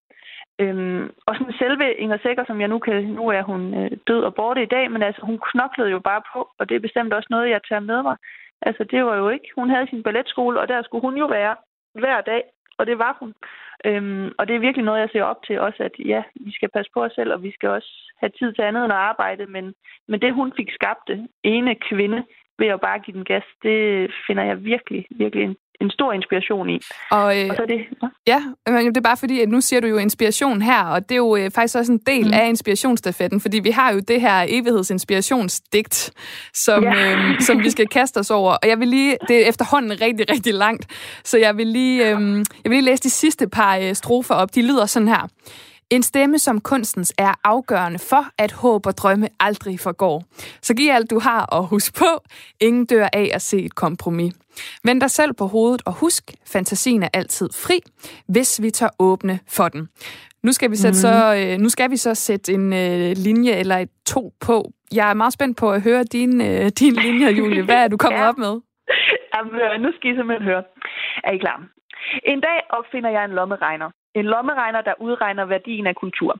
Øhm, 0.59 1.03
og 1.27 1.35
sådan 1.35 1.53
selve 1.63 1.93
Inger 1.93 2.17
Sækker, 2.23 2.45
som 2.45 2.61
jeg 2.61 2.67
nu 2.67 2.79
kan, 2.79 3.03
nu 3.19 3.27
er 3.27 3.41
hun 3.41 3.61
øh, 3.79 3.91
død 4.07 4.23
og 4.23 4.35
borte 4.35 4.63
i 4.63 4.71
dag, 4.75 4.91
men 4.91 5.01
altså 5.01 5.21
hun 5.25 5.39
knoklede 5.49 5.89
jo 5.89 5.99
bare 5.99 6.21
på, 6.33 6.49
og 6.59 6.69
det 6.69 6.75
er 6.75 6.87
bestemt 6.87 7.13
også 7.13 7.27
noget, 7.29 7.49
jeg 7.49 7.61
tager 7.69 7.89
med 7.91 8.03
mig. 8.03 8.17
Altså 8.61 8.83
det 8.91 9.05
var 9.05 9.15
jo 9.15 9.29
ikke, 9.29 9.47
hun 9.55 9.69
havde 9.69 9.87
sin 9.89 10.03
balletskole, 10.03 10.59
og 10.59 10.67
der 10.67 10.81
skulle 10.81 11.01
hun 11.01 11.17
jo 11.17 11.25
være 11.25 11.55
hver 11.93 12.21
dag, 12.21 12.43
og 12.77 12.87
det 12.87 12.97
var 12.97 13.17
hun. 13.19 13.33
Øhm, 13.85 14.31
og 14.37 14.47
det 14.47 14.55
er 14.55 14.59
virkelig 14.59 14.85
noget, 14.85 14.99
jeg 14.99 15.09
ser 15.11 15.23
op 15.23 15.43
til 15.47 15.59
også, 15.59 15.83
at 15.83 15.95
ja, 16.05 16.23
vi 16.35 16.51
skal 16.51 16.69
passe 16.69 16.91
på 16.93 17.03
os 17.03 17.13
selv, 17.13 17.33
og 17.33 17.43
vi 17.43 17.51
skal 17.51 17.69
også 17.69 18.13
have 18.19 18.31
tid 18.39 18.53
til 18.53 18.61
andet 18.61 18.83
end 18.83 18.93
at 18.93 18.99
arbejde, 18.99 19.45
men, 19.45 19.73
men 20.07 20.21
det 20.21 20.33
hun 20.33 20.53
fik 20.57 20.71
skabt, 20.71 21.09
ene 21.43 21.75
kvinde, 21.75 22.23
ved 22.59 22.67
at 22.67 22.81
bare 22.81 22.99
give 22.99 23.17
den 23.17 23.25
gas, 23.25 23.43
det 23.63 24.11
finder 24.27 24.43
jeg 24.43 24.63
virkelig, 24.63 25.05
virkelig 25.09 25.55
en 25.81 25.89
stor 25.89 26.13
inspiration 26.13 26.69
i. 26.69 26.79
Og, 27.11 27.39
øh, 27.39 27.49
og 27.49 27.55
så 27.55 27.65
det, 27.67 27.79
ja. 28.27 28.41
ja, 28.67 28.79
det 28.79 28.97
er 28.97 29.01
bare 29.01 29.17
fordi, 29.17 29.41
at 29.41 29.49
nu 29.49 29.61
siger 29.61 29.79
du 29.79 29.87
jo 29.87 29.97
inspiration 29.97 30.61
her, 30.61 30.83
og 30.83 31.09
det 31.09 31.11
er 31.11 31.17
jo 31.17 31.35
øh, 31.35 31.51
faktisk 31.51 31.75
også 31.75 31.91
en 31.91 32.01
del 32.05 32.27
mm. 32.27 32.33
af 32.33 32.47
inspirationsstafetten, 32.47 33.41
fordi 33.41 33.59
vi 33.59 33.69
har 33.69 33.93
jo 33.93 33.99
det 33.99 34.21
her 34.21 34.45
evighedsinspirationsdigt, 34.47 36.11
som, 36.53 36.83
ja. 36.83 37.11
øh, 37.11 37.39
som 37.39 37.63
vi 37.63 37.69
skal 37.69 37.87
kaste 37.87 38.17
os 38.17 38.31
over. 38.31 38.51
Og 38.51 38.69
jeg 38.69 38.79
vil 38.79 38.87
lige, 38.87 39.17
det 39.27 39.43
er 39.43 39.49
efterhånden 39.49 40.01
rigtig, 40.01 40.31
rigtig 40.31 40.53
langt, 40.53 40.85
så 41.23 41.37
jeg 41.37 41.57
vil 41.57 41.67
lige, 41.67 42.09
øh, 42.09 42.37
jeg 42.63 42.69
vil 42.69 42.71
lige 42.71 42.81
læse 42.81 43.03
de 43.03 43.09
sidste 43.09 43.49
par 43.49 43.77
øh, 43.77 43.93
strofer 43.93 44.35
op. 44.35 44.55
De 44.55 44.61
lyder 44.61 44.85
sådan 44.85 45.07
her. 45.07 45.27
En 45.91 46.03
stemme 46.03 46.39
som 46.39 46.61
kunstens 46.61 47.13
er 47.17 47.33
afgørende 47.43 47.99
for, 47.99 48.25
at 48.37 48.51
håb 48.51 48.85
og 48.85 48.97
drømme 48.97 49.27
aldrig 49.39 49.79
forgår. 49.79 50.23
Så 50.61 50.73
giv 50.73 50.91
alt 50.91 51.09
du 51.09 51.19
har 51.19 51.45
og 51.45 51.67
husk 51.67 51.95
på, 51.95 52.05
ingen 52.59 52.85
dør 52.85 53.07
af 53.13 53.31
at 53.33 53.41
se 53.41 53.57
et 53.57 53.75
kompromis. 53.75 54.33
Vend 54.83 55.01
dig 55.01 55.11
selv 55.11 55.33
på 55.33 55.45
hovedet 55.45 55.81
og 55.85 55.93
husk, 55.99 56.23
fantasien 56.53 57.03
er 57.03 57.09
altid 57.13 57.49
fri, 57.65 57.79
hvis 58.27 58.61
vi 58.63 58.69
tør 58.69 58.89
åbne 58.99 59.39
for 59.57 59.67
den. 59.67 59.89
Nu 60.43 60.51
skal 60.51 60.71
vi, 60.71 60.75
sætte 60.75 60.97
mm. 60.97 61.05
så, 61.07 61.15
øh, 61.39 61.57
nu 61.63 61.69
skal 61.69 61.91
vi 61.91 61.97
så 61.97 62.15
sætte 62.15 62.53
en 62.53 62.73
øh, 62.73 63.11
linje 63.27 63.51
eller 63.51 63.77
et 63.77 63.89
to 64.05 64.33
på. 64.47 64.71
Jeg 64.95 65.09
er 65.09 65.13
meget 65.13 65.33
spændt 65.33 65.57
på 65.59 65.71
at 65.71 65.83
høre 65.83 66.03
din, 66.03 66.41
øh, 66.41 66.65
din 66.81 66.93
linje, 67.05 67.27
Julie. 67.39 67.63
Hvad 67.65 67.83
er 67.83 67.87
du 67.87 67.97
kommet 67.97 68.19
ja. 68.19 68.29
op 68.29 68.37
med? 68.37 68.53
Jamen, 69.35 69.81
nu 69.81 69.89
skal 69.95 70.11
I 70.11 70.15
simpelthen 70.15 70.47
høre. 70.47 70.63
Er 71.23 71.31
I 71.31 71.37
klar? 71.37 71.57
En 72.23 72.39
dag 72.41 72.59
opfinder 72.69 73.09
jeg 73.09 73.25
en 73.25 73.31
lommeregner. 73.31 73.89
En 74.15 74.25
lommeregner, 74.25 74.81
der 74.81 74.93
udregner 74.99 75.45
værdien 75.45 75.87
af 75.87 75.95
kultur. 75.95 76.37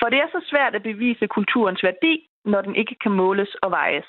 For 0.00 0.06
det 0.08 0.18
er 0.18 0.28
så 0.32 0.40
svært 0.50 0.74
at 0.74 0.82
bevise 0.82 1.26
kulturens 1.26 1.82
værdi, 1.82 2.27
når 2.48 2.60
den 2.62 2.74
ikke 2.74 2.96
kan 3.02 3.12
måles 3.12 3.54
og 3.54 3.70
vejes. 3.70 4.08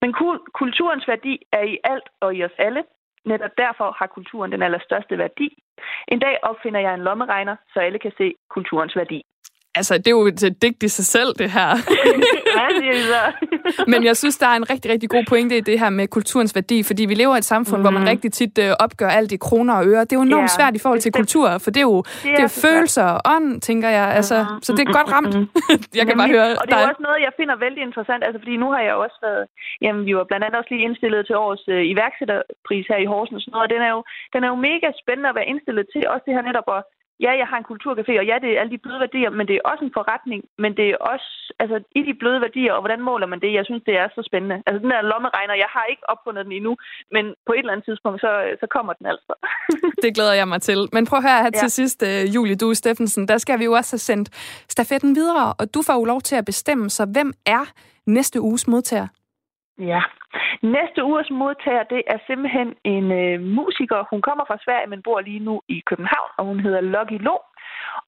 Men 0.00 0.12
kulturens 0.60 1.08
værdi 1.08 1.34
er 1.52 1.62
i 1.62 1.78
alt 1.84 2.08
og 2.20 2.34
i 2.34 2.44
os 2.44 2.56
alle. 2.58 2.84
Netop 3.24 3.50
derfor 3.58 3.96
har 3.98 4.06
kulturen 4.06 4.52
den 4.52 4.62
allerstørste 4.62 5.18
værdi. 5.18 5.48
En 6.08 6.18
dag 6.18 6.38
opfinder 6.42 6.80
jeg 6.80 6.94
en 6.94 7.04
lommeregner, 7.08 7.56
så 7.72 7.80
alle 7.80 7.98
kan 7.98 8.12
se 8.18 8.34
kulturens 8.50 8.96
værdi. 8.96 9.22
Altså, 9.78 9.98
det 9.98 10.06
er 10.06 10.10
jo 10.10 10.26
et 10.26 10.56
digt 10.62 10.82
i 10.82 10.88
sig 10.88 11.06
selv, 11.16 11.34
det 11.38 11.50
her. 11.50 11.70
Men 13.92 14.04
jeg 14.04 14.16
synes, 14.16 14.36
der 14.38 14.46
er 14.46 14.56
en 14.62 14.70
rigtig, 14.70 14.88
rigtig 14.94 15.08
god 15.10 15.24
pointe 15.28 15.56
i 15.56 15.60
det 15.60 15.76
her 15.82 15.90
med 15.90 16.06
kulturens 16.08 16.52
værdi, 16.54 16.82
fordi 16.82 17.02
vi 17.10 17.14
lever 17.14 17.34
i 17.34 17.38
et 17.38 17.50
samfund, 17.54 17.78
mm. 17.78 17.84
hvor 17.84 17.90
man 17.90 18.02
mhm. 18.02 18.10
rigtig 18.12 18.32
tit 18.32 18.58
øh, 18.64 18.70
opgør 18.84 19.10
alt 19.18 19.32
i 19.32 19.38
kroner 19.46 19.74
og 19.80 19.84
øre. 19.92 20.00
Det 20.06 20.12
er 20.12 20.20
jo 20.22 20.26
enormt 20.32 20.50
ja, 20.50 20.56
svært 20.58 20.74
i 20.78 20.82
forhold 20.84 21.00
til 21.00 21.12
kultur, 21.20 21.48
for 21.64 21.70
det 21.74 21.80
er 21.84 21.88
jo 21.94 21.98
det 22.02 22.30
er, 22.30 22.36
det 22.38 22.44
er 22.50 22.54
følelser 22.66 23.06
og 23.14 23.20
ånd, 23.34 23.48
tænker 23.68 23.88
jeg. 23.98 24.06
Altså, 24.18 24.36
mm. 24.42 24.62
Så 24.66 24.70
det 24.76 24.82
er 24.86 24.90
godt 24.98 25.10
ramt. 25.16 25.34
jeg 25.98 26.04
kan 26.06 26.16
bare 26.20 26.30
høre 26.34 26.46
Og 26.60 26.66
det 26.68 26.74
er 26.74 26.82
dig. 26.82 26.90
også 26.92 27.02
noget, 27.08 27.18
jeg 27.26 27.32
finder 27.40 27.56
vældig 27.64 27.82
interessant, 27.88 28.22
altså, 28.26 28.38
fordi 28.42 28.54
nu 28.64 28.68
har 28.74 28.82
jeg 28.88 28.94
også 29.04 29.18
været... 29.26 29.44
Jamen, 29.84 30.02
vi 30.08 30.12
var 30.18 30.24
blandt 30.30 30.44
andet 30.44 30.58
også 30.60 30.70
lige 30.72 30.84
indstillet 30.86 31.20
til 31.26 31.36
årets 31.44 31.66
øh, 31.74 31.82
iværksætterpris 31.92 32.86
her 32.92 32.98
i 33.04 33.10
Horsens, 33.12 33.44
og 33.60 33.64
den 33.72 33.80
er, 33.86 33.90
jo, 33.96 34.00
den 34.34 34.40
er 34.44 34.48
jo 34.52 34.58
mega 34.68 34.88
spændende 35.02 35.30
at 35.30 35.38
være 35.38 35.50
indstillet 35.52 35.86
til. 35.92 36.02
Også 36.12 36.24
det 36.26 36.36
her 36.36 36.48
netop 36.50 36.68
at 36.78 36.82
ja, 37.20 37.32
jeg 37.40 37.46
har 37.50 37.58
en 37.58 37.70
kulturcafé, 37.72 38.12
og 38.20 38.26
ja, 38.30 38.36
det 38.42 38.50
er 38.50 38.60
alle 38.60 38.74
de 38.74 38.82
bløde 38.84 39.00
værdier, 39.00 39.30
men 39.30 39.46
det 39.48 39.54
er 39.56 39.68
også 39.70 39.84
en 39.84 39.96
forretning, 39.98 40.40
men 40.62 40.70
det 40.78 40.86
er 40.90 40.96
også, 41.12 41.30
altså, 41.62 41.76
i 41.98 42.02
de 42.08 42.14
bløde 42.20 42.40
værdier, 42.46 42.72
og 42.72 42.80
hvordan 42.82 43.02
måler 43.08 43.26
man 43.26 43.40
det? 43.40 43.52
Jeg 43.58 43.64
synes, 43.64 43.82
det 43.88 43.94
er 44.02 44.08
så 44.14 44.22
spændende. 44.28 44.56
Altså, 44.66 44.78
den 44.82 44.90
der 44.90 45.02
lommeregner, 45.12 45.54
jeg 45.64 45.70
har 45.76 45.84
ikke 45.92 46.04
opfundet 46.12 46.44
den 46.44 46.52
endnu, 46.52 46.72
men 47.14 47.24
på 47.46 47.52
et 47.52 47.58
eller 47.58 47.72
andet 47.72 47.86
tidspunkt, 47.88 48.20
så, 48.20 48.30
så 48.60 48.66
kommer 48.76 48.92
den 48.92 49.06
altså. 49.12 49.32
det 50.04 50.14
glæder 50.16 50.34
jeg 50.40 50.48
mig 50.48 50.60
til. 50.62 50.80
Men 50.92 51.06
prøv 51.06 51.18
at 51.18 51.26
høre 51.28 51.42
her 51.46 51.54
ja. 51.54 51.60
til 51.62 51.70
sidst, 51.70 51.98
uh, 52.08 52.34
Julie 52.34 52.56
du 52.56 52.74
Steffensen, 52.74 53.28
der 53.28 53.38
skal 53.38 53.58
vi 53.58 53.64
jo 53.64 53.72
også 53.72 53.92
have 53.94 54.06
sendt 54.10 54.28
stafetten 54.74 55.14
videre, 55.14 55.54
og 55.60 55.74
du 55.74 55.82
får 55.86 55.94
jo 56.00 56.04
lov 56.04 56.20
til 56.20 56.36
at 56.36 56.44
bestemme, 56.44 56.90
så 56.90 57.02
hvem 57.14 57.32
er 57.46 57.64
næste 58.06 58.40
uges 58.40 58.68
modtager? 58.68 59.08
Ja. 59.78 60.02
Næste 60.62 61.04
uges 61.04 61.30
modtager, 61.30 61.82
det 61.82 62.02
er 62.06 62.18
simpelthen 62.26 62.74
en 62.84 63.12
øh, 63.12 63.40
musiker. 63.40 64.04
Hun 64.10 64.22
kommer 64.22 64.44
fra 64.44 64.58
Sverige, 64.64 64.86
men 64.86 65.02
bor 65.02 65.20
lige 65.20 65.44
nu 65.48 65.62
i 65.68 65.82
København, 65.86 66.30
og 66.38 66.44
hun 66.44 66.60
hedder 66.60 66.80
Lucky 66.80 67.18
Lo. 67.26 67.36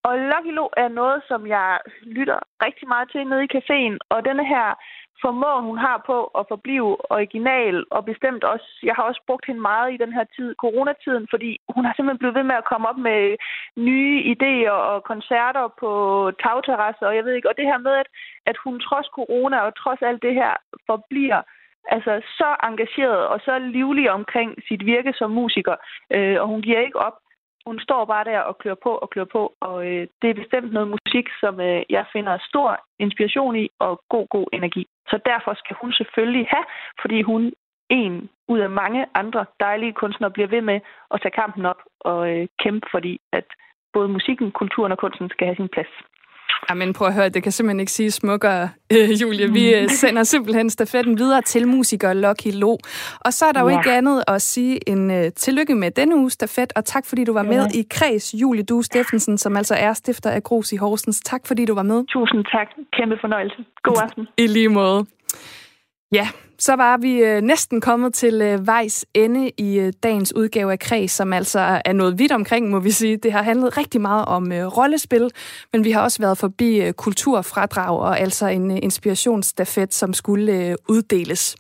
Og 0.02 0.18
Lucky 0.18 0.52
Lo 0.58 0.68
er 0.76 0.88
noget, 0.88 1.22
som 1.28 1.46
jeg 1.46 1.78
lytter 2.02 2.38
rigtig 2.66 2.88
meget 2.88 3.10
til 3.10 3.26
nede 3.26 3.44
i 3.44 3.54
caféen, 3.56 3.96
og 4.10 4.24
denne 4.24 4.46
her 4.46 4.74
formåen, 5.22 5.64
hun 5.70 5.78
har 5.78 6.02
på 6.06 6.18
at 6.40 6.44
forblive 6.52 6.90
original, 7.16 7.84
og 7.90 8.04
bestemt 8.04 8.44
også, 8.44 8.68
jeg 8.82 8.94
har 8.96 9.02
også 9.02 9.22
brugt 9.26 9.46
hende 9.46 9.60
meget 9.60 9.88
i 9.94 9.96
den 10.02 10.12
her 10.12 10.24
tid, 10.36 10.54
coronatiden, 10.54 11.26
fordi 11.30 11.50
hun 11.74 11.84
har 11.84 11.92
simpelthen 11.94 12.18
blevet 12.18 12.38
ved 12.38 12.46
med 12.50 12.56
at 12.58 12.68
komme 12.70 12.88
op 12.88 12.98
med 13.08 13.36
nye 13.76 14.16
idéer 14.34 14.76
og 14.92 15.04
koncerter 15.04 15.66
på 15.80 15.90
tagterrasser, 16.42 17.06
og 17.06 17.16
jeg 17.16 17.24
ved 17.24 17.32
ikke, 17.34 17.50
og 17.50 17.56
det 17.56 17.66
her 17.70 17.78
med, 17.78 17.94
at, 18.02 18.08
at 18.46 18.56
hun 18.64 18.80
trods 18.80 19.08
corona 19.18 19.58
og 19.66 19.76
trods 19.82 20.02
alt 20.02 20.22
det 20.22 20.34
her 20.34 20.52
forbliver 20.86 21.40
altså 21.89 22.12
så 22.39 22.57
engageret 22.68 23.26
og 23.26 23.41
så 23.41 23.59
livlig 23.59 24.11
omkring 24.11 24.51
sit 24.68 24.87
virke 24.87 25.12
som 25.12 25.30
musiker, 25.30 25.76
øh, 26.14 26.41
og 26.41 26.47
hun 26.49 26.62
giver 26.62 26.80
ikke 26.80 26.99
op. 26.99 27.16
Hun 27.66 27.80
står 27.80 28.05
bare 28.05 28.24
der 28.24 28.41
og 28.41 28.59
klør 28.59 28.74
på 28.82 28.93
og 29.03 29.11
klør 29.11 29.24
på, 29.24 29.55
og 29.61 29.87
øh, 29.87 30.07
det 30.22 30.30
er 30.30 30.34
bestemt 30.43 30.72
noget 30.72 30.89
musik, 30.89 31.26
som 31.41 31.61
øh, 31.61 31.82
jeg 31.91 32.05
finder 32.12 32.39
stor 32.49 32.80
inspiration 32.99 33.57
i 33.57 33.68
og 33.78 34.01
god, 34.09 34.26
god 34.28 34.47
energi. 34.53 34.87
Så 35.11 35.18
derfor 35.26 35.55
skal 35.55 35.76
hun 35.80 35.93
selvfølgelig 35.93 36.47
have, 36.51 36.64
fordi 37.01 37.22
hun 37.22 37.53
en 37.91 38.28
ud 38.49 38.59
af 38.59 38.70
mange 38.70 39.07
andre 39.14 39.47
dejlige 39.61 39.93
kunstnere 39.93 40.30
bliver 40.30 40.49
ved 40.49 40.61
med 40.61 40.80
at 41.14 41.20
tage 41.22 41.39
kampen 41.41 41.66
op 41.66 41.80
og 42.01 42.30
øh, 42.32 42.49
kæmpe, 42.62 42.87
fordi 42.91 43.20
at 43.32 43.45
både 43.93 44.09
musikken, 44.09 44.53
kulturen 44.53 44.93
og 44.93 44.99
kunsten 44.99 45.28
skal 45.30 45.47
have 45.47 45.57
sin 45.57 45.68
plads. 45.68 45.93
Jamen 46.70 46.92
prøv 46.92 47.08
at 47.08 47.14
høre, 47.14 47.28
det 47.28 47.42
kan 47.42 47.52
simpelthen 47.52 47.80
ikke 47.80 47.92
sige 47.92 48.10
smukkere, 48.10 48.68
øh, 48.92 49.22
Julie. 49.22 49.52
Vi 49.52 49.74
øh, 49.74 49.88
sender 49.88 50.22
simpelthen 50.22 50.70
stafetten 50.70 51.18
videre 51.18 51.42
til 51.42 51.68
musiker 51.68 52.12
Lucky 52.12 52.52
Lo. 52.52 52.76
Og 53.20 53.32
så 53.32 53.46
er 53.46 53.52
der 53.52 53.60
jo 53.60 53.68
ja. 53.68 53.78
ikke 53.78 53.92
andet 53.92 54.24
at 54.28 54.42
sige 54.42 54.88
en 54.88 55.10
uh, 55.10 55.26
tillykke 55.36 55.74
med 55.74 55.90
denne 55.90 56.16
uge 56.16 56.30
stafet, 56.30 56.72
og 56.76 56.84
tak 56.84 57.06
fordi 57.06 57.24
du 57.24 57.32
var 57.32 57.44
ja. 57.44 57.50
med 57.50 57.66
i 57.74 57.86
Kreds, 57.90 58.34
Julie 58.34 58.62
Du 58.62 58.82
Steffensen, 58.82 59.38
som 59.38 59.56
altså 59.56 59.74
er 59.74 59.92
stifter 59.92 60.30
af 60.30 60.42
Gros 60.42 60.72
i 60.72 60.76
Horsens. 60.76 61.20
Tak 61.20 61.46
fordi 61.46 61.64
du 61.64 61.74
var 61.74 61.82
med. 61.82 62.04
Tusind 62.08 62.44
tak. 62.52 62.68
Kæmpe 62.92 63.16
fornøjelse. 63.20 63.64
God 63.82 63.96
aften. 64.02 64.28
I 64.38 64.46
lige 64.46 64.68
måde. 64.68 65.06
Ja, 66.16 66.28
så 66.58 66.76
var 66.76 66.96
vi 66.96 67.18
øh, 67.18 67.42
næsten 67.42 67.80
kommet 67.80 68.14
til 68.14 68.42
øh, 68.42 68.66
vejs 68.66 69.04
ende 69.14 69.50
i 69.58 69.78
øh, 69.78 69.92
dagens 70.02 70.34
udgave 70.36 70.72
af 70.72 70.78
Kreds, 70.78 71.12
som 71.12 71.32
altså 71.32 71.80
er 71.84 71.92
noget 71.92 72.18
vidt 72.18 72.32
omkring, 72.32 72.70
må 72.70 72.78
vi 72.80 72.90
sige. 72.90 73.16
Det 73.16 73.32
har 73.32 73.42
handlet 73.42 73.76
rigtig 73.76 74.00
meget 74.00 74.24
om 74.24 74.52
øh, 74.52 74.66
rollespil, 74.66 75.30
men 75.72 75.84
vi 75.84 75.90
har 75.90 76.02
også 76.02 76.18
været 76.22 76.38
forbi 76.38 76.80
øh, 76.80 76.92
kulturfradrag 76.92 77.98
og 77.98 78.20
altså 78.20 78.46
en 78.46 78.70
øh, 78.70 78.78
inspirationsstafet, 78.82 79.94
som 79.94 80.14
skulle 80.14 80.52
øh, 80.52 80.74
uddeles. 80.88 81.56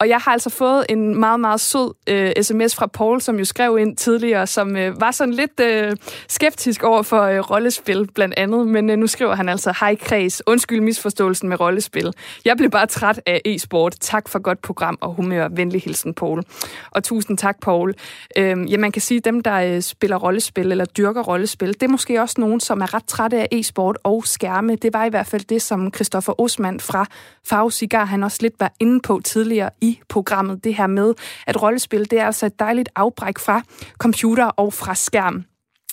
Og 0.00 0.08
jeg 0.08 0.18
har 0.18 0.32
altså 0.32 0.50
fået 0.50 0.86
en 0.88 1.20
meget, 1.20 1.40
meget 1.40 1.60
sød 1.60 1.94
øh, 2.06 2.32
sms 2.42 2.74
fra 2.74 2.86
Paul, 2.86 3.20
som 3.20 3.38
jo 3.38 3.44
skrev 3.44 3.78
ind 3.78 3.96
tidligere, 3.96 4.46
som 4.46 4.76
øh, 4.76 5.00
var 5.00 5.10
sådan 5.10 5.34
lidt 5.34 5.60
øh, 5.60 5.96
skeptisk 6.28 6.82
over 6.82 7.02
for 7.02 7.22
øh, 7.22 7.38
rollespil 7.38 8.08
blandt 8.14 8.34
andet. 8.36 8.68
Men 8.68 8.90
øh, 8.90 8.96
nu 8.96 9.06
skriver 9.06 9.34
han 9.34 9.48
altså, 9.48 9.74
hej 9.80 9.94
Kreds, 9.94 10.42
undskyld 10.46 10.80
misforståelsen 10.80 11.48
med 11.48 11.60
rollespil. 11.60 12.12
Jeg 12.44 12.56
blev 12.56 12.70
bare 12.70 12.86
træt 12.86 13.20
af 13.26 13.40
e-sport. 13.44 13.96
Tak 14.00 14.28
for 14.28 14.38
godt 14.38 14.62
program 14.62 14.98
og 15.00 15.14
humør. 15.14 15.48
Venlig 15.48 15.82
hilsen, 15.82 16.14
Paul. 16.14 16.42
Og 16.90 17.04
tusind 17.04 17.38
tak, 17.38 17.60
Paul. 17.62 17.94
Øh, 18.36 18.72
ja, 18.72 18.78
man 18.78 18.92
kan 18.92 19.02
sige, 19.02 19.18
at 19.18 19.24
dem, 19.24 19.40
der 19.40 19.54
øh, 19.54 19.80
spiller 19.80 20.16
rollespil 20.16 20.70
eller 20.70 20.84
dyrker 20.84 21.22
rollespil, 21.22 21.74
det 21.74 21.82
er 21.82 21.88
måske 21.88 22.20
også 22.20 22.34
nogen, 22.38 22.60
som 22.60 22.80
er 22.80 22.94
ret 22.94 23.04
trætte 23.04 23.40
af 23.40 23.48
e-sport 23.52 23.98
og 24.02 24.26
skærme. 24.26 24.76
Det 24.76 24.92
var 24.92 25.04
i 25.04 25.08
hvert 25.08 25.26
fald 25.26 25.42
det, 25.44 25.62
som 25.62 25.94
Christoffer 25.94 26.40
Osman 26.40 26.80
fra 26.80 27.06
Fagsigar, 27.48 28.04
han 28.04 28.22
også 28.22 28.38
lidt 28.40 28.54
var 28.60 28.72
inde 28.80 29.00
på 29.00 29.20
tidligere 29.24 29.70
i 29.90 30.00
programmet, 30.08 30.64
det 30.64 30.74
her 30.74 30.86
med, 30.86 31.14
at 31.46 31.62
rollespil, 31.62 32.10
det 32.10 32.20
er 32.20 32.26
altså 32.26 32.46
et 32.46 32.58
dejligt 32.58 32.88
afbræk 32.96 33.38
fra 33.38 33.62
computer 33.98 34.44
og 34.44 34.72
fra 34.72 34.94
skærm. 34.94 35.44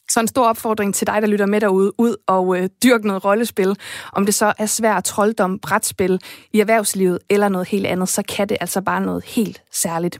Så 0.10 0.20
en 0.20 0.28
stor 0.28 0.46
opfordring 0.46 0.96
til 0.96 1.08
dig, 1.08 1.22
der 1.22 1.28
lytter 1.28 1.46
med 1.46 1.62
derude, 1.62 1.92
ud 2.00 2.16
og 2.28 2.58
øh, 2.58 2.70
dyrk 2.84 3.04
noget 3.04 3.26
rollespil. 3.26 3.76
Om 4.14 4.26
det 4.26 4.34
så 4.34 4.54
er 4.58 4.66
svært 4.66 5.04
trolddom, 5.04 5.60
brætspil 5.60 6.20
i 6.54 6.60
erhvervslivet 6.60 7.20
eller 7.30 7.50
noget 7.50 7.68
helt 7.68 7.86
andet, 7.86 8.10
så 8.10 8.24
kan 8.30 8.50
det 8.50 8.58
altså 8.62 8.82
bare 8.82 9.02
noget 9.02 9.26
helt 9.26 9.62
særligt. 9.72 10.18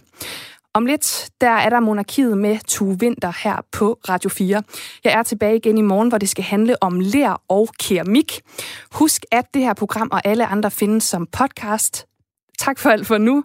Om 0.74 0.86
lidt, 0.86 1.30
der 1.42 1.50
er 1.50 1.70
der 1.70 1.80
monarkiet 1.80 2.38
med 2.38 2.58
Tue 2.68 3.00
Vinter 3.00 3.34
her 3.44 3.56
på 3.72 4.00
Radio 4.10 4.30
4. 4.30 4.64
Jeg 5.04 5.14
er 5.14 5.24
tilbage 5.24 5.56
igen 5.56 5.78
i 5.78 5.82
morgen, 5.82 6.10
hvor 6.10 6.18
det 6.18 6.30
skal 6.30 6.44
handle 6.44 6.84
om 6.84 7.00
lær 7.00 7.42
og 7.48 7.70
keramik. 7.80 8.42
Husk, 8.92 9.26
at 9.32 9.46
det 9.54 9.62
her 9.62 9.74
program 9.74 10.10
og 10.12 10.22
alle 10.26 10.46
andre 10.46 10.72
findes 10.72 11.04
som 11.04 11.28
podcast. 11.32 12.06
Tak 12.60 12.80
for 12.80 12.90
alt 12.90 13.08
for 13.08 13.18
nu. 13.18 13.44